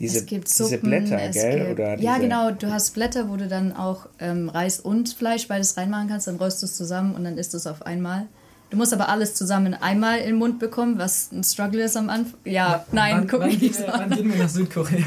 diese, 0.00 0.20
Suppen, 0.20 0.44
diese 0.44 0.78
Blätter, 0.78 1.28
gell? 1.28 1.58
Gibt, 1.58 1.70
Oder 1.72 1.98
ja, 2.00 2.18
genau. 2.18 2.50
Du 2.52 2.72
hast 2.72 2.94
Blätter, 2.94 3.28
wo 3.28 3.36
du 3.36 3.48
dann 3.48 3.76
auch 3.76 4.06
ähm, 4.18 4.48
Reis 4.48 4.80
und 4.80 5.10
Fleisch 5.10 5.46
beides 5.46 5.76
reinmachen 5.76 6.08
kannst. 6.08 6.26
Dann 6.26 6.36
röst 6.36 6.62
du 6.62 6.66
es 6.66 6.74
zusammen 6.74 7.14
und 7.14 7.24
dann 7.24 7.36
isst 7.36 7.52
du 7.52 7.58
es 7.58 7.66
auf 7.66 7.82
einmal. 7.82 8.26
Du 8.70 8.76
musst 8.76 8.94
aber 8.94 9.08
alles 9.08 9.34
zusammen 9.34 9.74
einmal 9.74 10.20
in 10.20 10.26
den 10.26 10.36
Mund 10.36 10.58
bekommen, 10.58 10.96
was 10.96 11.32
ein 11.32 11.42
Struggle 11.42 11.82
ist 11.82 11.96
am 11.96 12.08
Anfang. 12.08 12.38
Ja, 12.44 12.86
nein, 12.92 13.16
wann, 13.16 13.28
guck 13.28 13.40
wann, 13.40 13.48
mich 13.48 13.60
nicht 13.60 13.74
so 13.74 13.84
an. 13.86 14.08
Wann 14.08 14.16
gehen 14.16 14.32
wir 14.32 14.38
nach 14.38 14.48
Südkorea? 14.48 15.04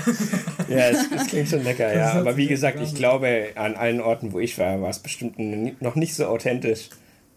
ja, 0.68 0.90
es, 0.90 1.06
es, 1.16 1.28
klingt 1.28 1.50
schon 1.50 1.64
lecker, 1.64 1.96
ja. 1.96 2.12
Aber 2.12 2.36
wie 2.36 2.48
gesagt, 2.48 2.80
ich 2.82 2.94
glaube, 2.94 3.48
an 3.56 3.76
allen 3.76 4.02
Orten, 4.02 4.34
wo 4.34 4.40
ich 4.40 4.60
war, 4.60 4.82
war 4.82 4.90
es 4.90 5.00
bestimmt 5.00 5.40
noch 5.82 5.96
nicht 5.96 6.14
so 6.14 6.26
authentisch, 6.26 6.90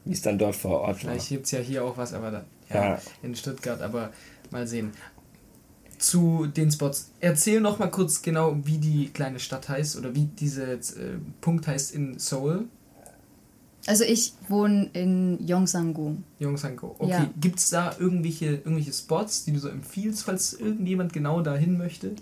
wie 0.05 0.13
es 0.13 0.21
dann 0.21 0.37
dort 0.37 0.57
vor 0.57 0.81
Ort 0.81 1.05
war. 1.05 1.13
Vielleicht 1.13 1.29
gibt 1.29 1.47
es 1.47 1.53
ja 1.53 1.61
hier 1.61 1.85
auch 1.85 1.97
was, 1.97 2.13
aber 2.13 2.31
da, 2.33 2.45
ja, 2.75 2.85
ja, 2.85 2.99
in 3.23 3.35
Stuttgart, 3.37 3.81
aber 3.81 4.11
mal 4.51 4.67
sehen 4.67 4.93
zu 5.99 6.47
den 6.47 6.71
Spots. 6.71 7.11
Erzähl 7.21 7.61
noch 7.61 7.79
mal 7.79 7.91
kurz 7.91 8.23
genau, 8.23 8.57
wie 8.65 8.79
die 8.79 9.09
kleine 9.09 9.39
Stadt 9.41 9.69
heißt 9.69 9.97
oder 9.97 10.15
wie 10.15 10.25
dieser 10.25 10.73
äh, 10.73 10.79
Punkt 11.41 11.67
heißt 11.67 11.95
in 11.95 12.19
Seoul. 12.19 12.67
Also 13.87 14.03
ich 14.03 14.33
wohne 14.49 14.91
in 14.95 15.47
Yongsan-gu. 15.47 16.17
Yongsan-gu, 16.41 16.95
okay. 16.99 17.11
Ja. 17.11 17.31
Gibt 17.41 17.61
es 17.61 17.71
da 17.71 17.95
irgendwelche, 17.99 18.47
irgendwelche 18.47 18.93
Spots, 18.93 19.45
die 19.45 19.53
du 19.53 19.61
so 19.61 19.69
empfiehlst, 19.69 20.25
falls 20.25 20.55
irgendjemand 20.55 21.13
genau 21.13 21.41
dahin 21.41 21.79
möchte? 21.79 22.17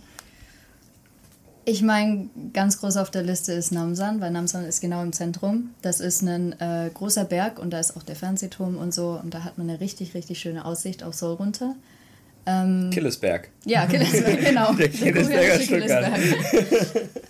Ich 1.67 1.81
meine, 1.81 2.29
ganz 2.53 2.79
groß 2.81 2.99
auf 2.99 3.11
der 3.11 3.23
Liste 3.23 3.53
ist 3.55 3.73
Namsan, 3.73 4.21
weil 4.21 4.31
Namsan 4.31 4.67
ist 4.67 4.83
genau 4.83 5.03
im 5.03 5.15
Zentrum. 5.15 5.71
Das 5.81 6.01
ist 6.01 6.21
ein 6.21 6.53
äh, 6.61 6.91
großer 6.93 7.25
Berg 7.25 7.59
und 7.59 7.71
da 7.71 7.81
ist 7.81 7.97
auch 7.97 8.03
der 8.03 8.17
Fernsehturm 8.17 8.77
und 8.77 8.93
so 8.93 9.19
und 9.23 9.33
da 9.33 9.45
hat 9.45 9.57
man 9.57 9.71
eine 9.71 9.81
richtig, 9.81 10.13
richtig 10.13 10.39
schöne 10.41 10.67
Aussicht 10.67 11.03
auf 11.03 11.15
Seoul 11.15 11.37
runter. 11.37 11.75
Ähm, 12.47 12.91
Killesberg. 12.93 13.49
Ja, 13.65 13.87
Killesberg, 13.87 14.41
genau. 14.41 14.73
Der 14.79 14.89
Killesberger 14.89 15.61
Stuttgart. 15.61 16.13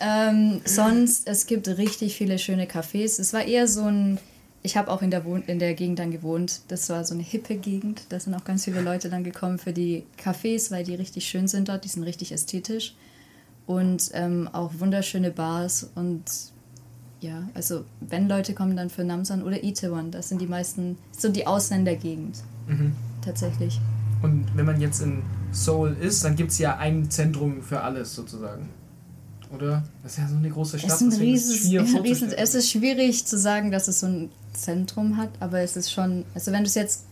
ähm, 0.00 0.60
sonst, 0.64 1.28
es 1.28 1.46
gibt 1.46 1.68
richtig 1.68 2.16
viele 2.16 2.38
schöne 2.38 2.66
Cafés. 2.66 3.20
Es 3.20 3.32
war 3.32 3.44
eher 3.44 3.68
so 3.68 3.84
ein, 3.84 4.18
ich 4.62 4.76
habe 4.76 4.90
auch 4.90 5.02
in 5.02 5.10
der, 5.10 5.24
Wohn 5.24 5.42
in 5.46 5.58
der 5.58 5.74
Gegend 5.74 5.98
dann 5.98 6.10
gewohnt. 6.10 6.62
Das 6.68 6.88
war 6.90 7.04
so 7.04 7.14
eine 7.14 7.22
hippe 7.22 7.56
Gegend. 7.56 8.02
Da 8.08 8.18
sind 8.18 8.34
auch 8.34 8.44
ganz 8.44 8.64
viele 8.64 8.80
Leute 8.80 9.08
dann 9.08 9.22
gekommen 9.22 9.58
für 9.58 9.72
die 9.72 10.04
Cafés, 10.22 10.70
weil 10.70 10.84
die 10.84 10.94
richtig 10.94 11.26
schön 11.26 11.46
sind 11.46 11.68
dort. 11.68 11.84
Die 11.84 11.88
sind 11.88 12.02
richtig 12.02 12.32
ästhetisch. 12.32 12.94
Und 13.66 14.10
ähm, 14.14 14.48
auch 14.52 14.72
wunderschöne 14.78 15.30
Bars. 15.30 15.90
Und 15.94 16.24
ja, 17.20 17.48
also 17.54 17.84
wenn 18.00 18.28
Leute 18.28 18.52
kommen, 18.52 18.76
dann 18.76 18.90
für 18.90 19.04
Namsan 19.04 19.42
oder 19.42 19.62
Itaewon. 19.62 20.10
Das 20.10 20.28
sind 20.28 20.40
die 20.40 20.46
meisten, 20.46 20.98
so 21.16 21.28
die 21.28 21.46
Ausländergegend. 21.46 22.38
Mhm. 22.66 22.92
Tatsächlich. 23.24 23.80
Und 24.24 24.46
wenn 24.54 24.64
man 24.64 24.80
jetzt 24.80 25.02
in 25.02 25.22
Seoul 25.52 25.94
ist, 26.00 26.24
dann 26.24 26.34
gibt 26.34 26.50
es 26.50 26.58
ja 26.58 26.78
ein 26.78 27.10
Zentrum 27.10 27.60
für 27.62 27.82
alles 27.82 28.14
sozusagen. 28.14 28.70
Oder? 29.54 29.84
Das 30.02 30.12
ist 30.12 30.18
ja 30.18 30.28
so 30.28 30.36
eine 30.36 30.48
große 30.48 30.78
Stadt. 30.78 30.92
Es 30.92 31.00
ist, 31.02 31.12
ein 31.12 31.20
rieses, 31.20 31.64
ist 31.64 31.94
riesen, 32.02 32.32
es 32.32 32.54
ist 32.54 32.70
schwierig 32.70 33.26
zu 33.26 33.38
sagen, 33.38 33.70
dass 33.70 33.86
es 33.86 34.00
so 34.00 34.06
ein 34.06 34.30
Zentrum 34.54 35.18
hat, 35.18 35.28
aber 35.40 35.60
es 35.60 35.76
ist 35.76 35.92
schon, 35.92 36.24
also 36.34 36.52
wenn 36.52 36.62
du 36.62 36.68
es 36.68 36.74
jetzt 36.74 37.04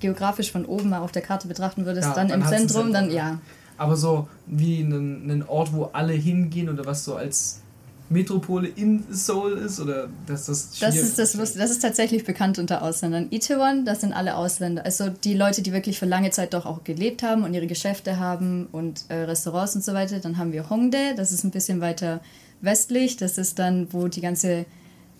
geografisch 0.00 0.52
von 0.52 0.66
oben 0.66 0.90
mal 0.90 0.98
auf 0.98 1.10
der 1.10 1.22
Karte 1.22 1.48
betrachten 1.48 1.86
würdest, 1.86 2.08
ja, 2.08 2.14
dann, 2.14 2.28
dann, 2.28 2.42
im 2.42 2.46
Zentrum, 2.46 2.68
Zentrum, 2.68 2.92
dann 2.92 3.10
ja. 3.10 3.40
Aber 3.78 3.96
so 3.96 4.28
wie 4.46 4.84
einen, 4.84 5.22
einen 5.22 5.42
Ort, 5.44 5.72
wo 5.72 5.84
alle 5.84 6.12
hingehen 6.12 6.68
oder 6.68 6.84
was 6.84 7.04
so 7.04 7.16
als 7.16 7.62
Metropole 8.10 8.68
in 8.68 9.04
Seoul 9.10 9.58
ist 9.58 9.80
oder 9.80 10.08
dass 10.26 10.46
das 10.46 10.78
Das 10.78 10.96
ist 10.96 11.18
das. 11.18 11.32
Das 11.32 11.70
ist 11.70 11.80
tatsächlich 11.80 12.24
bekannt 12.24 12.58
unter 12.58 12.82
Ausländern. 12.82 13.28
Itaewon, 13.30 13.84
das 13.84 14.00
sind 14.00 14.12
alle 14.12 14.36
Ausländer. 14.36 14.84
Also 14.84 15.08
die 15.08 15.34
Leute, 15.34 15.62
die 15.62 15.72
wirklich 15.72 15.98
für 15.98 16.06
lange 16.06 16.30
Zeit 16.30 16.54
doch 16.54 16.64
auch 16.64 16.84
gelebt 16.84 17.22
haben 17.22 17.44
und 17.44 17.52
ihre 17.52 17.66
Geschäfte 17.66 18.18
haben 18.18 18.66
und 18.72 19.04
äh, 19.08 19.14
Restaurants 19.14 19.76
und 19.76 19.84
so 19.84 19.92
weiter. 19.92 20.20
Dann 20.20 20.38
haben 20.38 20.52
wir 20.52 20.70
Hongdae, 20.70 21.14
das 21.16 21.32
ist 21.32 21.44
ein 21.44 21.50
bisschen 21.50 21.80
weiter 21.80 22.20
westlich. 22.60 23.16
Das 23.16 23.36
ist 23.36 23.58
dann, 23.58 23.92
wo 23.92 24.08
die 24.08 24.22
ganze 24.22 24.64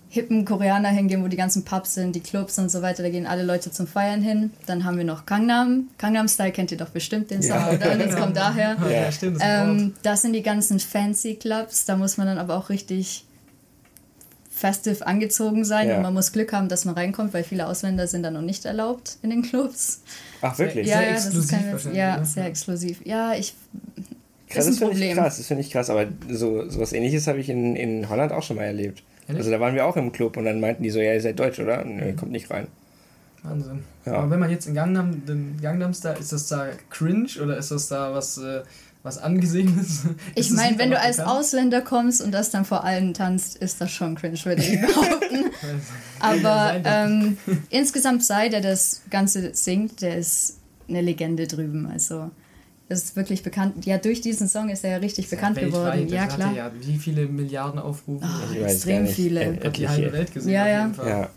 hippen 0.09 0.43
Koreaner 0.43 0.89
hingehen, 0.89 1.23
wo 1.23 1.27
die 1.27 1.37
ganzen 1.37 1.63
Pubs 1.63 1.93
sind, 1.93 2.15
die 2.15 2.19
Clubs 2.19 2.57
und 2.57 2.69
so 2.69 2.81
weiter. 2.81 3.03
Da 3.03 3.09
gehen 3.09 3.27
alle 3.27 3.43
Leute 3.43 3.71
zum 3.71 3.85
Feiern 3.85 4.21
hin. 4.21 4.51
Dann 4.65 4.83
haben 4.83 4.97
wir 4.97 5.05
noch 5.05 5.27
Gangnam. 5.27 5.89
Gangnam 5.99 6.27
Style 6.27 6.51
kennt 6.51 6.71
ihr 6.71 6.77
doch 6.77 6.89
bestimmt 6.89 7.29
den 7.29 7.43
Song, 7.43 7.57
ja. 7.57 7.69
oder? 7.69 7.95
Das 7.95 8.15
kommt 8.15 8.35
daher. 8.35 8.75
Ja, 8.89 9.11
stimmt. 9.11 9.37
Das, 9.37 9.43
ähm, 9.45 9.93
das 10.01 10.23
sind 10.23 10.33
die 10.33 10.41
ganzen 10.41 10.79
fancy 10.79 11.35
Clubs. 11.35 11.85
Da 11.85 11.95
muss 11.95 12.17
man 12.17 12.25
dann 12.25 12.39
aber 12.39 12.57
auch 12.57 12.69
richtig 12.69 13.25
festive 14.49 15.07
angezogen 15.07 15.63
sein 15.63 15.87
ja. 15.87 15.95
und 15.95 16.01
man 16.01 16.13
muss 16.13 16.33
Glück 16.33 16.51
haben, 16.51 16.67
dass 16.67 16.83
man 16.83 16.95
reinkommt, 16.95 17.33
weil 17.33 17.45
viele 17.45 17.67
Ausländer 17.67 18.07
sind 18.07 18.23
dann 18.23 18.33
noch 18.33 18.41
nicht 18.41 18.65
erlaubt 18.65 19.17
in 19.21 19.29
den 19.29 19.41
Clubs. 19.41 20.01
Ach 20.41 20.57
wirklich? 20.59 20.85
Ja, 20.85 20.97
sehr 20.97 21.07
ja, 21.07 21.13
exklusiv 21.13 21.51
das 21.71 21.75
ist 21.75 21.83
keine, 21.85 21.97
ja, 21.97 22.25
sehr 22.25 22.45
exklusiv. 22.45 23.05
Ja, 23.05 23.33
ich 23.35 23.53
Krass, 24.49 24.65
das, 24.65 24.79
das 24.79 24.89
finde 24.89 25.05
ich 25.05 25.13
krass, 25.13 25.37
das 25.37 25.47
finde 25.47 25.61
ich 25.61 25.69
krass, 25.69 25.89
aber 25.91 26.07
so 26.27 26.67
sowas 26.69 26.91
ähnliches 26.91 27.27
habe 27.27 27.39
ich 27.39 27.49
in, 27.49 27.75
in 27.75 28.09
Holland 28.09 28.31
auch 28.31 28.41
schon 28.41 28.55
mal 28.55 28.63
erlebt. 28.63 29.03
Ehrlich? 29.29 29.41
Also 29.41 29.51
da 29.51 29.59
waren 29.59 29.75
wir 29.75 29.85
auch 29.85 29.95
im 29.95 30.11
Club 30.11 30.37
und 30.37 30.45
dann 30.45 30.59
meinten 30.59 30.81
die 30.81 30.89
so, 30.89 30.99
ja, 30.99 31.13
ihr 31.13 31.21
seid 31.21 31.39
deutsch, 31.39 31.59
oder? 31.59 31.85
Und 31.85 31.99
ihr 31.99 32.15
kommt 32.15 32.31
nicht 32.31 32.49
rein. 32.49 32.67
Wahnsinn. 33.43 33.83
Ja. 34.05 34.13
Aber 34.13 34.31
wenn 34.31 34.39
man 34.39 34.49
jetzt 34.49 34.65
in 34.65 34.73
Gangnam, 34.73 35.23
den 35.25 35.59
Gangnam 35.61 35.93
Style, 35.93 36.17
ist 36.19 36.33
das 36.33 36.47
da 36.47 36.69
cringe 36.89 37.29
oder 37.41 37.57
ist 37.57 37.69
das 37.69 37.87
da 37.87 38.11
was, 38.11 38.39
äh, 38.39 38.63
was 39.03 39.19
Angesehenes? 39.19 40.05
Ich 40.35 40.49
meine, 40.49 40.79
wenn 40.79 40.89
du 40.89 40.99
als 40.99 41.17
bekannt? 41.17 41.37
Ausländer 41.37 41.81
kommst 41.81 42.21
und 42.23 42.31
das 42.31 42.49
dann 42.49 42.65
vor 42.65 42.83
allen 42.83 43.13
tanzt, 43.13 43.55
ist 43.57 43.79
das 43.79 43.91
schon 43.91 44.15
cringe, 44.15 44.43
würde 44.43 44.63
ich 44.63 44.81
behaupten. 44.81 45.51
Aber 46.19 46.81
ähm, 46.83 47.37
insgesamt 47.69 48.23
sei 48.23 48.49
der 48.49 48.61
das 48.61 49.03
Ganze 49.11 49.53
singt, 49.53 50.01
der 50.01 50.17
ist 50.17 50.57
eine 50.87 51.01
Legende 51.01 51.45
drüben. 51.45 51.85
Also 51.85 52.31
ist 52.89 53.15
wirklich 53.15 53.43
bekannt. 53.43 53.85
Ja, 53.85 53.97
durch 53.97 54.21
diesen 54.21 54.47
Song 54.47 54.69
ist 54.69 54.83
er 54.83 54.91
ja 54.91 54.97
richtig 54.97 55.25
ist 55.25 55.31
bekannt 55.31 55.57
geworden. 55.59 56.07
Ja, 56.07 56.27
klar. 56.27 56.53
Ja, 56.53 56.71
wie 56.81 56.97
viele 56.97 57.27
Milliarden 57.27 57.79
Aufrufe? 57.79 58.25
Oh, 58.25 58.63
extrem 58.63 59.07
viele. 59.07 59.59
Hat 59.63 59.77
die 59.77 59.87
halbe 59.87 60.11
Welt 60.11 60.33
gesehen. 60.33 60.53
Ja, 60.53 60.67
ja. 60.67 60.91
ja. 61.05 61.29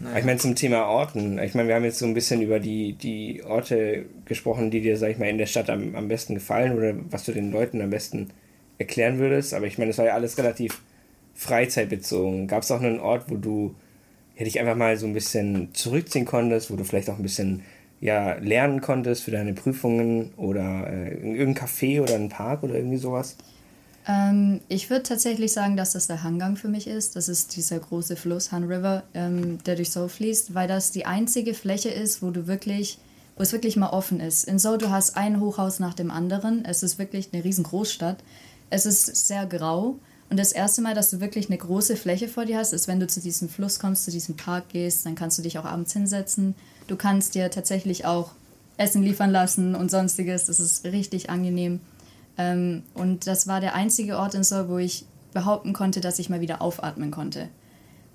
Naja. 0.00 0.18
Ich 0.18 0.24
meine, 0.24 0.38
zum 0.38 0.54
Thema 0.54 0.86
Orten. 0.86 1.38
Ich 1.38 1.54
meine, 1.54 1.68
wir 1.68 1.74
haben 1.74 1.84
jetzt 1.84 1.98
so 1.98 2.06
ein 2.06 2.14
bisschen 2.14 2.40
über 2.40 2.58
die, 2.58 2.94
die 2.94 3.42
Orte 3.44 4.06
gesprochen, 4.24 4.70
die 4.70 4.80
dir, 4.80 4.96
sag 4.96 5.10
ich 5.10 5.18
mal, 5.18 5.28
in 5.28 5.36
der 5.36 5.46
Stadt 5.46 5.68
am, 5.68 5.94
am 5.94 6.08
besten 6.08 6.34
gefallen 6.34 6.72
oder 6.76 6.94
was 7.10 7.24
du 7.24 7.32
den 7.32 7.52
Leuten 7.52 7.82
am 7.82 7.90
besten 7.90 8.30
erklären 8.78 9.18
würdest. 9.18 9.52
Aber 9.52 9.66
ich 9.66 9.76
meine, 9.76 9.90
das 9.90 9.98
war 9.98 10.06
ja 10.06 10.14
alles 10.14 10.38
relativ 10.38 10.80
freizeitbezogen. 11.34 12.48
Gab 12.48 12.62
es 12.62 12.70
auch 12.70 12.80
einen 12.80 12.98
Ort, 12.98 13.24
wo 13.28 13.36
du 13.36 13.74
ja, 14.38 14.44
dich 14.44 14.58
einfach 14.58 14.76
mal 14.76 14.96
so 14.96 15.06
ein 15.06 15.12
bisschen 15.12 15.74
zurückziehen 15.74 16.24
konntest, 16.24 16.70
wo 16.70 16.76
du 16.76 16.84
vielleicht 16.84 17.10
auch 17.10 17.16
ein 17.16 17.22
bisschen 17.22 17.62
ja, 18.00 18.34
lernen 18.34 18.80
konntest 18.80 19.22
für 19.22 19.30
deine 19.30 19.52
Prüfungen 19.52 20.32
oder 20.36 20.86
äh, 20.90 21.14
in 21.14 21.34
irgendeinem 21.34 21.68
Café 21.68 22.02
oder 22.02 22.14
einem 22.14 22.30
Park 22.30 22.62
oder 22.62 22.74
irgendwie 22.74 22.96
sowas? 22.96 23.36
Ähm, 24.08 24.60
ich 24.68 24.88
würde 24.88 25.02
tatsächlich 25.02 25.52
sagen, 25.52 25.76
dass 25.76 25.92
das 25.92 26.06
der 26.06 26.22
Hangang 26.22 26.56
für 26.56 26.68
mich 26.68 26.86
ist. 26.86 27.16
Das 27.16 27.28
ist 27.28 27.54
dieser 27.56 27.78
große 27.78 28.16
Fluss, 28.16 28.52
Han 28.52 28.64
River, 28.64 29.02
ähm, 29.12 29.62
der 29.64 29.76
durch 29.76 29.90
Seoul 29.90 30.08
fließt, 30.08 30.54
weil 30.54 30.66
das 30.66 30.92
die 30.92 31.04
einzige 31.04 31.52
Fläche 31.52 31.90
ist, 31.90 32.22
wo 32.22 32.30
du 32.30 32.46
wirklich, 32.46 32.98
wo 33.36 33.42
es 33.42 33.52
wirklich 33.52 33.76
mal 33.76 33.90
offen 33.90 34.20
ist. 34.20 34.44
In 34.44 34.58
Seoul, 34.58 34.78
du 34.78 34.90
hast 34.90 35.16
ein 35.16 35.38
Hochhaus 35.38 35.78
nach 35.78 35.94
dem 35.94 36.10
anderen. 36.10 36.64
Es 36.64 36.82
ist 36.82 36.98
wirklich 36.98 37.28
eine 37.32 37.44
riesen 37.44 37.64
Großstadt. 37.64 38.24
Es 38.70 38.86
ist 38.86 39.26
sehr 39.26 39.44
grau. 39.44 39.98
Und 40.30 40.38
das 40.38 40.52
erste 40.52 40.80
Mal, 40.80 40.94
dass 40.94 41.10
du 41.10 41.20
wirklich 41.20 41.48
eine 41.48 41.58
große 41.58 41.96
Fläche 41.96 42.28
vor 42.28 42.46
dir 42.46 42.58
hast, 42.58 42.72
ist, 42.72 42.88
wenn 42.88 43.00
du 43.00 43.08
zu 43.08 43.20
diesem 43.20 43.48
Fluss 43.48 43.78
kommst, 43.78 44.04
zu 44.04 44.10
diesem 44.10 44.36
Park 44.36 44.70
gehst, 44.70 45.04
dann 45.04 45.16
kannst 45.16 45.36
du 45.36 45.42
dich 45.42 45.58
auch 45.58 45.64
abends 45.64 45.92
hinsetzen 45.92 46.54
Du 46.90 46.96
kannst 46.96 47.36
dir 47.36 47.52
tatsächlich 47.52 48.04
auch 48.04 48.32
Essen 48.76 49.04
liefern 49.04 49.30
lassen 49.30 49.76
und 49.76 49.92
sonstiges. 49.92 50.46
Das 50.46 50.58
ist 50.58 50.84
richtig 50.84 51.30
angenehm. 51.30 51.78
Ähm, 52.36 52.82
und 52.94 53.28
das 53.28 53.46
war 53.46 53.60
der 53.60 53.76
einzige 53.76 54.18
Ort 54.18 54.34
in 54.34 54.42
Seoul, 54.42 54.68
wo 54.68 54.78
ich 54.78 55.04
behaupten 55.32 55.72
konnte, 55.72 56.00
dass 56.00 56.18
ich 56.18 56.30
mal 56.30 56.40
wieder 56.40 56.60
aufatmen 56.60 57.12
konnte. 57.12 57.48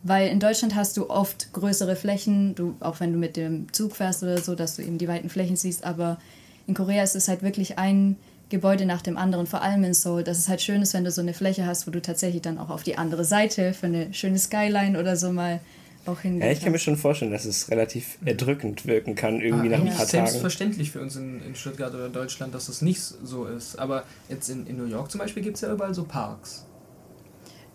Weil 0.04 0.28
in 0.28 0.42
Deutschland 0.42 0.76
hast 0.76 0.98
du 0.98 1.10
oft 1.10 1.54
größere 1.54 1.96
Flächen, 1.96 2.54
du, 2.54 2.76
auch 2.82 3.00
wenn 3.00 3.14
du 3.14 3.18
mit 3.18 3.38
dem 3.38 3.72
Zug 3.72 3.96
fährst 3.96 4.24
oder 4.24 4.40
so, 4.40 4.56
dass 4.56 4.76
du 4.76 4.82
eben 4.82 4.98
die 4.98 5.08
weiten 5.08 5.30
Flächen 5.30 5.56
siehst. 5.56 5.86
Aber 5.86 6.20
in 6.68 6.74
Korea 6.74 7.02
ist 7.02 7.16
es 7.16 7.30
halt 7.30 7.44
wirklich 7.44 7.80
ein 7.80 8.18
Gebäude 8.50 8.86
nach 8.86 9.02
dem 9.02 9.16
anderen, 9.16 9.48
vor 9.48 9.62
allem 9.62 9.86
in 9.86 9.94
Seoul, 9.94 10.26
dass 10.26 10.38
es 10.38 10.50
halt 10.50 10.62
schön 10.62 10.82
ist, 10.82 10.94
wenn 10.94 11.06
du 11.06 11.12
so 11.12 11.22
eine 11.22 11.34
Fläche 11.34 11.66
hast, 11.66 11.88
wo 11.88 11.92
du 11.92 12.02
tatsächlich 12.02 12.42
dann 12.42 12.58
auch 12.58 12.72
auf 12.72 12.84
die 12.84 12.98
andere 12.98 13.24
Seite 13.24 13.72
für 13.72 13.86
eine 13.86 14.14
schöne 14.14 14.38
Skyline 14.38 15.00
oder 15.00 15.16
so 15.16 15.32
mal 15.32 15.62
auch 16.08 16.24
Ja, 16.24 16.52
ich 16.52 16.62
kann 16.62 16.72
mir 16.72 16.80
schon 16.80 16.98
vorstellen, 16.98 17.32
dass 17.32 17.46
es 17.46 17.70
relativ 17.70 18.18
erdrückend 18.26 18.86
wirken 18.86 19.16
kann, 19.16 19.42
irgendwie 19.42 19.68
ah, 19.68 19.78
nach 19.78 19.86
ein 19.86 19.88
paar 19.88 20.06
Tagen. 20.06 20.28
selbstverständlich 20.28 20.92
für 20.92 21.02
uns 21.02 21.16
in, 21.16 21.42
in 21.42 21.56
Stuttgart 21.56 21.94
oder 21.94 22.10
Deutschland, 22.10 22.54
dass 22.54 22.68
das 22.68 22.82
nicht 22.82 23.02
so 23.02 23.46
ist. 23.46 23.78
Aber 23.78 24.04
jetzt 24.30 24.50
in, 24.50 24.68
in 24.68 24.78
New 24.78 24.86
York 24.86 25.12
zum 25.12 25.20
Beispiel 25.20 25.44
gibt 25.44 25.56
es 25.56 25.62
ja 25.62 25.72
überall 25.72 25.94
so 25.94 26.04
Parks. 26.04 26.66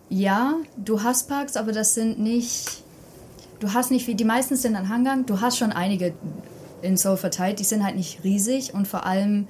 Ja, 0.09 0.55
du 0.77 1.03
hast 1.03 1.29
Parks, 1.29 1.55
aber 1.55 1.71
das 1.71 1.93
sind 1.93 2.19
nicht. 2.19 2.83
Du 3.59 3.73
hast 3.73 3.91
nicht 3.91 4.07
wie 4.07 4.15
die 4.15 4.25
meisten 4.25 4.55
sind 4.55 4.75
an 4.75 4.89
Hangang. 4.89 5.25
Du 5.25 5.39
hast 5.39 5.57
schon 5.57 5.71
einige 5.71 6.13
in 6.81 6.97
Seoul 6.97 7.17
verteilt. 7.17 7.59
Die 7.59 7.63
sind 7.63 7.83
halt 7.83 7.95
nicht 7.95 8.23
riesig 8.23 8.73
und 8.73 8.87
vor 8.87 9.05
allem 9.05 9.47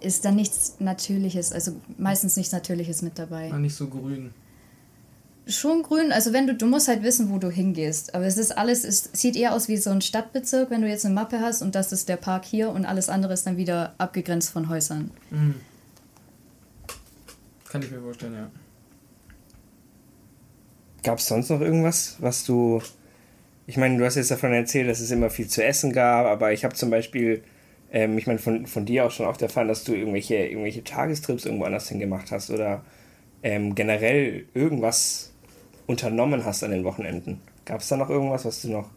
ist 0.00 0.24
da 0.24 0.30
nichts 0.32 0.76
Natürliches, 0.80 1.52
also 1.52 1.76
meistens 1.96 2.36
nichts 2.36 2.52
Natürliches 2.52 3.02
mit 3.02 3.18
dabei. 3.18 3.48
Ja, 3.48 3.58
nicht 3.58 3.74
so 3.74 3.86
grün 3.86 4.32
schon 5.46 5.82
grün. 5.82 6.12
Also 6.12 6.32
wenn 6.32 6.46
du, 6.46 6.54
du 6.54 6.66
musst 6.66 6.88
halt 6.88 7.02
wissen, 7.02 7.30
wo 7.30 7.38
du 7.38 7.50
hingehst. 7.50 8.14
Aber 8.14 8.26
es 8.26 8.38
ist 8.38 8.56
alles, 8.56 8.84
es 8.84 9.10
sieht 9.12 9.36
eher 9.36 9.54
aus 9.54 9.68
wie 9.68 9.76
so 9.76 9.90
ein 9.90 10.00
Stadtbezirk, 10.00 10.70
wenn 10.70 10.82
du 10.82 10.88
jetzt 10.88 11.04
eine 11.04 11.14
Mappe 11.14 11.40
hast 11.40 11.62
und 11.62 11.74
das 11.74 11.92
ist 11.92 12.08
der 12.08 12.16
Park 12.16 12.44
hier 12.44 12.70
und 12.70 12.84
alles 12.84 13.08
andere 13.08 13.32
ist 13.32 13.46
dann 13.46 13.56
wieder 13.56 13.94
abgegrenzt 13.98 14.50
von 14.50 14.68
Häusern. 14.68 15.10
Mhm. 15.30 15.54
Kann 17.68 17.82
ich 17.82 17.90
mir 17.90 18.00
vorstellen, 18.00 18.34
ja. 18.34 18.50
Gab 21.02 21.18
es 21.18 21.26
sonst 21.26 21.48
noch 21.48 21.60
irgendwas, 21.60 22.16
was 22.20 22.44
du. 22.44 22.80
Ich 23.66 23.76
meine, 23.76 23.96
du 23.96 24.04
hast 24.04 24.16
jetzt 24.16 24.30
davon 24.30 24.52
erzählt, 24.52 24.88
dass 24.88 25.00
es 25.00 25.10
immer 25.10 25.30
viel 25.30 25.48
zu 25.48 25.64
essen 25.64 25.92
gab, 25.92 26.26
aber 26.26 26.52
ich 26.52 26.64
habe 26.64 26.74
zum 26.74 26.90
Beispiel, 26.90 27.42
ähm, 27.90 28.18
ich 28.18 28.26
meine, 28.26 28.38
von, 28.38 28.66
von 28.66 28.84
dir 28.84 29.06
auch 29.06 29.10
schon 29.10 29.26
oft 29.26 29.40
erfahren, 29.40 29.68
dass 29.68 29.84
du 29.84 29.94
irgendwelche, 29.94 30.36
irgendwelche 30.36 30.84
Tagestrips 30.84 31.46
irgendwo 31.46 31.64
anders 31.64 31.88
hingemacht 31.88 32.30
hast 32.30 32.50
oder 32.50 32.84
ähm, 33.42 33.74
generell 33.74 34.44
irgendwas 34.54 35.31
unternommen 35.86 36.44
hast 36.44 36.62
an 36.64 36.70
den 36.70 36.84
Wochenenden. 36.84 37.40
Gab 37.64 37.80
es 37.80 37.88
da 37.88 37.96
noch 37.96 38.10
irgendwas, 38.10 38.44
was 38.44 38.62
du 38.62 38.70
noch 38.70 38.88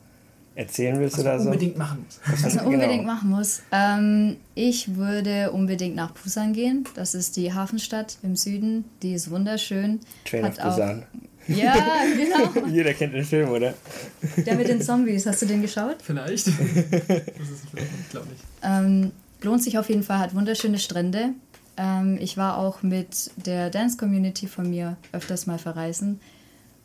erzählen 0.56 1.00
willst 1.00 1.18
was 1.18 1.22
oder 1.22 1.40
so? 1.40 1.50
unbedingt 1.50 1.78
machen 1.78 2.06
muss. 2.06 2.20
Was, 2.26 2.44
was 2.44 2.56
man 2.56 2.66
genau. 2.66 2.76
unbedingt 2.76 3.06
machen 3.06 3.30
muss. 3.30 3.62
Ähm, 3.72 4.38
ich 4.56 4.96
würde 4.96 5.52
unbedingt 5.52 5.96
nach 5.96 6.12
Busan 6.12 6.54
gehen. 6.54 6.86
Das 6.96 7.14
ist 7.14 7.36
die 7.36 7.54
Hafenstadt 7.54 8.18
im 8.24 8.36
Süden. 8.36 8.86
Die 9.02 9.14
ist 9.14 9.30
wunderschön. 9.30 10.00
Train 10.24 10.46
Hat 10.46 10.58
of 10.60 10.64
Busan. 10.64 11.04
ja, 11.48 11.76
genau. 12.16 12.68
Jeder 12.72 12.94
kennt 12.94 13.14
den 13.14 13.26
Film, 13.26 13.50
oder? 13.50 13.74
Der 14.38 14.56
mit 14.56 14.68
den 14.70 14.82
Zombies. 14.82 15.26
Hast 15.26 15.42
du 15.42 15.46
den 15.46 15.62
geschaut? 15.62 15.98
Vielleicht. 16.02 16.48
das 16.48 16.54
ist 16.54 17.70
vielleicht, 17.70 17.92
ich 18.02 18.10
glaube 18.10 18.28
nicht. 18.30 18.44
Ähm, 18.64 19.12
lohnt 19.42 19.62
sich 19.62 19.78
auf 19.78 19.90
jeden 19.90 20.04
Fall. 20.04 20.20
Hat 20.20 20.34
wunderschöne 20.34 20.80
Strände. 20.80 21.32
Ähm, 21.78 22.18
ich 22.22 22.38
war 22.38 22.58
auch 22.58 22.82
mit 22.82 23.32
der 23.36 23.70
Dance-Community 23.70 24.48
von 24.48 24.70
mir 24.70 24.96
öfters 25.12 25.46
mal 25.46 25.60
verreisen. 25.60 26.22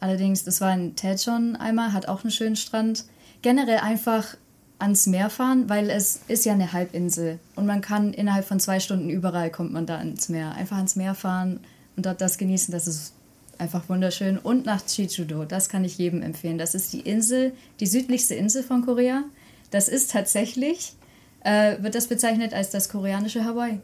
Allerdings, 0.00 0.44
das 0.44 0.60
war 0.60 0.74
in 0.74 0.96
Taejon 0.96 1.56
einmal, 1.56 1.92
hat 1.92 2.08
auch 2.08 2.24
einen 2.24 2.30
schönen 2.30 2.56
Strand. 2.56 3.04
Generell 3.42 3.78
einfach 3.78 4.36
ans 4.78 5.06
Meer 5.06 5.30
fahren, 5.30 5.68
weil 5.68 5.90
es 5.90 6.20
ist 6.28 6.44
ja 6.46 6.54
eine 6.54 6.72
Halbinsel 6.72 7.38
und 7.54 7.66
man 7.66 7.82
kann 7.82 8.14
innerhalb 8.14 8.46
von 8.46 8.60
zwei 8.60 8.80
Stunden 8.80 9.10
überall 9.10 9.50
kommt 9.50 9.72
man 9.72 9.86
da 9.86 10.00
ins 10.00 10.28
Meer. 10.28 10.52
Einfach 10.54 10.78
ans 10.78 10.96
Meer 10.96 11.14
fahren 11.14 11.60
und 11.96 12.06
dort 12.06 12.20
das 12.20 12.38
genießen, 12.38 12.72
das 12.72 12.86
ist 12.86 13.12
einfach 13.58 13.88
wunderschön. 13.88 14.38
Und 14.38 14.64
nach 14.64 14.84
Chichudo, 14.86 15.44
das 15.44 15.68
kann 15.68 15.84
ich 15.84 15.98
jedem 15.98 16.22
empfehlen. 16.22 16.56
Das 16.56 16.74
ist 16.74 16.92
die 16.92 17.00
Insel, 17.00 17.52
die 17.78 17.86
südlichste 17.86 18.34
Insel 18.34 18.62
von 18.62 18.84
Korea. 18.84 19.24
Das 19.70 19.88
ist 19.88 20.10
tatsächlich, 20.10 20.94
äh, 21.44 21.76
wird 21.82 21.94
das 21.94 22.08
bezeichnet 22.08 22.54
als 22.54 22.70
das 22.70 22.88
koreanische 22.88 23.44
Hawaii. 23.44 23.80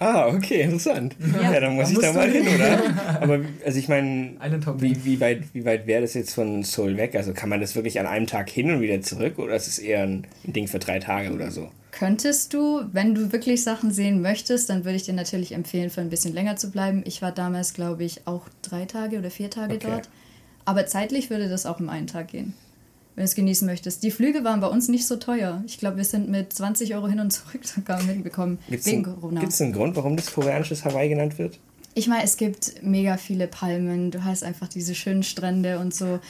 Ah, 0.00 0.28
okay, 0.28 0.62
interessant. 0.62 1.14
Ja, 1.34 1.52
ja 1.52 1.60
dann 1.60 1.74
muss 1.74 1.88
da 1.88 1.92
ich 1.92 1.98
da 2.00 2.12
mal 2.14 2.30
hin, 2.30 2.48
oder? 2.48 2.82
Aber 3.20 3.40
also 3.66 3.78
ich 3.78 3.86
meine, 3.86 4.32
wie, 4.78 5.04
wie 5.04 5.20
weit, 5.20 5.42
wie 5.52 5.66
weit 5.66 5.86
wäre 5.86 6.00
das 6.00 6.14
jetzt 6.14 6.34
von 6.34 6.62
Seoul 6.62 6.96
weg? 6.96 7.14
Also 7.14 7.34
kann 7.34 7.50
man 7.50 7.60
das 7.60 7.76
wirklich 7.76 8.00
an 8.00 8.06
einem 8.06 8.26
Tag 8.26 8.48
hin 8.48 8.70
und 8.70 8.80
wieder 8.80 9.02
zurück 9.02 9.38
oder 9.38 9.54
ist 9.54 9.68
es 9.68 9.78
eher 9.78 10.02
ein 10.02 10.26
Ding 10.44 10.68
für 10.68 10.78
drei 10.78 11.00
Tage 11.00 11.32
oder 11.32 11.50
so? 11.50 11.70
Könntest 11.90 12.54
du, 12.54 12.82
wenn 12.92 13.14
du 13.14 13.30
wirklich 13.30 13.62
Sachen 13.62 13.92
sehen 13.92 14.22
möchtest, 14.22 14.70
dann 14.70 14.86
würde 14.86 14.96
ich 14.96 15.02
dir 15.02 15.12
natürlich 15.12 15.52
empfehlen, 15.52 15.90
für 15.90 16.00
ein 16.00 16.08
bisschen 16.08 16.32
länger 16.32 16.56
zu 16.56 16.70
bleiben. 16.70 17.02
Ich 17.04 17.20
war 17.20 17.32
damals, 17.32 17.74
glaube 17.74 18.04
ich, 18.04 18.26
auch 18.26 18.48
drei 18.62 18.86
Tage 18.86 19.18
oder 19.18 19.30
vier 19.30 19.50
Tage 19.50 19.74
okay. 19.74 19.86
dort. 19.86 20.08
Aber 20.64 20.86
zeitlich 20.86 21.28
würde 21.28 21.50
das 21.50 21.66
auch 21.66 21.78
im 21.78 21.90
einen 21.90 22.06
Tag 22.06 22.28
gehen 22.28 22.54
wenn 23.14 23.22
du 23.22 23.24
es 23.26 23.34
genießen 23.34 23.66
möchtest. 23.66 24.02
Die 24.02 24.10
Flüge 24.10 24.44
waren 24.44 24.60
bei 24.60 24.68
uns 24.68 24.88
nicht 24.88 25.06
so 25.06 25.16
teuer. 25.16 25.62
Ich 25.66 25.78
glaube, 25.78 25.98
wir 25.98 26.04
sind 26.04 26.28
mit 26.28 26.52
20 26.52 26.94
Euro 26.94 27.08
hin 27.08 27.20
und 27.20 27.30
zurück 27.30 27.64
sogar 27.64 28.00
hinbekommen, 28.02 28.58
gibt's 28.68 28.86
wegen 28.86 29.04
ein, 29.04 29.14
Corona. 29.14 29.40
Gibt 29.40 29.52
es 29.52 29.60
einen 29.60 29.72
Grund, 29.72 29.96
warum 29.96 30.16
das 30.16 30.32
koreanisches 30.32 30.84
Hawaii 30.84 31.08
genannt 31.08 31.38
wird? 31.38 31.58
Ich 31.94 32.06
meine, 32.06 32.22
es 32.22 32.36
gibt 32.36 32.82
mega 32.82 33.16
viele 33.16 33.48
Palmen, 33.48 34.10
du 34.10 34.24
hast 34.24 34.44
einfach 34.44 34.68
diese 34.68 34.94
schönen 34.94 35.24
Strände 35.24 35.78
und 35.80 35.92
so. 35.92 36.20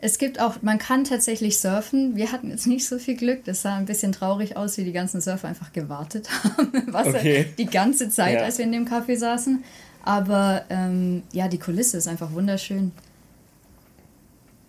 Es 0.00 0.18
gibt 0.18 0.40
auch, 0.40 0.62
man 0.62 0.78
kann 0.78 1.02
tatsächlich 1.02 1.58
surfen. 1.58 2.14
Wir 2.14 2.30
hatten 2.30 2.50
jetzt 2.50 2.68
nicht 2.68 2.86
so 2.86 2.98
viel 2.98 3.16
Glück. 3.16 3.44
Das 3.44 3.62
sah 3.62 3.76
ein 3.76 3.84
bisschen 3.84 4.12
traurig 4.12 4.56
aus, 4.56 4.78
wie 4.78 4.84
die 4.84 4.92
ganzen 4.92 5.20
Surfer 5.20 5.48
einfach 5.48 5.72
gewartet 5.72 6.28
haben 6.44 6.72
im 6.72 6.92
Wasser 6.92 7.16
okay. 7.18 7.46
die 7.58 7.66
ganze 7.66 8.08
Zeit, 8.08 8.34
ja. 8.34 8.44
als 8.44 8.58
wir 8.58 8.64
in 8.64 8.72
dem 8.72 8.86
Café 8.86 9.16
saßen. 9.16 9.64
Aber 10.04 10.64
ähm, 10.70 11.24
ja, 11.32 11.48
die 11.48 11.58
Kulisse 11.58 11.96
ist 11.98 12.06
einfach 12.06 12.32
wunderschön. 12.32 12.92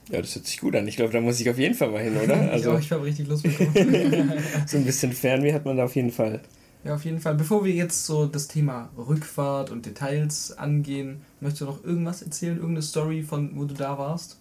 Ja, 0.10 0.22
das 0.22 0.36
hört 0.36 0.48
sich 0.48 0.60
gut 0.60 0.76
an. 0.76 0.88
Ich 0.88 0.96
glaube, 0.96 1.14
da 1.14 1.22
muss 1.22 1.40
ich 1.40 1.50
auf 1.50 1.58
jeden 1.58 1.76
Fall 1.76 1.92
mal 1.92 2.04
hin, 2.04 2.18
oder? 2.18 2.36
Also, 2.52 2.74
ich, 2.78 2.86
ich 2.86 2.92
habe 2.92 3.04
richtig 3.04 3.28
Lust 3.28 3.44
bekommen. 3.44 4.34
so 4.66 4.78
ein 4.78 4.86
bisschen 4.86 5.14
Fernweh 5.14 5.54
hat 5.54 5.66
man 5.66 5.78
da 5.78 5.86
auf 5.86 5.96
jeden 5.96 6.12
Fall. 6.12 6.42
Ja, 6.84 6.96
auf 6.96 7.06
jeden 7.06 7.20
Fall. 7.20 7.36
Bevor 7.36 7.66
wir 7.66 7.74
jetzt 7.74 8.06
so 8.06 8.26
das 8.26 8.48
Thema 8.48 8.90
Rückfahrt 8.98 9.70
und 9.70 9.86
Details 9.86 10.58
angehen, 10.58 11.22
möchtest 11.42 11.62
du 11.62 11.66
noch 11.66 11.84
irgendwas 11.84 12.22
erzählen? 12.22 12.56
Irgendeine 12.56 12.82
Story, 12.82 13.22
von 13.22 13.52
wo 13.56 13.66
du 13.66 13.74
da 13.74 13.98
warst? 13.98 14.38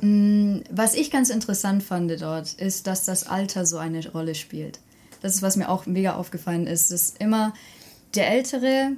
Mm, 0.00 0.60
was 0.70 0.94
ich 0.94 1.10
ganz 1.10 1.30
interessant 1.30 1.82
fand 1.82 2.20
dort, 2.20 2.54
ist, 2.54 2.86
dass 2.86 3.04
das 3.04 3.26
Alter 3.26 3.66
so 3.66 3.76
eine 3.76 4.10
Rolle 4.10 4.34
spielt. 4.34 4.80
Das 5.20 5.36
ist, 5.36 5.42
was 5.42 5.56
mir 5.56 5.68
auch 5.68 5.86
mega 5.86 6.14
aufgefallen 6.16 6.66
ist. 6.66 6.90
Dass 6.90 7.14
immer 7.18 7.52
der 8.14 8.30
Ältere 8.30 8.92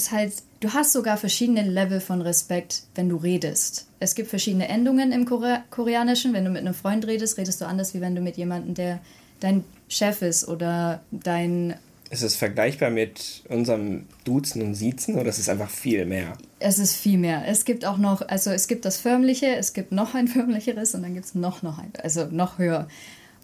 ist 0.00 0.12
halt, 0.12 0.32
du 0.60 0.72
hast 0.72 0.92
sogar 0.92 1.18
verschiedene 1.18 1.62
Level 1.62 2.00
von 2.00 2.22
Respekt, 2.22 2.84
wenn 2.94 3.10
du 3.10 3.16
redest. 3.16 3.86
Es 3.98 4.14
gibt 4.14 4.30
verschiedene 4.30 4.68
Endungen 4.68 5.12
im 5.12 5.26
Kore 5.26 5.62
Koreanischen. 5.68 6.32
Wenn 6.32 6.44
du 6.44 6.50
mit 6.50 6.62
einem 6.62 6.74
Freund 6.74 7.06
redest, 7.06 7.36
redest 7.36 7.60
du 7.60 7.66
anders, 7.66 7.92
wie 7.92 8.00
wenn 8.00 8.14
du 8.14 8.22
mit 8.22 8.38
jemandem, 8.38 8.74
der 8.74 9.00
dein 9.40 9.64
Chef 9.88 10.22
ist 10.22 10.48
oder 10.48 11.02
dein. 11.10 11.74
Ist 12.08 12.22
es 12.22 12.34
vergleichbar 12.34 12.90
mit 12.90 13.42
unserem 13.48 14.06
Duzen 14.24 14.62
und 14.62 14.74
Siezen 14.74 15.16
oder 15.16 15.28
ist 15.28 15.38
es 15.38 15.48
einfach 15.48 15.70
viel 15.70 16.06
mehr? 16.06 16.32
Es 16.58 16.78
ist 16.78 16.96
viel 16.96 17.18
mehr. 17.18 17.44
Es 17.46 17.64
gibt 17.64 17.84
auch 17.84 17.98
noch, 17.98 18.26
also 18.26 18.50
es 18.50 18.66
gibt 18.68 18.84
das 18.84 18.96
Förmliche, 18.96 19.54
es 19.56 19.74
gibt 19.74 19.92
noch 19.92 20.14
ein 20.14 20.28
förmlicheres 20.36 20.94
und 20.94 21.02
dann 21.02 21.14
gibt 21.14 21.26
es 21.26 21.34
noch, 21.34 21.62
noch 21.62 21.78
ein, 21.78 21.92
also 22.02 22.24
noch 22.24 22.58
höher. 22.58 22.88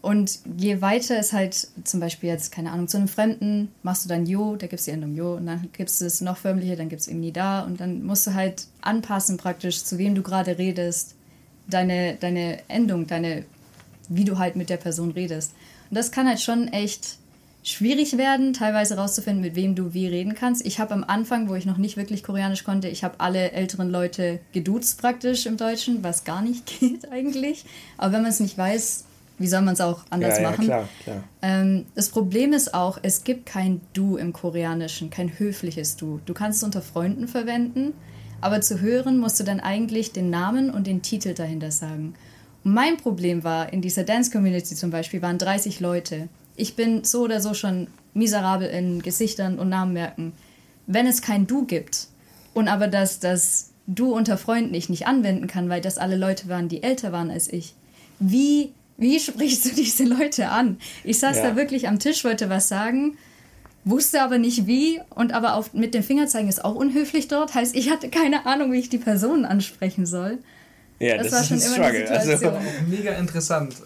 Und 0.02 0.38
je 0.56 0.80
weiter 0.82 1.18
es 1.18 1.32
halt, 1.32 1.68
zum 1.84 2.00
Beispiel 2.00 2.28
jetzt, 2.28 2.52
keine 2.52 2.70
Ahnung, 2.70 2.86
zu 2.86 2.96
einem 2.96 3.08
Fremden 3.08 3.72
machst 3.82 4.04
du 4.04 4.08
dann 4.08 4.26
Jo, 4.26 4.56
da 4.56 4.66
gibst 4.66 4.86
du 4.86 4.92
Endung 4.92 5.14
Jo 5.14 5.34
und 5.34 5.46
dann 5.46 5.68
gibt 5.72 5.90
es 5.90 6.00
es 6.00 6.20
noch 6.20 6.36
förmlicher, 6.36 6.76
dann 6.76 6.88
gibt 6.88 7.02
es 7.02 7.08
eben 7.08 7.20
nie 7.20 7.32
da 7.32 7.62
und 7.62 7.80
dann 7.80 8.04
musst 8.04 8.26
du 8.26 8.34
halt 8.34 8.66
anpassen 8.82 9.36
praktisch, 9.36 9.82
zu 9.82 9.98
wem 9.98 10.14
du 10.14 10.22
gerade 10.22 10.58
redest, 10.58 11.14
deine, 11.66 12.16
deine 12.20 12.58
Endung, 12.68 13.06
deine, 13.06 13.44
wie 14.08 14.24
du 14.24 14.38
halt 14.38 14.54
mit 14.54 14.70
der 14.70 14.76
Person 14.76 15.10
redest. 15.10 15.52
Und 15.90 15.96
das 15.96 16.12
kann 16.12 16.28
halt 16.28 16.40
schon 16.40 16.68
echt 16.68 17.18
schwierig 17.66 18.16
werden, 18.16 18.52
teilweise 18.52 18.96
rauszufinden, 18.96 19.42
mit 19.42 19.56
wem 19.56 19.74
du 19.74 19.92
wie 19.92 20.06
reden 20.06 20.36
kannst. 20.36 20.64
Ich 20.64 20.78
habe 20.78 20.94
am 20.94 21.02
Anfang, 21.02 21.48
wo 21.48 21.56
ich 21.56 21.66
noch 21.66 21.78
nicht 21.78 21.96
wirklich 21.96 22.22
Koreanisch 22.22 22.62
konnte, 22.62 22.86
ich 22.88 23.02
habe 23.02 23.18
alle 23.18 23.50
älteren 23.50 23.90
Leute 23.90 24.38
geduzt 24.52 25.00
praktisch 25.00 25.46
im 25.46 25.56
Deutschen, 25.56 26.04
was 26.04 26.22
gar 26.22 26.42
nicht 26.42 26.66
geht 26.80 27.10
eigentlich. 27.10 27.64
Aber 27.98 28.12
wenn 28.12 28.22
man 28.22 28.30
es 28.30 28.38
nicht 28.38 28.56
weiß, 28.56 29.04
wie 29.38 29.46
soll 29.46 29.62
man 29.62 29.74
es 29.74 29.80
auch 29.80 30.04
anders 30.10 30.38
ja, 30.38 30.50
machen? 30.50 30.62
Ja, 30.62 30.68
klar, 30.68 30.88
klar. 31.02 31.24
Ähm, 31.42 31.86
das 31.94 32.08
Problem 32.08 32.52
ist 32.52 32.74
auch, 32.74 32.98
es 33.02 33.24
gibt 33.24 33.46
kein 33.46 33.80
Du 33.92 34.16
im 34.16 34.32
Koreanischen, 34.32 35.10
kein 35.10 35.38
höfliches 35.38 35.96
Du. 35.96 36.20
Du 36.24 36.34
kannst 36.34 36.58
es 36.58 36.64
unter 36.64 36.82
Freunden 36.82 37.28
verwenden, 37.28 37.92
aber 38.40 38.60
zu 38.60 38.80
hören 38.80 39.18
musst 39.18 39.38
du 39.40 39.44
dann 39.44 39.60
eigentlich 39.60 40.12
den 40.12 40.30
Namen 40.30 40.70
und 40.70 40.86
den 40.86 41.02
Titel 41.02 41.34
dahinter 41.34 41.70
sagen. 41.70 42.14
Und 42.64 42.72
mein 42.74 42.96
Problem 42.96 43.44
war, 43.44 43.72
in 43.72 43.82
dieser 43.82 44.04
Dance-Community 44.04 44.74
zum 44.74 44.90
Beispiel 44.90 45.22
waren 45.22 45.38
30 45.38 45.80
Leute. 45.80 46.28
Ich 46.56 46.74
bin 46.74 47.04
so 47.04 47.22
oder 47.22 47.40
so 47.40 47.54
schon 47.54 47.88
miserabel 48.14 48.68
in 48.68 49.02
Gesichtern 49.02 49.58
und 49.58 49.68
Namen 49.68 49.92
merken. 49.92 50.32
Wenn 50.86 51.06
es 51.06 51.20
kein 51.20 51.46
Du 51.46 51.66
gibt 51.66 52.08
und 52.54 52.68
aber 52.68 52.88
dass 52.88 53.20
das 53.20 53.70
Du 53.88 54.12
unter 54.12 54.36
Freunden 54.36 54.74
ich 54.74 54.88
nicht 54.88 55.06
anwenden 55.06 55.46
kann, 55.46 55.68
weil 55.68 55.80
das 55.80 55.96
alle 55.96 56.16
Leute 56.16 56.48
waren, 56.48 56.68
die 56.68 56.82
älter 56.82 57.12
waren 57.12 57.30
als 57.30 57.52
ich, 57.52 57.74
wie 58.18 58.72
wie 58.98 59.20
sprichst 59.20 59.64
du 59.64 59.74
diese 59.74 60.04
Leute 60.04 60.48
an? 60.48 60.78
Ich 61.04 61.18
saß 61.18 61.36
ja. 61.38 61.50
da 61.50 61.56
wirklich 61.56 61.88
am 61.88 61.98
Tisch, 61.98 62.24
wollte 62.24 62.48
was 62.48 62.68
sagen, 62.68 63.16
wusste 63.84 64.22
aber 64.22 64.38
nicht 64.38 64.66
wie 64.66 65.00
und 65.14 65.32
aber 65.32 65.54
auf, 65.54 65.72
mit 65.72 65.94
dem 65.94 66.02
Finger 66.02 66.26
zeigen 66.26 66.48
ist 66.48 66.64
auch 66.64 66.74
unhöflich 66.74 67.28
dort. 67.28 67.54
Heißt, 67.54 67.74
ich 67.76 67.90
hatte 67.90 68.08
keine 68.08 68.46
Ahnung, 68.46 68.72
wie 68.72 68.78
ich 68.78 68.88
die 68.88 68.98
Person 68.98 69.44
ansprechen 69.44 70.06
soll. 70.06 70.38
Ja, 70.98 71.18
das, 71.18 71.28
das 71.28 71.32
war 71.32 71.44
schon 71.44 71.58
immer 71.58 71.84
Struggle. 71.84 72.08
eine 72.08 72.20
Situation. 72.20 72.54
Also, 72.54 72.68
mega 72.88 73.12
interessant. 73.12 73.76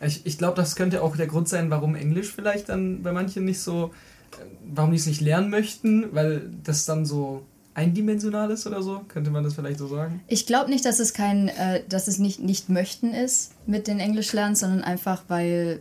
Ich, 0.00 0.24
ich 0.24 0.38
glaube, 0.38 0.56
das 0.56 0.76
könnte 0.76 1.02
auch 1.02 1.16
der 1.16 1.26
Grund 1.26 1.48
sein, 1.48 1.70
warum 1.70 1.94
Englisch 1.94 2.32
vielleicht 2.32 2.68
dann 2.68 3.02
bei 3.02 3.12
manchen 3.12 3.44
nicht 3.44 3.60
so, 3.60 3.92
äh, 4.32 4.44
warum 4.72 4.90
die 4.90 4.96
es 4.96 5.06
nicht 5.06 5.20
lernen 5.20 5.50
möchten, 5.50 6.14
weil 6.14 6.42
das 6.62 6.84
dann 6.84 7.04
so 7.04 7.44
eindimensional 7.74 8.50
ist 8.50 8.66
oder 8.66 8.82
so? 8.82 9.00
Könnte 9.08 9.30
man 9.30 9.44
das 9.44 9.54
vielleicht 9.54 9.78
so 9.78 9.88
sagen? 9.88 10.20
Ich 10.28 10.46
glaube 10.46 10.70
nicht, 10.70 10.84
dass 10.84 11.00
es 11.00 11.12
kein, 11.12 11.48
äh, 11.48 11.82
dass 11.88 12.08
es 12.08 12.18
nicht, 12.18 12.40
nicht 12.40 12.68
möchten 12.68 13.12
ist 13.12 13.52
mit 13.66 13.88
den 13.88 14.00
Englischlernen, 14.00 14.54
sondern 14.54 14.82
einfach, 14.82 15.24
weil 15.28 15.80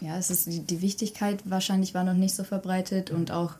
ja, 0.00 0.18
es 0.18 0.30
ist 0.30 0.46
die, 0.46 0.60
die 0.60 0.82
Wichtigkeit 0.82 1.42
wahrscheinlich 1.44 1.94
war 1.94 2.04
noch 2.04 2.14
nicht 2.14 2.34
so 2.34 2.44
verbreitet 2.44 3.10
und 3.10 3.30
auch 3.30 3.54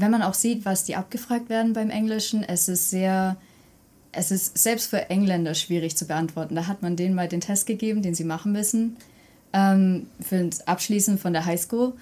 wenn 0.00 0.10
man 0.12 0.22
auch 0.22 0.34
sieht, 0.34 0.64
was 0.64 0.84
die 0.84 0.94
abgefragt 0.94 1.48
werden 1.48 1.72
beim 1.72 1.90
Englischen, 1.90 2.44
es 2.44 2.68
ist 2.68 2.88
sehr, 2.88 3.36
es 4.12 4.30
ist 4.30 4.56
selbst 4.56 4.88
für 4.88 5.10
Engländer 5.10 5.54
schwierig 5.54 5.96
zu 5.96 6.06
beantworten. 6.06 6.54
Da 6.54 6.68
hat 6.68 6.82
man 6.82 6.94
denen 6.94 7.16
mal 7.16 7.26
den 7.26 7.40
Test 7.40 7.66
gegeben, 7.66 8.00
den 8.02 8.14
sie 8.14 8.24
machen 8.24 8.52
müssen, 8.52 8.96
ähm, 9.52 10.06
für 10.20 10.44
das 10.44 10.66
Abschließen 10.68 11.18
von 11.18 11.32
der 11.32 11.46
Highschool. 11.46 11.94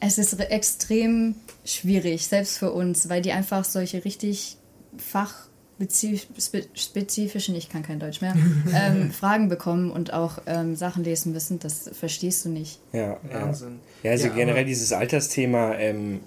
Es 0.00 0.18
ist 0.18 0.38
extrem 0.38 1.34
schwierig, 1.64 2.28
selbst 2.28 2.58
für 2.58 2.70
uns, 2.72 3.08
weil 3.08 3.20
die 3.20 3.32
einfach 3.32 3.64
solche 3.64 4.04
richtig 4.04 4.56
fachspezifischen, 4.96 7.56
ich 7.56 7.68
kann 7.68 7.82
kein 7.82 7.98
Deutsch 7.98 8.20
mehr, 8.20 8.36
ähm, 8.74 9.10
Fragen 9.10 9.48
bekommen 9.48 9.90
und 9.90 10.12
auch 10.12 10.38
ähm, 10.46 10.76
Sachen 10.76 11.02
lesen 11.02 11.32
müssen. 11.32 11.58
Das 11.58 11.90
verstehst 11.92 12.44
du 12.44 12.50
nicht. 12.50 12.78
Ja, 12.92 13.18
Wahnsinn. 13.30 13.80
Ja, 14.04 14.12
also 14.12 14.28
ja, 14.28 14.34
generell 14.34 14.64
dieses 14.64 14.92
Altersthema, 14.92 15.74
ähm, 15.74 16.20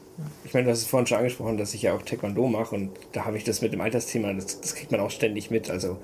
ich 0.44 0.54
meine, 0.54 0.66
du 0.66 0.72
hast 0.72 0.80
es 0.80 0.88
vorhin 0.88 1.08
schon 1.08 1.20
angesprochen, 1.20 1.58
dass 1.58 1.74
ich 1.74 1.84
ja 1.84 1.94
auch 1.94 2.02
Taekwondo 2.02 2.48
mache 2.48 2.76
und 2.76 2.92
da 3.14 3.24
habe 3.26 3.38
ich 3.38 3.46
das 3.46 3.62
mit 3.62 3.72
dem 3.72 3.80
Altersthema, 3.80 4.34
das, 4.34 4.60
das 4.60 4.76
kriegt 4.76 4.92
man 4.92 5.00
auch 5.00 5.12
ständig 5.12 5.50
mit. 5.50 5.70
Also 5.70 5.98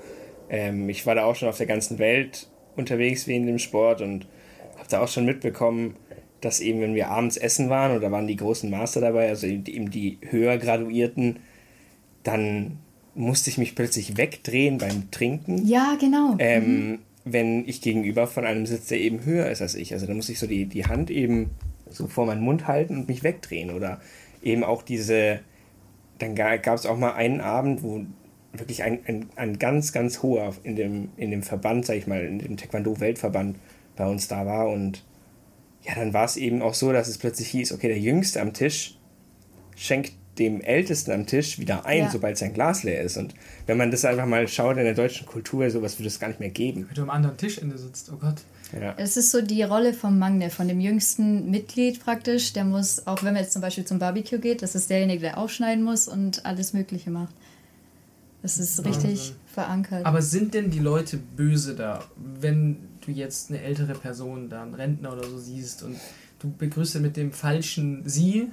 ähm, 0.48 0.88
ich 0.88 1.04
war 1.06 1.14
da 1.14 1.24
auch 1.24 1.36
schon 1.36 1.48
auf 1.48 1.58
der 1.58 1.66
ganzen 1.66 1.98
Welt 1.98 2.46
unterwegs 2.76 3.26
wegen 3.26 3.46
dem 3.46 3.58
Sport 3.58 4.00
und 4.00 4.26
habe 4.76 4.88
da 4.88 5.02
auch 5.02 5.08
schon 5.08 5.26
mitbekommen, 5.26 5.96
dass 6.40 6.60
eben, 6.60 6.80
wenn 6.80 6.94
wir 6.94 7.08
abends 7.08 7.36
essen 7.36 7.68
waren 7.68 7.96
oder 7.96 8.10
waren 8.12 8.26
die 8.26 8.36
großen 8.36 8.70
Master 8.70 9.00
dabei, 9.00 9.28
also 9.28 9.46
eben 9.46 9.90
die 9.90 10.18
höher 10.22 10.58
graduierten, 10.58 11.38
dann 12.22 12.78
musste 13.14 13.50
ich 13.50 13.58
mich 13.58 13.74
plötzlich 13.74 14.16
wegdrehen 14.16 14.78
beim 14.78 15.10
Trinken. 15.10 15.66
Ja, 15.66 15.96
genau. 15.98 16.36
Ähm, 16.38 16.90
mhm. 16.90 16.98
Wenn 17.24 17.68
ich 17.68 17.80
gegenüber 17.80 18.26
von 18.26 18.44
einem 18.44 18.64
sitze, 18.66 18.90
der 18.90 19.00
eben 19.00 19.24
höher 19.24 19.50
ist 19.50 19.60
als 19.60 19.74
ich. 19.74 19.92
Also 19.92 20.06
da 20.06 20.14
muss 20.14 20.28
ich 20.28 20.38
so 20.38 20.46
die, 20.46 20.66
die 20.66 20.86
Hand 20.86 21.10
eben 21.10 21.50
so 21.90 22.06
vor 22.06 22.26
meinen 22.26 22.42
Mund 22.42 22.66
halten 22.66 22.96
und 22.96 23.08
mich 23.08 23.24
wegdrehen. 23.24 23.70
Oder 23.70 24.00
eben 24.42 24.62
auch 24.62 24.82
diese, 24.82 25.40
dann 26.18 26.36
gab 26.36 26.68
es 26.68 26.86
auch 26.86 26.96
mal 26.96 27.14
einen 27.14 27.40
Abend, 27.40 27.82
wo 27.82 28.04
wirklich 28.52 28.82
ein, 28.82 29.00
ein, 29.06 29.26
ein 29.36 29.58
ganz, 29.58 29.92
ganz 29.92 30.22
hoher 30.22 30.54
in 30.62 30.76
dem, 30.76 31.08
in 31.16 31.30
dem 31.30 31.42
Verband, 31.42 31.86
sag 31.86 31.96
ich 31.96 32.06
mal, 32.06 32.24
in 32.24 32.38
dem 32.38 32.56
Taekwondo-Weltverband 32.56 33.56
bei 33.96 34.06
uns 34.06 34.28
da 34.28 34.46
war 34.46 34.70
und 34.70 35.04
ja, 35.88 35.94
dann 35.94 36.12
war 36.12 36.26
es 36.26 36.36
eben 36.36 36.60
auch 36.60 36.74
so, 36.74 36.92
dass 36.92 37.08
es 37.08 37.18
plötzlich 37.18 37.48
hieß, 37.48 37.72
okay, 37.72 37.88
der 37.88 37.98
Jüngste 37.98 38.40
am 38.40 38.52
Tisch 38.52 38.98
schenkt 39.74 40.12
dem 40.38 40.60
Ältesten 40.60 41.10
am 41.12 41.26
Tisch 41.26 41.58
wieder 41.58 41.84
ein, 41.86 42.04
ja. 42.04 42.10
sobald 42.10 42.38
sein 42.38 42.52
Glas 42.52 42.82
leer 42.84 43.02
ist. 43.02 43.16
Und 43.16 43.34
wenn 43.66 43.76
man 43.76 43.90
das 43.90 44.04
einfach 44.04 44.26
mal 44.26 44.46
schaut 44.46 44.76
in 44.76 44.84
der 44.84 44.94
deutschen 44.94 45.26
Kultur, 45.26 45.68
sowas 45.70 45.98
würde 45.98 46.08
es 46.08 46.20
gar 46.20 46.28
nicht 46.28 46.40
mehr 46.40 46.50
geben. 46.50 46.86
Wenn 46.88 46.94
du 46.94 47.02
am 47.02 47.10
anderen 47.10 47.36
Tischende 47.36 47.76
sitzt, 47.76 48.10
oh 48.12 48.16
Gott. 48.16 48.36
Ja. 48.78 48.94
Es 48.98 49.16
ist 49.16 49.30
so 49.30 49.40
die 49.40 49.62
Rolle 49.62 49.94
vom 49.94 50.18
Magne, 50.18 50.50
von 50.50 50.68
dem 50.68 50.78
jüngsten 50.78 51.50
Mitglied 51.50 52.04
praktisch. 52.04 52.52
Der 52.52 52.64
muss, 52.64 53.06
auch 53.06 53.22
wenn 53.22 53.32
man 53.32 53.42
jetzt 53.42 53.54
zum 53.54 53.62
Beispiel 53.62 53.84
zum 53.84 53.98
Barbecue 53.98 54.38
geht, 54.38 54.62
das 54.62 54.74
ist 54.74 54.90
derjenige, 54.90 55.20
der 55.20 55.38
aufschneiden 55.38 55.82
muss 55.82 56.06
und 56.06 56.44
alles 56.44 56.74
Mögliche 56.74 57.10
macht. 57.10 57.34
Das 58.42 58.58
ist 58.58 58.84
richtig 58.84 59.10
Wahnsinn. 59.10 59.36
verankert. 59.46 60.06
Aber 60.06 60.22
sind 60.22 60.54
denn 60.54 60.70
die 60.70 60.78
Leute 60.78 61.16
böse 61.16 61.74
da, 61.74 62.04
wenn 62.16 62.76
du 63.04 63.10
jetzt 63.10 63.50
eine 63.50 63.60
ältere 63.60 63.94
Person, 63.94 64.48
da 64.48 64.62
einen 64.62 64.74
Rentner 64.74 65.12
oder 65.12 65.28
so 65.28 65.38
siehst 65.38 65.82
und 65.82 65.96
du 66.38 66.52
begrüßt 66.52 67.00
mit 67.00 67.16
dem 67.16 67.32
falschen 67.32 68.08
Sie? 68.08 68.50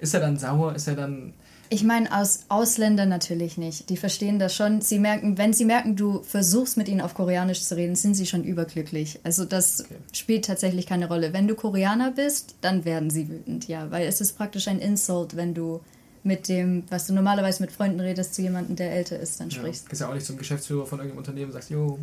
Ist 0.00 0.14
er 0.14 0.20
dann 0.20 0.38
sauer? 0.38 0.74
Ist 0.74 0.88
er 0.88 0.96
dann 0.96 1.34
ich 1.72 1.84
meine, 1.84 2.12
aus 2.12 2.40
Ausländern 2.48 3.08
natürlich 3.08 3.56
nicht. 3.56 3.90
Die 3.90 3.96
verstehen 3.96 4.40
das 4.40 4.56
schon. 4.56 4.80
Sie 4.80 4.98
merken, 4.98 5.38
wenn 5.38 5.52
sie 5.52 5.64
merken, 5.64 5.94
du 5.94 6.20
versuchst 6.24 6.76
mit 6.76 6.88
ihnen 6.88 7.00
auf 7.00 7.14
Koreanisch 7.14 7.62
zu 7.62 7.76
reden, 7.76 7.94
sind 7.94 8.14
sie 8.14 8.26
schon 8.26 8.42
überglücklich. 8.42 9.20
Also 9.22 9.44
das 9.44 9.84
okay. 9.84 9.94
spielt 10.12 10.46
tatsächlich 10.46 10.86
keine 10.86 11.06
Rolle. 11.06 11.32
Wenn 11.32 11.46
du 11.46 11.54
Koreaner 11.54 12.10
bist, 12.10 12.56
dann 12.60 12.84
werden 12.84 13.08
sie 13.08 13.28
wütend, 13.28 13.68
ja. 13.68 13.88
Weil 13.92 14.08
es 14.08 14.20
ist 14.20 14.36
praktisch 14.36 14.66
ein 14.66 14.80
Insult, 14.80 15.36
wenn 15.36 15.54
du 15.54 15.80
mit 16.22 16.48
dem, 16.48 16.84
was 16.90 17.06
du 17.06 17.14
normalerweise 17.14 17.62
mit 17.62 17.72
Freunden 17.72 18.00
redest, 18.00 18.34
zu 18.34 18.42
jemandem, 18.42 18.76
der 18.76 18.92
älter 18.92 19.18
ist, 19.18 19.40
dann 19.40 19.50
sprichst. 19.50 19.86
Du 19.86 19.90
gehst 19.90 20.02
ja 20.02 20.08
auch 20.08 20.14
nicht 20.14 20.26
zum 20.26 20.36
Geschäftsführer 20.36 20.86
von 20.86 20.98
irgendeinem 20.98 21.18
Unternehmen 21.18 21.46
und 21.46 21.52
sagst, 21.52 21.70
jo. 21.70 21.98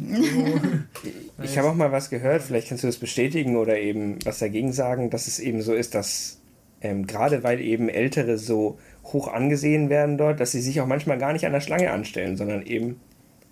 ich 1.44 1.58
habe 1.58 1.70
auch 1.70 1.76
mal 1.76 1.92
was 1.92 2.10
gehört, 2.10 2.42
vielleicht 2.42 2.70
kannst 2.70 2.84
du 2.84 2.88
das 2.88 2.98
bestätigen 2.98 3.58
oder 3.58 3.78
eben 3.78 4.18
was 4.26 4.40
dagegen 4.40 4.74
sagen, 4.74 5.10
dass 5.10 5.28
es 5.28 5.40
eben 5.40 5.62
so 5.62 5.74
ist, 5.74 5.94
dass 5.94 6.40
ähm, 6.82 7.08
gerade 7.08 7.44
weil 7.44 7.60
eben 7.60 7.90
Ältere 7.90 8.38
so 8.38 8.80
hoch 9.04 9.28
angesehen 9.28 9.90
werden 9.90 10.18
dort, 10.18 10.40
dass 10.40 10.52
sie 10.52 10.62
sich 10.62 10.82
auch 10.82 10.88
manchmal 10.88 11.18
gar 11.18 11.34
nicht 11.34 11.46
an 11.46 11.54
der 11.54 11.62
Schlange 11.62 11.92
anstellen, 11.92 12.38
sondern 12.38 12.66
eben 12.66 13.00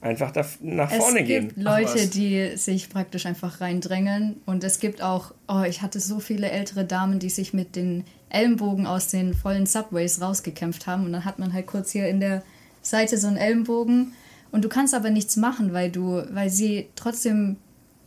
einfach 0.01 0.31
da 0.31 0.45
nach 0.61 0.91
vorne 0.91 1.23
gehen. 1.23 1.47
Es 1.47 1.53
gibt 1.55 1.65
Leute, 1.65 2.07
die 2.07 2.57
sich 2.57 2.89
praktisch 2.89 3.25
einfach 3.25 3.61
reindrängeln 3.61 4.37
und 4.45 4.63
es 4.63 4.79
gibt 4.79 5.01
auch, 5.01 5.33
oh, 5.47 5.63
ich 5.67 5.81
hatte 5.81 5.99
so 5.99 6.19
viele 6.19 6.49
ältere 6.49 6.85
Damen, 6.85 7.19
die 7.19 7.29
sich 7.29 7.53
mit 7.53 7.75
den 7.75 8.03
Ellenbogen 8.35 8.85
aus 8.85 9.07
den 9.07 9.33
vollen 9.33 9.65
Subways 9.65 10.21
rausgekämpft 10.21 10.87
haben 10.87 11.05
und 11.05 11.13
dann 11.13 11.25
hat 11.25 11.39
man 11.39 11.53
halt 11.53 11.67
kurz 11.67 11.91
hier 11.91 12.07
in 12.07 12.19
der 12.19 12.43
Seite 12.81 13.17
so 13.17 13.27
einen 13.27 13.37
Ellenbogen 13.37 14.13
und 14.51 14.63
du 14.63 14.69
kannst 14.69 14.93
aber 14.93 15.09
nichts 15.09 15.35
machen, 15.35 15.73
weil 15.73 15.91
du, 15.91 16.23
weil 16.31 16.49
sie 16.49 16.87
trotzdem, 16.95 17.57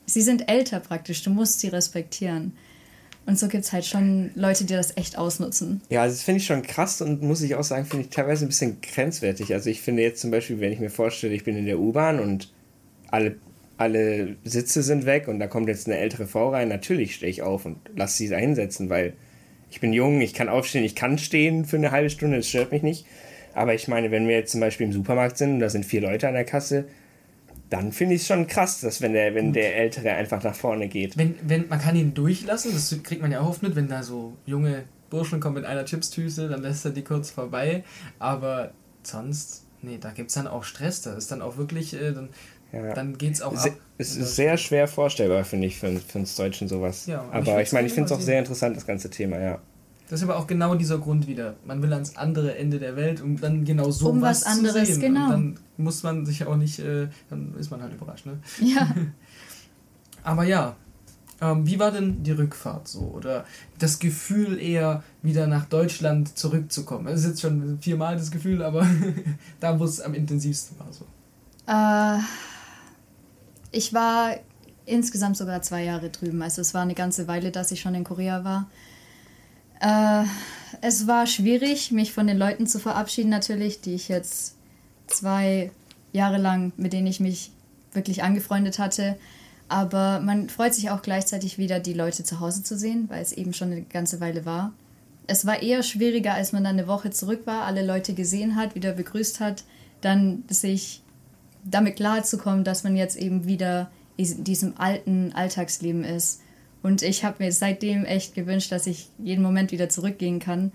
sie 0.06 0.22
sind 0.22 0.50
älter 0.50 0.80
praktisch, 0.80 1.22
du 1.22 1.30
musst 1.30 1.60
sie 1.60 1.68
respektieren. 1.68 2.52
Und 3.26 3.38
so 3.38 3.48
gibt 3.48 3.64
es 3.64 3.72
halt 3.74 3.84
schon 3.84 4.30
Leute, 4.34 4.64
die 4.64 4.72
das 4.72 4.96
echt 4.96 5.18
ausnutzen. 5.18 5.82
Ja, 5.90 6.00
also 6.00 6.14
das 6.14 6.22
finde 6.22 6.40
ich 6.40 6.46
schon 6.46 6.62
krass 6.62 7.02
und 7.02 7.22
muss 7.22 7.42
ich 7.42 7.54
auch 7.56 7.62
sagen, 7.62 7.84
finde 7.84 8.06
ich 8.06 8.10
teilweise 8.10 8.46
ein 8.46 8.48
bisschen 8.48 8.80
grenzwertig. 8.80 9.52
Also 9.52 9.68
ich 9.68 9.82
finde 9.82 10.02
jetzt 10.02 10.22
zum 10.22 10.30
Beispiel, 10.30 10.60
wenn 10.60 10.72
ich 10.72 10.80
mir 10.80 10.88
vorstelle, 10.88 11.34
ich 11.34 11.44
bin 11.44 11.54
in 11.54 11.66
der 11.66 11.78
U-Bahn 11.78 12.20
und 12.20 12.50
alle, 13.10 13.36
alle 13.76 14.36
Sitze 14.44 14.82
sind 14.82 15.04
weg 15.04 15.28
und 15.28 15.40
da 15.40 15.46
kommt 15.46 15.68
jetzt 15.68 15.86
eine 15.86 15.98
ältere 15.98 16.26
Frau 16.26 16.48
rein, 16.48 16.68
natürlich 16.68 17.16
stehe 17.16 17.30
ich 17.30 17.42
auf 17.42 17.66
und 17.66 17.76
lasse 17.94 18.16
sie 18.16 18.28
da 18.28 18.38
hinsetzen, 18.38 18.88
weil 18.88 19.12
ich 19.70 19.80
bin 19.80 19.92
jung, 19.92 20.20
ich 20.20 20.34
kann 20.34 20.48
aufstehen, 20.48 20.84
ich 20.84 20.94
kann 20.94 21.18
stehen 21.18 21.64
für 21.64 21.76
eine 21.76 21.90
halbe 21.90 22.10
Stunde, 22.10 22.38
das 22.38 22.48
stört 22.48 22.72
mich 22.72 22.82
nicht. 22.82 23.06
Aber 23.54 23.74
ich 23.74 23.88
meine, 23.88 24.10
wenn 24.10 24.28
wir 24.28 24.36
jetzt 24.36 24.52
zum 24.52 24.60
Beispiel 24.60 24.86
im 24.86 24.92
Supermarkt 24.92 25.38
sind 25.38 25.54
und 25.54 25.60
da 25.60 25.68
sind 25.68 25.84
vier 25.84 26.00
Leute 26.00 26.28
an 26.28 26.34
der 26.34 26.44
Kasse, 26.44 26.86
dann 27.70 27.92
finde 27.92 28.14
ich 28.14 28.22
es 28.22 28.26
schon 28.26 28.46
krass, 28.46 28.80
dass 28.80 29.02
wenn 29.02 29.12
der, 29.12 29.34
wenn 29.34 29.52
der 29.52 29.76
Ältere 29.76 30.12
einfach 30.12 30.42
nach 30.42 30.54
vorne 30.54 30.88
geht. 30.88 31.18
Wenn, 31.18 31.34
wenn, 31.42 31.68
man 31.68 31.80
kann 31.80 31.96
ihn 31.96 32.14
durchlassen, 32.14 32.72
das 32.72 32.94
kriegt 33.02 33.20
man 33.20 33.30
ja 33.30 33.40
auch 33.40 33.48
oft 33.48 33.62
mit, 33.62 33.76
wenn 33.76 33.88
da 33.88 34.02
so 34.02 34.36
junge 34.46 34.84
Burschen 35.10 35.40
kommen 35.40 35.56
mit 35.56 35.64
einer 35.64 35.84
Chipstüte, 35.84 36.48
dann 36.48 36.62
lässt 36.62 36.84
er 36.84 36.92
die 36.92 37.02
kurz 37.02 37.30
vorbei. 37.30 37.84
Aber 38.18 38.72
sonst, 39.02 39.64
nee, 39.82 39.98
da 40.00 40.10
gibt 40.10 40.28
es 40.28 40.34
dann 40.34 40.46
auch 40.46 40.64
Stress. 40.64 41.02
Da 41.02 41.14
ist 41.14 41.30
dann 41.30 41.42
auch 41.42 41.56
wirklich, 41.56 41.94
äh, 41.94 42.12
dann, 42.12 42.30
ja. 42.72 42.94
dann 42.94 43.18
geht 43.18 43.34
es 43.34 43.42
auch 43.42 43.56
Se 43.56 43.70
ab. 43.70 43.76
Es 43.98 44.16
ist 44.16 44.36
sehr 44.36 44.56
schwer 44.56 44.86
vorstellbar, 44.86 45.44
finde 45.44 45.66
ich, 45.66 45.78
für, 45.78 45.90
für 45.96 46.18
uns 46.18 46.36
Deutschen 46.36 46.68
sowas. 46.68 47.06
Ja, 47.06 47.24
aber 47.32 47.62
ich 47.62 47.72
meine, 47.72 47.88
ich 47.88 47.92
finde 47.92 48.06
es 48.06 48.12
auch 48.12 48.20
sehr 48.20 48.38
interessant, 48.38 48.76
das 48.76 48.86
ganze 48.86 49.10
Thema, 49.10 49.38
ja. 49.40 49.58
Das 50.08 50.20
ist 50.20 50.28
aber 50.28 50.38
auch 50.38 50.46
genau 50.46 50.74
dieser 50.74 50.98
Grund 50.98 51.26
wieder. 51.26 51.56
Man 51.66 51.82
will 51.82 51.92
ans 51.92 52.16
andere 52.16 52.56
Ende 52.56 52.78
der 52.78 52.96
Welt, 52.96 53.20
um 53.20 53.38
dann 53.38 53.64
genau 53.64 53.90
so 53.90 54.08
um 54.08 54.22
was, 54.22 54.42
was 54.42 54.46
anderes, 54.46 54.88
zu 54.88 54.94
sehen. 54.94 55.00
genau. 55.00 55.24
Und 55.24 55.30
dann 55.30 55.58
muss 55.76 56.02
man 56.02 56.24
sich 56.24 56.46
auch 56.46 56.56
nicht, 56.56 56.78
äh, 56.78 57.08
dann 57.28 57.54
ist 57.58 57.70
man 57.70 57.82
halt 57.82 57.92
überrascht, 57.92 58.24
ne? 58.24 58.38
Ja. 58.60 58.88
aber 60.22 60.44
ja, 60.44 60.76
ähm, 61.40 61.66
wie 61.66 61.78
war 61.78 61.90
denn 61.90 62.22
die 62.22 62.32
Rückfahrt 62.32 62.88
so? 62.88 63.00
Oder 63.00 63.44
das 63.78 63.98
Gefühl 63.98 64.58
eher 64.58 65.02
wieder 65.22 65.46
nach 65.46 65.66
Deutschland 65.66 66.38
zurückzukommen? 66.38 67.06
Das 67.06 67.20
ist 67.20 67.26
jetzt 67.26 67.40
schon 67.42 67.78
viermal 67.80 68.16
das 68.16 68.30
Gefühl, 68.30 68.62
aber 68.62 68.86
da, 69.60 69.78
wo 69.78 69.84
es 69.84 70.00
am 70.00 70.14
intensivsten 70.14 70.78
war 70.78 70.92
so. 70.92 71.04
Äh, 71.66 72.22
ich 73.70 73.92
war 73.92 74.36
insgesamt 74.86 75.36
sogar 75.36 75.62
zwei 75.62 75.84
Jahre 75.84 76.10
drüben. 76.10 76.42
Also 76.42 76.60
es 76.62 76.74
war 76.74 76.82
eine 76.82 76.94
ganze 76.94 77.28
Weile, 77.28 77.50
dass 77.50 77.70
ich 77.70 77.80
schon 77.80 77.94
in 77.94 78.04
Korea 78.04 78.44
war. 78.44 78.70
Äh, 79.80 80.26
es 80.80 81.06
war 81.06 81.26
schwierig, 81.26 81.92
mich 81.92 82.12
von 82.12 82.26
den 82.26 82.38
Leuten 82.38 82.66
zu 82.66 82.78
verabschieden, 82.78 83.28
natürlich, 83.28 83.80
die 83.80 83.94
ich 83.94 84.08
jetzt 84.08 84.56
zwei 85.06 85.70
Jahre 86.12 86.38
lang, 86.38 86.72
mit 86.76 86.92
denen 86.92 87.06
ich 87.06 87.20
mich 87.20 87.52
wirklich 87.92 88.22
angefreundet 88.22 88.78
hatte. 88.78 89.16
Aber 89.68 90.20
man 90.20 90.48
freut 90.48 90.74
sich 90.74 90.90
auch 90.90 91.02
gleichzeitig 91.02 91.58
wieder, 91.58 91.78
die 91.78 91.92
Leute 91.92 92.24
zu 92.24 92.40
Hause 92.40 92.62
zu 92.62 92.76
sehen, 92.76 93.04
weil 93.08 93.22
es 93.22 93.32
eben 93.32 93.52
schon 93.52 93.70
eine 93.70 93.82
ganze 93.82 94.20
Weile 94.20 94.46
war. 94.46 94.72
Es 95.26 95.44
war 95.44 95.62
eher 95.62 95.82
schwieriger, 95.82 96.32
als 96.32 96.52
man 96.52 96.64
dann 96.64 96.78
eine 96.78 96.88
Woche 96.88 97.10
zurück 97.10 97.42
war, 97.44 97.64
alle 97.64 97.84
Leute 97.84 98.14
gesehen 98.14 98.56
hat, 98.56 98.74
wieder 98.74 98.92
begrüßt 98.92 99.40
hat, 99.40 99.64
dann 100.00 100.44
sich 100.48 101.02
damit 101.64 101.96
klarzukommen, 101.96 102.64
dass 102.64 102.84
man 102.84 102.96
jetzt 102.96 103.16
eben 103.16 103.46
wieder 103.46 103.90
in 104.16 104.44
diesem 104.44 104.78
alten 104.78 105.32
Alltagsleben 105.32 106.04
ist 106.04 106.40
und 106.82 107.02
ich 107.02 107.24
habe 107.24 107.42
mir 107.42 107.52
seitdem 107.52 108.04
echt 108.04 108.34
gewünscht, 108.34 108.70
dass 108.72 108.86
ich 108.86 109.08
jeden 109.18 109.42
Moment 109.42 109.72
wieder 109.72 109.88
zurückgehen 109.88 110.38
kann, 110.38 110.72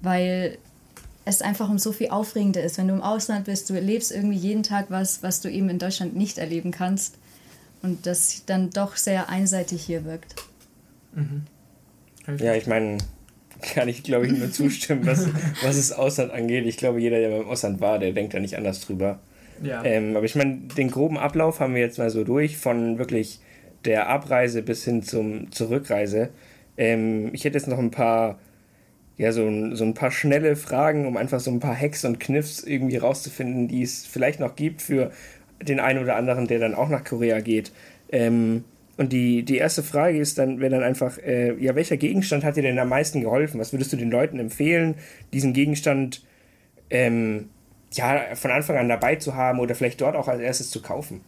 weil 0.00 0.58
es 1.24 1.42
einfach 1.42 1.68
um 1.68 1.78
so 1.78 1.92
viel 1.92 2.10
aufregender 2.10 2.62
ist. 2.62 2.78
Wenn 2.78 2.88
du 2.88 2.94
im 2.94 3.02
Ausland 3.02 3.46
bist, 3.46 3.68
du 3.70 3.74
erlebst 3.74 4.12
irgendwie 4.12 4.36
jeden 4.36 4.62
Tag 4.62 4.86
was, 4.88 5.22
was 5.22 5.40
du 5.40 5.50
eben 5.50 5.68
in 5.68 5.78
Deutschland 5.78 6.16
nicht 6.16 6.38
erleben 6.38 6.70
kannst. 6.70 7.18
Und 7.82 8.06
das 8.06 8.44
dann 8.46 8.70
doch 8.70 8.96
sehr 8.96 9.28
einseitig 9.28 9.82
hier 9.82 10.04
wirkt. 10.04 10.36
Mhm. 11.14 11.42
Ja, 12.38 12.54
ich 12.54 12.68
meine, 12.68 12.98
kann 13.60 13.88
ich 13.88 14.04
glaube 14.04 14.26
ich 14.26 14.32
nur 14.32 14.52
zustimmen, 14.52 15.04
was, 15.04 15.26
was 15.62 15.76
das 15.76 15.90
Ausland 15.90 16.30
angeht. 16.30 16.64
Ich 16.66 16.76
glaube, 16.76 17.00
jeder, 17.00 17.18
der 17.18 17.30
beim 17.30 17.48
Ausland 17.48 17.80
war, 17.80 17.98
der 17.98 18.12
denkt 18.12 18.34
da 18.34 18.40
nicht 18.40 18.56
anders 18.56 18.80
drüber. 18.80 19.18
Ähm, 19.84 20.16
aber 20.16 20.24
ich 20.24 20.34
meine, 20.34 20.56
den 20.76 20.90
groben 20.90 21.18
Ablauf 21.18 21.60
haben 21.60 21.74
wir 21.74 21.80
jetzt 21.80 21.98
mal 21.98 22.10
so 22.10 22.24
durch, 22.24 22.56
von 22.56 22.98
wirklich 22.98 23.40
der 23.84 24.08
Abreise 24.08 24.62
bis 24.62 24.84
hin 24.84 25.02
zum, 25.02 25.50
zur 25.50 25.70
Rückreise. 25.70 26.30
Ähm, 26.76 27.30
ich 27.32 27.44
hätte 27.44 27.58
jetzt 27.58 27.68
noch 27.68 27.78
ein 27.78 27.90
paar, 27.90 28.38
ja, 29.16 29.32
so 29.32 29.74
so 29.74 29.84
ein 29.84 29.94
paar 29.94 30.10
schnelle 30.10 30.56
Fragen, 30.56 31.06
um 31.06 31.16
einfach 31.16 31.40
so 31.40 31.50
ein 31.50 31.60
paar 31.60 31.78
Hacks 31.78 32.04
und 32.04 32.20
Kniffs 32.20 32.62
irgendwie 32.62 32.96
rauszufinden, 32.96 33.68
die 33.68 33.82
es 33.82 34.06
vielleicht 34.06 34.40
noch 34.40 34.56
gibt 34.56 34.82
für 34.82 35.10
den 35.62 35.80
einen 35.80 36.02
oder 36.02 36.16
anderen, 36.16 36.46
der 36.46 36.58
dann 36.58 36.74
auch 36.74 36.88
nach 36.88 37.04
Korea 37.04 37.40
geht. 37.40 37.72
Ähm, 38.10 38.64
und 38.96 39.12
die, 39.12 39.42
die 39.42 39.56
erste 39.56 39.82
Frage 39.82 40.18
ist 40.18 40.38
dann, 40.38 40.60
wäre 40.60 40.70
dann 40.70 40.82
einfach, 40.82 41.18
äh, 41.18 41.54
ja, 41.58 41.74
welcher 41.74 41.96
Gegenstand 41.96 42.44
hat 42.44 42.56
dir 42.56 42.62
denn 42.62 42.78
am 42.78 42.88
meisten 42.88 43.20
geholfen? 43.20 43.58
Was 43.58 43.72
würdest 43.72 43.92
du 43.92 43.96
den 43.96 44.10
Leuten 44.10 44.38
empfehlen, 44.38 44.96
diesen 45.32 45.52
Gegenstand 45.54 46.22
ähm, 46.90 47.48
ja, 47.92 48.34
von 48.34 48.50
Anfang 48.50 48.76
an 48.76 48.88
dabei 48.88 49.16
zu 49.16 49.34
haben 49.34 49.58
oder 49.58 49.74
vielleicht 49.74 50.00
dort 50.00 50.16
auch 50.16 50.28
als 50.28 50.40
erstes 50.40 50.70
zu 50.70 50.82
kaufen? 50.82 51.20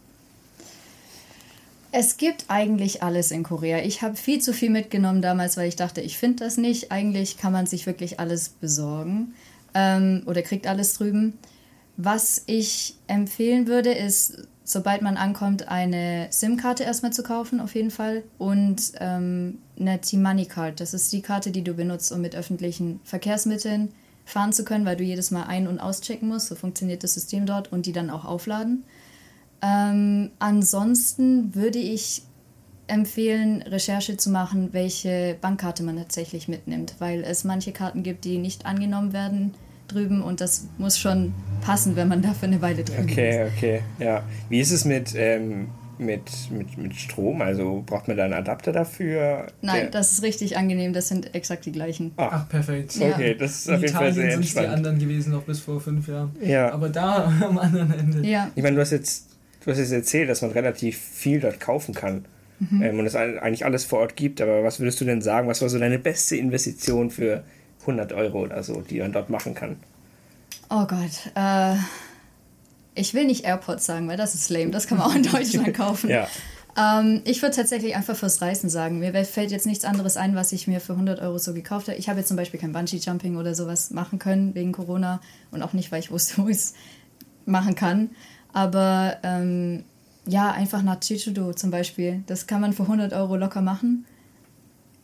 Es 1.97 2.17
gibt 2.17 2.45
eigentlich 2.49 3.03
alles 3.03 3.31
in 3.31 3.43
Korea. 3.43 3.79
Ich 3.79 4.01
habe 4.01 4.15
viel 4.17 4.41
zu 4.41 4.51
viel 4.51 4.69
mitgenommen 4.69 5.21
damals, 5.21 5.55
weil 5.55 5.69
ich 5.69 5.77
dachte, 5.77 6.01
ich 6.01 6.17
finde 6.17 6.43
das 6.43 6.57
nicht. 6.57 6.91
Eigentlich 6.91 7.37
kann 7.37 7.53
man 7.53 7.67
sich 7.67 7.85
wirklich 7.85 8.19
alles 8.19 8.49
besorgen 8.49 9.33
ähm, 9.73 10.23
oder 10.25 10.41
kriegt 10.41 10.67
alles 10.67 10.93
drüben. 10.95 11.37
Was 11.95 12.43
ich 12.47 12.95
empfehlen 13.07 13.67
würde, 13.67 13.93
ist, 13.93 14.45
sobald 14.65 15.03
man 15.03 15.15
ankommt, 15.15 15.69
eine 15.69 16.27
SIM-Karte 16.31 16.83
erstmal 16.83 17.13
zu 17.13 17.23
kaufen, 17.23 17.61
auf 17.61 17.75
jeden 17.75 17.91
Fall. 17.91 18.23
Und 18.37 18.91
ähm, 18.99 19.59
eine 19.79 20.01
T-Money-Card. 20.01 20.81
Das 20.81 20.93
ist 20.93 21.13
die 21.13 21.21
Karte, 21.21 21.51
die 21.51 21.63
du 21.63 21.75
benutzt, 21.75 22.11
um 22.11 22.19
mit 22.19 22.35
öffentlichen 22.35 22.99
Verkehrsmitteln 23.05 23.93
fahren 24.25 24.51
zu 24.51 24.65
können, 24.65 24.85
weil 24.85 24.97
du 24.97 25.03
jedes 25.03 25.31
Mal 25.31 25.43
ein- 25.43 25.67
und 25.67 25.79
auschecken 25.79 26.27
musst. 26.27 26.47
So 26.47 26.55
funktioniert 26.55 27.03
das 27.03 27.13
System 27.13 27.45
dort 27.45 27.71
und 27.71 27.85
die 27.85 27.93
dann 27.93 28.09
auch 28.09 28.25
aufladen. 28.25 28.83
Ähm, 29.61 30.31
ansonsten 30.39 31.55
würde 31.55 31.79
ich 31.79 32.23
empfehlen, 32.87 33.61
Recherche 33.63 34.17
zu 34.17 34.29
machen, 34.29 34.69
welche 34.73 35.37
Bankkarte 35.41 35.83
man 35.83 35.97
tatsächlich 35.97 36.47
mitnimmt, 36.47 36.95
weil 36.99 37.23
es 37.23 37.43
manche 37.43 37.71
Karten 37.71 38.03
gibt, 38.03 38.25
die 38.25 38.37
nicht 38.37 38.65
angenommen 38.65 39.13
werden 39.13 39.53
drüben 39.87 40.21
und 40.21 40.41
das 40.41 40.67
muss 40.77 40.97
schon 40.97 41.33
passen, 41.61 41.95
wenn 41.95 42.07
man 42.07 42.21
da 42.23 42.33
für 42.33 42.45
eine 42.45 42.61
Weile 42.61 42.83
drüben 42.83 43.09
okay, 43.09 43.45
ist. 43.45 43.53
Okay, 43.57 43.81
okay, 43.97 44.03
ja. 44.03 44.23
Wie 44.49 44.59
ist 44.59 44.71
es 44.71 44.85
mit, 44.85 45.13
ähm, 45.15 45.69
mit, 45.99 46.31
mit, 46.51 46.77
mit 46.77 46.95
Strom? 46.95 47.41
Also 47.41 47.83
braucht 47.85 48.07
man 48.07 48.17
da 48.17 48.25
einen 48.25 48.33
Adapter 48.33 48.71
dafür? 48.71 49.47
Nein, 49.61 49.89
das 49.91 50.11
ist 50.11 50.23
richtig 50.23 50.57
angenehm, 50.57 50.93
das 50.93 51.07
sind 51.07 51.33
exakt 51.35 51.65
die 51.65 51.71
gleichen. 51.71 52.11
Ach, 52.17 52.29
Ach 52.31 52.49
perfekt. 52.49 52.95
Okay, 52.99 53.31
ja. 53.31 53.33
das 53.33 53.59
ist 53.59 53.69
auf 53.69 53.81
jeden 53.81 53.93
Fall 53.93 54.13
sehr 54.13 54.33
entspannt. 54.33 54.47
sind 54.47 54.63
die 54.63 54.67
anderen 54.67 54.99
gewesen, 54.99 55.31
noch 55.31 55.43
bis 55.43 55.59
vor 55.59 55.79
fünf 55.79 56.07
Jahren. 56.07 56.35
Ja. 56.41 56.71
Aber 56.73 56.89
da 56.89 57.25
am 57.41 57.57
anderen 57.57 57.93
Ende. 57.93 58.27
Ja. 58.27 58.51
Ich 58.55 58.63
meine, 58.63 58.75
du 58.75 58.81
hast 58.81 58.91
jetzt 58.91 59.35
du 59.65 59.71
hast 59.71 59.79
jetzt 59.79 59.91
erzählt, 59.91 60.29
dass 60.29 60.41
man 60.41 60.51
relativ 60.51 60.97
viel 60.97 61.39
dort 61.39 61.59
kaufen 61.59 61.93
kann. 61.93 62.25
mhm. 62.59 62.81
ähm, 62.81 62.99
und 62.99 63.05
es 63.05 63.15
eigentlich 63.15 63.65
alles 63.65 63.83
vor 63.83 63.99
Ort 63.99 64.15
gibt. 64.15 64.41
Aber 64.41 64.63
was 64.63 64.79
würdest 64.79 65.01
du 65.01 65.05
denn 65.05 65.21
sagen, 65.21 65.47
was 65.47 65.61
war 65.61 65.69
so 65.69 65.79
deine 65.79 65.99
beste 65.99 66.37
Investition 66.37 67.09
für 67.09 67.43
100 67.81 68.13
Euro 68.13 68.43
oder 68.43 68.63
so, 68.63 68.81
die 68.81 68.99
man 68.99 69.11
dort 69.11 69.29
machen 69.29 69.53
kann? 69.53 69.77
Oh 70.69 70.85
Gott, 70.85 71.31
äh, 71.35 71.75
ich 72.95 73.13
will 73.13 73.25
nicht 73.25 73.45
AirPods 73.45 73.85
sagen, 73.85 74.07
weil 74.07 74.17
das 74.17 74.35
ist 74.35 74.49
lame. 74.49 74.71
Das 74.71 74.87
kann 74.87 74.97
man 74.97 75.07
auch 75.07 75.15
in 75.15 75.23
Deutschland 75.23 75.73
kaufen. 75.73 76.09
ja. 76.09 76.27
Ähm, 76.77 77.21
ich 77.23 77.41
würde 77.41 77.55
tatsächlich 77.55 77.95
einfach 77.95 78.15
fürs 78.15 78.41
Reisen 78.41 78.69
sagen. 78.69 78.99
Mir 78.99 79.13
fällt 79.25 79.51
jetzt 79.51 79.65
nichts 79.65 79.85
anderes 79.85 80.17
ein, 80.17 80.35
was 80.35 80.51
ich 80.51 80.67
mir 80.67 80.81
für 80.81 80.93
100 80.93 81.21
Euro 81.21 81.37
so 81.37 81.53
gekauft 81.53 81.87
habe. 81.87 81.97
Ich 81.97 82.09
habe 82.09 82.19
jetzt 82.19 82.27
zum 82.27 82.37
Beispiel 82.37 82.59
kein 82.59 82.73
Bungee-Jumping 82.73 83.37
oder 83.37 83.55
sowas 83.55 83.91
machen 83.91 84.19
können 84.19 84.55
wegen 84.55 84.71
Corona 84.71 85.21
und 85.51 85.61
auch 85.61 85.73
nicht, 85.73 85.91
weil 85.91 85.99
ich 85.99 86.11
wusste, 86.11 86.37
wo 86.43 86.47
ich 86.47 86.57
es 86.57 86.73
machen 87.45 87.75
kann. 87.75 88.09
Aber 88.51 89.17
ähm, 89.23 89.83
ja, 90.27 90.51
einfach 90.51 90.81
nach 90.81 90.99
Chichudo 90.99 91.53
zum 91.53 91.71
Beispiel. 91.71 92.23
Das 92.27 92.47
kann 92.47 92.61
man 92.61 92.73
für 92.73 92.83
100 92.83 93.13
Euro 93.13 93.35
locker 93.37 93.61
machen. 93.61 94.05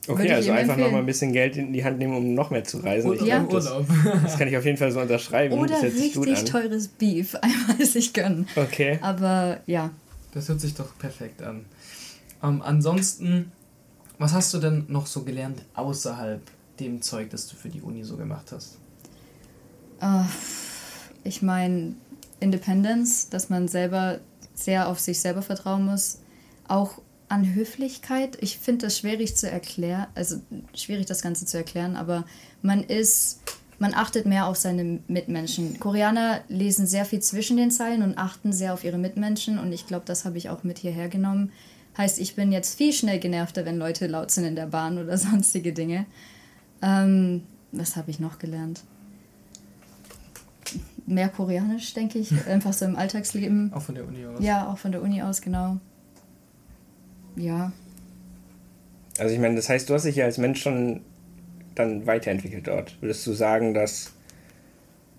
Okay, 0.07 0.31
also 0.31 0.51
einfach 0.51 0.77
nochmal 0.77 1.01
ein 1.01 1.05
bisschen 1.05 1.31
Geld 1.31 1.57
in 1.57 1.73
die 1.73 1.83
Hand 1.83 1.99
nehmen, 1.99 2.15
um 2.15 2.33
noch 2.33 2.49
mehr 2.49 2.63
zu 2.63 2.79
reisen. 2.79 3.11
Oder 3.11 3.23
ja. 3.23 3.43
das, 3.43 3.71
das, 4.23 4.37
kann 4.37 4.47
ich 4.47 4.57
auf 4.57 4.65
jeden 4.65 4.77
Fall 4.77 4.91
so 4.91 4.99
unterschreiben. 4.99 5.57
Oder 5.59 5.81
richtig 5.81 6.43
teures 6.45 6.87
Beef, 6.87 7.35
einmal 7.41 7.85
sich 7.85 8.11
gönnen. 8.11 8.47
Okay. 8.55 8.97
Aber 9.01 9.59
ja. 9.67 9.91
Das 10.33 10.49
hört 10.49 10.59
sich 10.59 10.73
doch 10.73 10.97
perfekt 10.97 11.43
an. 11.43 11.65
Ähm, 12.41 12.63
ansonsten, 12.63 13.51
was 14.17 14.33
hast 14.33 14.53
du 14.53 14.57
denn 14.57 14.85
noch 14.87 15.05
so 15.05 15.21
gelernt 15.21 15.61
außerhalb 15.75 16.41
dem 16.79 17.01
Zeug, 17.03 17.29
das 17.29 17.47
du 17.47 17.55
für 17.55 17.69
die 17.69 17.81
Uni 17.81 18.03
so 18.03 18.17
gemacht 18.17 18.51
hast? 18.51 18.77
Uh, 20.01 20.25
ich 21.23 21.43
meine, 21.43 21.93
Independence, 22.39 23.29
dass 23.29 23.49
man 23.49 23.67
selber 23.67 24.19
sehr 24.55 24.87
auf 24.87 24.99
sich 24.99 25.19
selber 25.19 25.43
vertrauen 25.43 25.85
muss. 25.85 26.19
Auch 26.67 27.01
an 27.31 27.55
Höflichkeit. 27.55 28.37
Ich 28.41 28.57
finde 28.57 28.87
das 28.87 28.97
schwierig 28.97 29.37
zu 29.37 29.49
erklären, 29.49 30.07
also 30.15 30.41
schwierig 30.73 31.05
das 31.05 31.21
Ganze 31.21 31.45
zu 31.45 31.57
erklären, 31.57 31.95
aber 31.95 32.25
man 32.61 32.83
ist, 32.83 33.39
man 33.79 33.93
achtet 33.93 34.25
mehr 34.25 34.47
auf 34.47 34.57
seine 34.57 34.99
Mitmenschen. 35.07 35.79
Koreaner 35.79 36.41
lesen 36.49 36.85
sehr 36.85 37.05
viel 37.05 37.21
zwischen 37.21 37.55
den 37.55 37.71
Zeilen 37.71 38.03
und 38.03 38.17
achten 38.17 38.51
sehr 38.51 38.73
auf 38.73 38.83
ihre 38.83 38.97
Mitmenschen 38.97 39.59
und 39.59 39.71
ich 39.71 39.87
glaube, 39.87 40.03
das 40.05 40.25
habe 40.25 40.37
ich 40.37 40.49
auch 40.49 40.63
mit 40.63 40.77
hierher 40.77 41.07
genommen. 41.07 41.53
Heißt, 41.97 42.19
ich 42.19 42.35
bin 42.35 42.51
jetzt 42.51 42.75
viel 42.75 42.91
schnell 42.91 43.19
genervter, 43.19 43.65
wenn 43.65 43.77
Leute 43.77 44.07
laut 44.07 44.29
sind 44.31 44.43
in 44.43 44.55
der 44.55 44.67
Bahn 44.67 44.97
oder 44.97 45.17
sonstige 45.17 45.71
Dinge. 45.71 46.05
Ähm, 46.81 47.43
was 47.71 47.95
habe 47.95 48.11
ich 48.11 48.19
noch 48.19 48.39
gelernt? 48.39 48.83
Mehr 51.05 51.29
Koreanisch, 51.29 51.93
denke 51.93 52.19
ich, 52.19 52.31
einfach 52.47 52.73
so 52.73 52.83
im 52.83 52.97
Alltagsleben. 52.97 53.71
Auch 53.73 53.81
von 53.81 53.95
der 53.95 54.05
Uni 54.05 54.25
aus. 54.25 54.43
Ja, 54.43 54.67
auch 54.67 54.77
von 54.77 54.91
der 54.91 55.01
Uni 55.01 55.21
aus, 55.21 55.41
genau 55.41 55.79
ja. 57.35 57.71
Also 59.17 59.33
ich 59.33 59.39
meine, 59.39 59.55
das 59.55 59.69
heißt, 59.69 59.89
du 59.89 59.93
hast 59.93 60.05
dich 60.05 60.15
ja 60.15 60.25
als 60.25 60.37
Mensch 60.37 60.61
schon 60.61 61.01
dann 61.75 62.05
weiterentwickelt 62.05 62.67
dort. 62.67 62.97
Würdest 63.01 63.25
du 63.27 63.33
sagen, 63.33 63.73
dass 63.73 64.13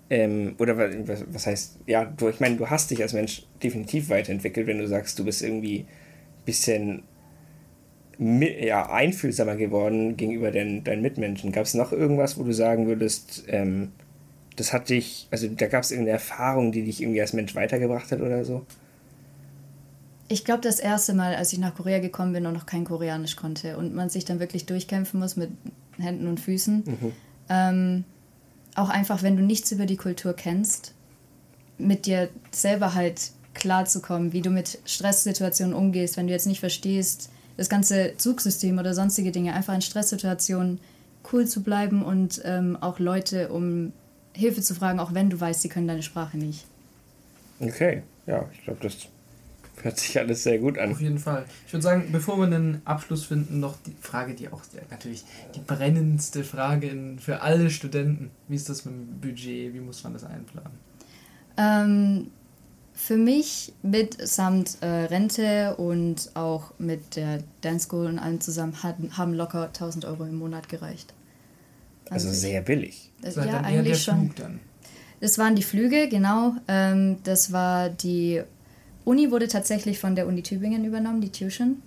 ähm, 0.09 0.55
oder 0.59 0.77
was, 0.77 1.47
heißt, 1.47 1.79
ja, 1.87 2.05
du, 2.05 2.29
ich 2.29 2.39
meine, 2.39 2.57
du 2.57 2.69
hast 2.69 2.91
dich 2.91 3.01
als 3.01 3.13
Mensch 3.13 3.43
definitiv 3.63 4.09
weiterentwickelt, 4.09 4.67
wenn 4.67 4.77
du 4.77 4.87
sagst, 4.87 5.17
du 5.17 5.25
bist 5.25 5.41
irgendwie 5.41 5.79
ein 5.79 6.45
bisschen 6.45 7.03
ja, 8.19 8.91
einfühlsamer 8.91 9.55
geworden 9.55 10.17
gegenüber 10.17 10.51
den, 10.51 10.83
deinen 10.83 11.01
Mitmenschen. 11.01 11.51
Gab 11.51 11.65
es 11.65 11.73
noch 11.73 11.91
irgendwas, 11.91 12.37
wo 12.37 12.43
du 12.43 12.53
sagen 12.53 12.87
würdest, 12.87 13.45
ähm, 13.47 13.91
das 14.55 14.71
hat 14.71 14.89
dich, 14.89 15.27
also 15.31 15.47
da 15.47 15.67
gab 15.67 15.83
es 15.83 15.91
irgendeine 15.91 16.17
Erfahrung, 16.17 16.71
die 16.71 16.83
dich 16.83 17.01
irgendwie 17.01 17.21
als 17.21 17.33
Mensch 17.33 17.55
weitergebracht 17.55 18.11
hat 18.11 18.21
oder 18.21 18.45
so? 18.45 18.65
Ich 20.33 20.43
glaube, 20.43 20.61
das 20.61 20.79
erste 20.79 21.13
Mal, 21.13 21.35
als 21.35 21.53
ich 21.53 21.59
nach 21.59 21.75
Korea 21.75 21.99
gekommen 21.99 22.33
bin 22.33 22.47
und 22.47 22.53
noch 22.53 22.65
kein 22.65 22.85
Koreanisch 22.85 23.35
konnte 23.35 23.77
und 23.77 23.93
man 23.93 24.09
sich 24.09 24.25
dann 24.25 24.39
wirklich 24.39 24.65
durchkämpfen 24.65 25.19
muss 25.19 25.35
mit 25.35 25.51
Händen 25.99 26.25
und 26.25 26.39
Füßen. 26.39 26.83
Mhm. 26.83 27.11
Ähm, 27.49 28.03
auch 28.73 28.89
einfach, 28.89 29.21
wenn 29.21 29.37
du 29.37 29.43
nichts 29.43 29.71
über 29.71 29.85
die 29.85 29.95
Kultur 29.95 30.33
kennst, 30.33 30.95
mit 31.77 32.07
dir 32.07 32.29
selber 32.49 32.95
halt 32.95 33.29
klarzukommen, 33.53 34.33
wie 34.33 34.41
du 34.41 34.49
mit 34.49 34.79
Stresssituationen 34.85 35.75
umgehst, 35.75 36.17
wenn 36.17 36.25
du 36.25 36.33
jetzt 36.33 36.47
nicht 36.47 36.59
verstehst, 36.59 37.29
das 37.55 37.69
ganze 37.69 38.17
Zugsystem 38.17 38.79
oder 38.79 38.95
sonstige 38.95 39.31
Dinge, 39.31 39.53
einfach 39.53 39.75
in 39.75 39.83
Stresssituationen 39.83 40.79
cool 41.31 41.45
zu 41.45 41.61
bleiben 41.61 42.03
und 42.03 42.41
ähm, 42.43 42.75
auch 42.81 42.97
Leute 42.97 43.49
um 43.49 43.93
Hilfe 44.33 44.63
zu 44.63 44.73
fragen, 44.73 44.99
auch 44.99 45.13
wenn 45.13 45.29
du 45.29 45.39
weißt, 45.39 45.61
sie 45.61 45.69
können 45.69 45.87
deine 45.87 46.01
Sprache 46.01 46.39
nicht. 46.39 46.65
Okay, 47.59 48.01
ja, 48.25 48.49
ich 48.51 48.63
glaube, 48.63 48.79
das 48.81 48.95
Hört 49.83 49.99
sich 49.99 50.17
alles 50.17 50.43
sehr 50.43 50.59
gut 50.59 50.77
an. 50.77 50.91
Auf 50.91 51.01
jeden 51.01 51.19
Fall. 51.19 51.45
Ich 51.67 51.73
würde 51.73 51.83
sagen, 51.83 52.07
bevor 52.13 52.37
wir 52.37 52.45
einen 52.45 52.81
Abschluss 52.85 53.25
finden, 53.25 53.59
noch 53.59 53.75
die 53.85 53.93
Frage, 53.99 54.33
die 54.33 54.47
auch 54.47 54.61
natürlich 54.89 55.25
die 55.55 55.59
brennendste 55.59 56.45
Frage 56.45 56.87
in, 56.87 57.19
für 57.19 57.41
alle 57.41 57.69
Studenten. 57.69 58.31
Wie 58.47 58.55
ist 58.55 58.69
das 58.69 58.85
mit 58.85 58.93
dem 58.93 59.19
Budget? 59.19 59.73
Wie 59.73 59.81
muss 59.81 60.01
man 60.05 60.13
das 60.13 60.23
einplanen? 60.23 60.71
Ähm, 61.57 62.31
für 62.93 63.17
mich 63.17 63.73
mit 63.81 64.25
samt 64.25 64.77
äh, 64.79 64.85
Rente 64.85 65.75
und 65.75 66.31
auch 66.33 66.73
mit 66.77 67.17
der 67.17 67.43
Dance 67.59 67.87
School 67.87 68.05
und 68.05 68.19
allem 68.19 68.39
zusammen 68.39 68.81
hat, 68.83 68.95
haben 69.17 69.33
locker 69.33 69.65
1000 69.65 70.05
Euro 70.05 70.23
im 70.23 70.35
Monat 70.35 70.69
gereicht. 70.69 71.13
Also, 72.09 72.29
also 72.29 72.39
sehr 72.39 72.61
billig. 72.61 73.11
Das, 73.21 73.35
ja, 73.35 73.59
eigentlich 73.59 74.01
schon. 74.01 74.31
Das 75.19 75.37
waren 75.37 75.55
die 75.55 75.63
Flüge, 75.63 76.07
genau. 76.07 76.53
Ähm, 76.69 77.17
das 77.23 77.51
war 77.51 77.89
die 77.89 78.43
Uni 79.05 79.31
wurde 79.31 79.47
tatsächlich 79.47 79.99
von 79.99 80.15
der 80.15 80.27
Uni 80.27 80.43
Tübingen 80.43 80.85
übernommen, 80.85 81.21
die 81.21 81.31
Tuition. 81.31 81.81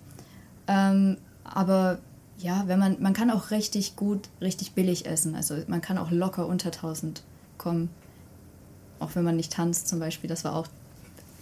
Ähm, 0.67 1.17
aber 1.43 1.99
ja, 2.37 2.63
wenn 2.67 2.79
man, 2.79 3.01
man 3.01 3.13
kann 3.13 3.31
auch 3.31 3.51
richtig 3.51 3.95
gut, 3.95 4.29
richtig 4.41 4.73
billig 4.73 5.05
essen. 5.05 5.35
Also 5.35 5.55
man 5.67 5.81
kann 5.81 5.97
auch 5.97 6.11
locker 6.11 6.45
unter 6.47 6.67
1000 6.67 7.23
kommen. 7.57 7.89
Auch 8.99 9.15
wenn 9.15 9.23
man 9.23 9.35
nicht 9.35 9.53
tanzt 9.53 9.87
zum 9.87 9.99
Beispiel. 9.99 10.29
Das 10.29 10.43
war 10.43 10.55
auch, 10.55 10.67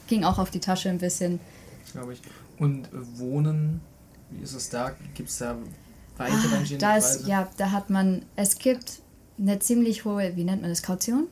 ging 0.07 0.23
auch 0.23 0.39
auf 0.39 0.51
die 0.51 0.59
Tasche 0.59 0.89
ein 0.89 0.99
bisschen. 0.99 1.39
Glaube 1.91 2.13
ich. 2.13 2.21
Und 2.57 2.87
Wohnen, 3.17 3.81
wie 4.29 4.43
ist 4.43 4.53
es 4.53 4.69
da? 4.69 4.93
Gibt 5.13 5.29
es 5.29 5.37
da 5.37 5.57
weitere 6.17 6.55
ah, 6.55 6.77
da 6.77 6.95
ist, 6.95 7.27
Ja, 7.27 7.49
da 7.57 7.71
hat 7.71 7.89
man, 7.89 8.23
es 8.37 8.57
gibt 8.57 9.01
eine 9.37 9.59
ziemlich 9.59 10.05
hohe, 10.05 10.35
wie 10.37 10.45
nennt 10.45 10.61
man 10.61 10.71
das, 10.71 10.81
Kaution? 10.81 11.27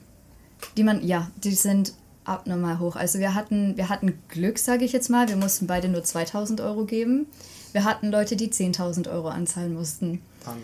Die 0.75 0.83
man, 0.83 1.05
ja, 1.05 1.31
die 1.43 1.51
sind 1.51 1.93
abnormal 2.25 2.79
hoch. 2.79 2.95
Also 2.95 3.19
wir 3.19 3.35
hatten, 3.35 3.77
wir 3.77 3.89
hatten 3.89 4.19
Glück, 4.29 4.59
sage 4.59 4.85
ich 4.85 4.91
jetzt 4.91 5.09
mal. 5.09 5.27
Wir 5.27 5.35
mussten 5.35 5.67
beide 5.67 5.89
nur 5.89 6.03
2000 6.03 6.61
Euro 6.61 6.85
geben. 6.85 7.27
Wir 7.71 7.83
hatten 7.83 8.11
Leute, 8.11 8.35
die 8.35 8.49
10.000 8.49 9.11
Euro 9.11 9.29
anzahlen 9.29 9.73
mussten. 9.73 10.21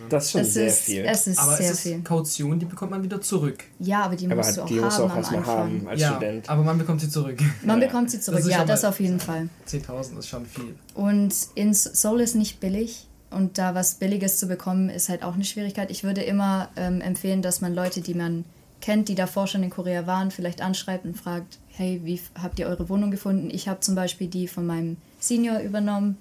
Das 0.10 0.26
ist 0.26 0.32
schon 0.32 0.42
es 0.42 0.54
sehr 0.54 0.68
ist, 0.68 0.80
viel. 0.80 1.06
Es 1.06 1.28
ist 1.28 1.40
aber 1.40 1.56
sehr 1.56 1.68
es 1.68 1.72
ist 1.72 1.82
viel. 1.82 2.02
Kaution, 2.02 2.60
die 2.60 2.66
bekommt 2.66 2.92
man 2.92 3.02
wieder 3.02 3.22
zurück. 3.22 3.64
Ja, 3.80 4.04
aber 4.04 4.16
die 4.16 4.26
aber 4.26 4.36
musst 4.36 4.58
du 4.58 4.62
auch 4.62 4.66
die 4.66 4.82
haben, 4.82 5.02
auch 5.02 5.16
erstmal 5.16 5.46
haben 5.46 5.88
als 5.88 6.02
ja, 6.02 6.12
Student. 6.12 6.50
Aber 6.50 6.64
man 6.64 6.78
bekommt 6.78 7.02
sie 7.02 7.10
zurück. 7.10 7.40
Man 7.64 7.82
ja. 7.82 7.88
bekommt 7.88 8.12
sie 8.12 8.20
zurück, 8.20 8.40
das 8.40 8.50
ja, 8.50 8.66
das 8.66 8.84
auf 8.84 9.00
jeden 9.00 9.20
Fall. 9.20 9.50
10.000 9.68 10.20
ist 10.20 10.28
schon 10.28 10.46
viel. 10.46 10.76
Und 10.96 11.34
in 11.56 11.74
Seoul 11.74 12.22
ist 12.22 12.36
nicht 12.36 12.60
billig. 12.60 13.08
Und 13.32 13.58
da 13.58 13.76
was 13.76 13.96
Billiges 13.96 14.38
zu 14.38 14.48
bekommen, 14.48 14.90
ist 14.90 15.08
halt 15.08 15.24
auch 15.24 15.36
eine 15.36 15.46
Schwierigkeit. 15.46 15.92
Ich 15.92 16.04
würde 16.04 16.22
immer 16.22 16.70
ähm, 16.76 17.00
empfehlen, 17.00 17.42
dass 17.42 17.62
man 17.62 17.74
Leute, 17.76 18.02
die 18.02 18.16
man 18.16 18.44
kennt, 18.82 19.10
die 19.10 19.16
davor 19.16 19.48
schon 19.48 19.64
in 19.64 19.70
Korea 19.70 20.08
waren, 20.08 20.32
vielleicht 20.32 20.62
anschreibt 20.62 21.06
und 21.06 21.16
fragt, 21.18 21.60
hey, 21.70 22.02
wie 22.04 22.20
habt 22.42 22.60
ihr 22.60 22.68
eure 22.68 22.90
Wohnung 22.90 23.12
gefunden? 23.12 23.50
Ich 23.52 23.68
habe 23.68 23.80
zum 23.80 23.96
Beispiel 23.96 24.28
die 24.28 24.48
von 24.48 24.66
meinem 24.66 24.98
Senior 25.20 25.60
übernommen. 25.60 26.18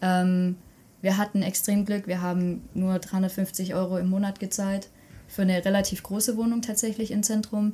Ähm, 0.00 0.56
wir 1.00 1.16
hatten 1.16 1.42
extrem 1.42 1.84
Glück, 1.84 2.06
wir 2.06 2.22
haben 2.22 2.68
nur 2.74 2.98
350 2.98 3.74
Euro 3.74 3.98
im 3.98 4.08
Monat 4.08 4.40
gezahlt 4.40 4.88
für 5.26 5.42
eine 5.42 5.64
relativ 5.64 6.02
große 6.02 6.36
Wohnung 6.36 6.62
tatsächlich 6.62 7.10
im 7.10 7.22
Zentrum. 7.22 7.72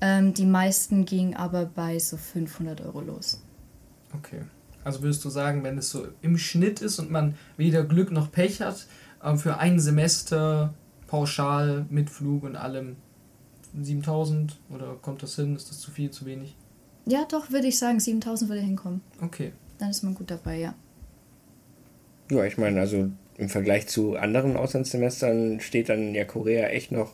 Ähm, 0.00 0.32
die 0.32 0.46
meisten 0.46 1.04
gingen 1.04 1.34
aber 1.34 1.66
bei 1.66 1.98
so 1.98 2.16
500 2.16 2.80
Euro 2.82 3.00
los. 3.00 3.42
Okay. 4.14 4.42
Also 4.82 5.02
würdest 5.02 5.24
du 5.24 5.28
sagen, 5.28 5.62
wenn 5.62 5.76
es 5.76 5.90
so 5.90 6.08
im 6.22 6.38
Schnitt 6.38 6.80
ist 6.80 6.98
und 6.98 7.10
man 7.10 7.34
weder 7.56 7.84
Glück 7.84 8.10
noch 8.10 8.32
Pech 8.32 8.62
hat, 8.62 8.86
äh, 9.22 9.36
für 9.36 9.58
ein 9.58 9.78
Semester 9.78 10.72
pauschal 11.06 11.84
mit 11.90 12.08
Flug 12.08 12.44
und 12.44 12.56
allem 12.56 12.96
7000 13.78 14.58
oder 14.70 14.96
kommt 15.00 15.22
das 15.22 15.36
hin? 15.36 15.56
Ist 15.56 15.70
das 15.70 15.80
zu 15.80 15.90
viel, 15.90 16.10
zu 16.10 16.26
wenig? 16.26 16.56
Ja, 17.06 17.26
doch, 17.28 17.50
würde 17.50 17.66
ich 17.66 17.78
sagen, 17.78 18.00
7000 18.00 18.50
würde 18.50 18.62
hinkommen. 18.62 19.00
Okay. 19.20 19.52
Dann 19.78 19.90
ist 19.90 20.02
man 20.02 20.14
gut 20.14 20.30
dabei, 20.30 20.58
ja. 20.58 20.74
Ja, 22.30 22.44
ich 22.44 22.58
meine, 22.58 22.80
also 22.80 23.10
im 23.38 23.48
Vergleich 23.48 23.88
zu 23.88 24.16
anderen 24.16 24.56
Auslandssemestern 24.56 25.60
steht 25.60 25.88
dann 25.88 26.14
ja 26.14 26.24
Korea 26.24 26.68
echt 26.68 26.92
noch 26.92 27.12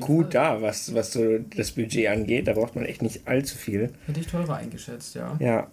gut 0.00 0.32
Fall. 0.34 0.58
da, 0.58 0.62
was, 0.62 0.92
was 0.94 1.12
so 1.12 1.38
das 1.38 1.72
Budget 1.72 2.08
angeht. 2.08 2.48
Da 2.48 2.54
braucht 2.54 2.74
man 2.74 2.84
echt 2.84 3.02
nicht 3.02 3.26
allzu 3.28 3.56
viel. 3.56 3.92
Hätte 4.06 4.20
ich 4.20 4.26
teurer 4.26 4.56
eingeschätzt, 4.56 5.14
ja. 5.14 5.36
Ja. 5.38 5.68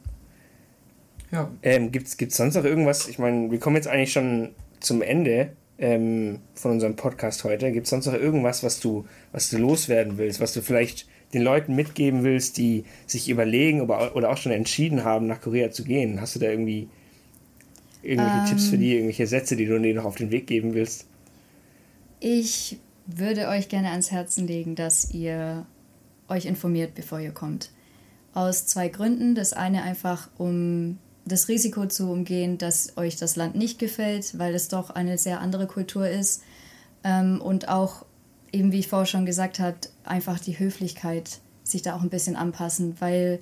Ja. 1.32 1.52
Ähm, 1.64 1.92
Gibt 1.92 2.08
es 2.08 2.38
sonst 2.38 2.56
noch 2.56 2.64
irgendwas? 2.64 3.08
Ich 3.08 3.18
meine, 3.18 3.50
wir 3.50 3.60
kommen 3.60 3.76
jetzt 3.76 3.88
eigentlich 3.88 4.14
schon 4.14 4.52
zum 4.80 5.02
Ende 5.02 5.52
ähm, 5.78 6.40
von 6.54 6.72
unserem 6.72 6.96
Podcast 6.96 7.44
heute. 7.44 7.72
Gibt 7.72 7.86
es 7.86 7.90
sonst 7.90 8.06
noch 8.06 8.14
irgendwas, 8.14 8.64
was 8.64 8.80
du, 8.80 9.06
was 9.32 9.50
du 9.50 9.58
loswerden 9.58 10.18
willst, 10.18 10.40
was 10.40 10.54
du 10.54 10.62
vielleicht 10.62 11.08
den 11.34 11.42
Leuten 11.42 11.76
mitgeben 11.76 12.24
willst, 12.24 12.58
die 12.58 12.86
sich 13.08 13.30
überlegen 13.30 13.82
oder 13.82 14.30
auch 14.30 14.38
schon 14.38 14.52
entschieden 14.52 15.04
haben, 15.04 15.28
nach 15.28 15.42
Korea 15.42 15.72
zu 15.72 15.84
gehen? 15.84 16.22
Hast 16.22 16.36
du 16.36 16.40
da 16.40 16.48
irgendwie 16.48 16.88
Irgendwelche 18.06 18.38
ähm, 18.38 18.46
Tipps 18.46 18.68
für 18.68 18.78
die, 18.78 18.94
irgendwelche 18.94 19.26
Sätze, 19.26 19.56
die 19.56 19.66
du 19.66 19.80
denen 19.80 19.96
noch 19.96 20.06
auf 20.06 20.16
den 20.16 20.30
Weg 20.30 20.46
geben 20.46 20.76
willst? 20.76 21.08
Ich 22.20 22.78
würde 23.08 23.48
euch 23.48 23.68
gerne 23.68 23.90
ans 23.90 24.12
Herzen 24.12 24.48
legen, 24.48 24.76
dass 24.76 25.12
ihr 25.12 25.66
euch 26.28 26.46
informiert, 26.46 26.94
bevor 26.94 27.20
ihr 27.20 27.32
kommt. 27.32 27.72
Aus 28.34 28.68
zwei 28.68 28.90
Gründen. 28.90 29.34
Das 29.34 29.54
eine 29.54 29.82
einfach, 29.82 30.30
um 30.38 31.00
das 31.26 31.48
Risiko 31.48 31.88
zu 31.88 32.10
umgehen, 32.10 32.58
dass 32.58 32.98
euch 32.98 33.16
das 33.16 33.36
Land 33.36 33.56
nicht 33.56 33.80
gefällt, 33.80 34.38
weil 34.38 34.54
es 34.54 34.68
doch 34.68 34.92
eine 34.92 35.18
sehr 35.18 35.42
andere 35.42 35.68
Kultur 35.68 36.08
ist. 36.08 36.44
Ähm, 37.04 37.42
und 37.42 37.68
auch, 37.68 38.06
eben 38.52 38.72
wie 38.72 38.80
ich 38.80 38.88
vorher 38.88 39.08
schon 39.08 39.26
gesagt 39.26 39.60
habe, 39.60 39.78
einfach 40.04 40.40
die 40.40 40.60
Höflichkeit, 40.60 41.40
sich 41.64 41.82
da 41.82 41.96
auch 41.96 42.04
ein 42.04 42.10
bisschen 42.10 42.36
anpassen, 42.36 42.96
weil 43.00 43.40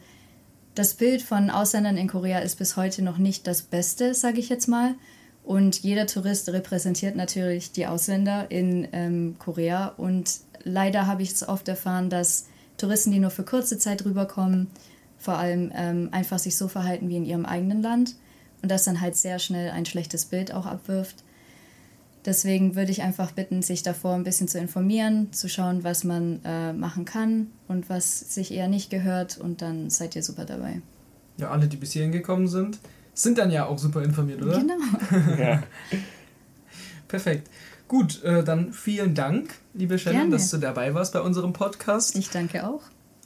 das 0.75 0.95
Bild 0.95 1.21
von 1.21 1.49
Ausländern 1.49 1.97
in 1.97 2.07
Korea 2.07 2.39
ist 2.39 2.57
bis 2.57 2.77
heute 2.77 3.03
noch 3.03 3.17
nicht 3.17 3.45
das 3.45 3.61
Beste, 3.61 4.13
sage 4.13 4.39
ich 4.39 4.49
jetzt 4.49 4.67
mal. 4.67 4.95
Und 5.43 5.83
jeder 5.83 6.07
Tourist 6.07 6.49
repräsentiert 6.49 7.15
natürlich 7.15 7.73
die 7.73 7.85
Ausländer 7.85 8.49
in 8.49 8.87
ähm, 8.93 9.35
Korea. 9.39 9.87
Und 9.97 10.39
leider 10.63 11.05
habe 11.05 11.21
ich 11.21 11.31
es 11.31 11.47
oft 11.47 11.67
erfahren, 11.67 12.09
dass 12.09 12.47
Touristen, 12.77 13.11
die 13.11 13.19
nur 13.19 13.29
für 13.29 13.43
kurze 13.43 13.77
Zeit 13.77 14.05
rüberkommen, 14.05 14.67
vor 15.23 15.37
allem 15.37 15.71
ähm, 15.73 16.09
einfach 16.11 16.37
sich 16.37 16.57
so 16.57 16.67
verhalten 16.67 17.07
wie 17.07 17.15
in 17.15 17.25
ihrem 17.25 17.45
eigenen 17.45 17.81
Land 17.81 18.15
und 18.61 18.69
das 18.69 18.83
dann 18.83 18.99
halt 18.99 19.15
sehr 19.15 19.39
schnell 19.39 19.71
ein 19.71 19.85
schlechtes 19.85 20.25
Bild 20.25 20.53
auch 20.53 20.65
abwirft. 20.65 21.23
Deswegen 22.25 22.75
würde 22.75 22.91
ich 22.91 23.01
einfach 23.01 23.31
bitten, 23.31 23.61
sich 23.61 23.83
davor 23.83 24.15
ein 24.15 24.23
bisschen 24.23 24.47
zu 24.47 24.57
informieren, 24.57 25.31
zu 25.33 25.49
schauen, 25.49 25.83
was 25.83 26.03
man 26.03 26.39
äh, 26.43 26.73
machen 26.73 27.05
kann 27.05 27.47
und 27.67 27.89
was 27.89 28.33
sich 28.33 28.53
eher 28.53 28.67
nicht 28.67 28.89
gehört 28.89 29.37
und 29.37 29.61
dann 29.61 29.89
seid 29.89 30.15
ihr 30.15 30.23
super 30.23 30.45
dabei. 30.45 30.81
Ja, 31.37 31.51
alle, 31.51 31.67
die 31.67 31.77
bis 31.77 31.93
hierhin 31.93 32.11
gekommen 32.11 32.47
sind, 32.47 32.79
sind 33.13 33.37
dann 33.37 33.49
ja 33.49 33.65
auch 33.65 33.77
super 33.77 34.03
informiert, 34.03 34.41
oder? 34.41 34.59
Genau. 34.59 34.75
ja. 35.39 35.63
Perfekt. 37.07 37.49
Gut, 37.87 38.23
äh, 38.23 38.43
dann 38.43 38.73
vielen 38.73 39.15
Dank, 39.15 39.53
liebe 39.73 39.99
Shannon, 39.99 40.31
dass 40.31 40.49
du 40.49 40.57
dabei 40.57 40.93
warst 40.93 41.13
bei 41.13 41.21
unserem 41.21 41.53
Podcast. 41.53 42.15
Ich 42.17 42.29
danke 42.29 42.67
auch. 42.67 42.81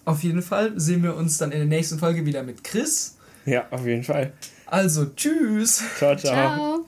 Auf 0.07 0.23
jeden 0.23 0.41
Fall 0.41 0.71
sehen 0.79 1.03
wir 1.03 1.17
uns 1.17 1.37
dann 1.37 1.51
in 1.51 1.57
der 1.57 1.67
nächsten 1.67 1.99
Folge 1.99 2.25
wieder 2.25 2.41
mit 2.41 2.63
Chris. 2.63 3.17
Ja, 3.45 3.67
auf 3.71 3.85
jeden 3.85 4.05
Fall. 4.05 4.31
Also, 4.65 5.07
tschüss. 5.07 5.83
Ciao, 5.97 6.15
ciao. 6.15 6.33
ciao. 6.33 6.85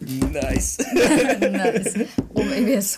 Nice. 0.32 0.78
nice. 1.40 1.94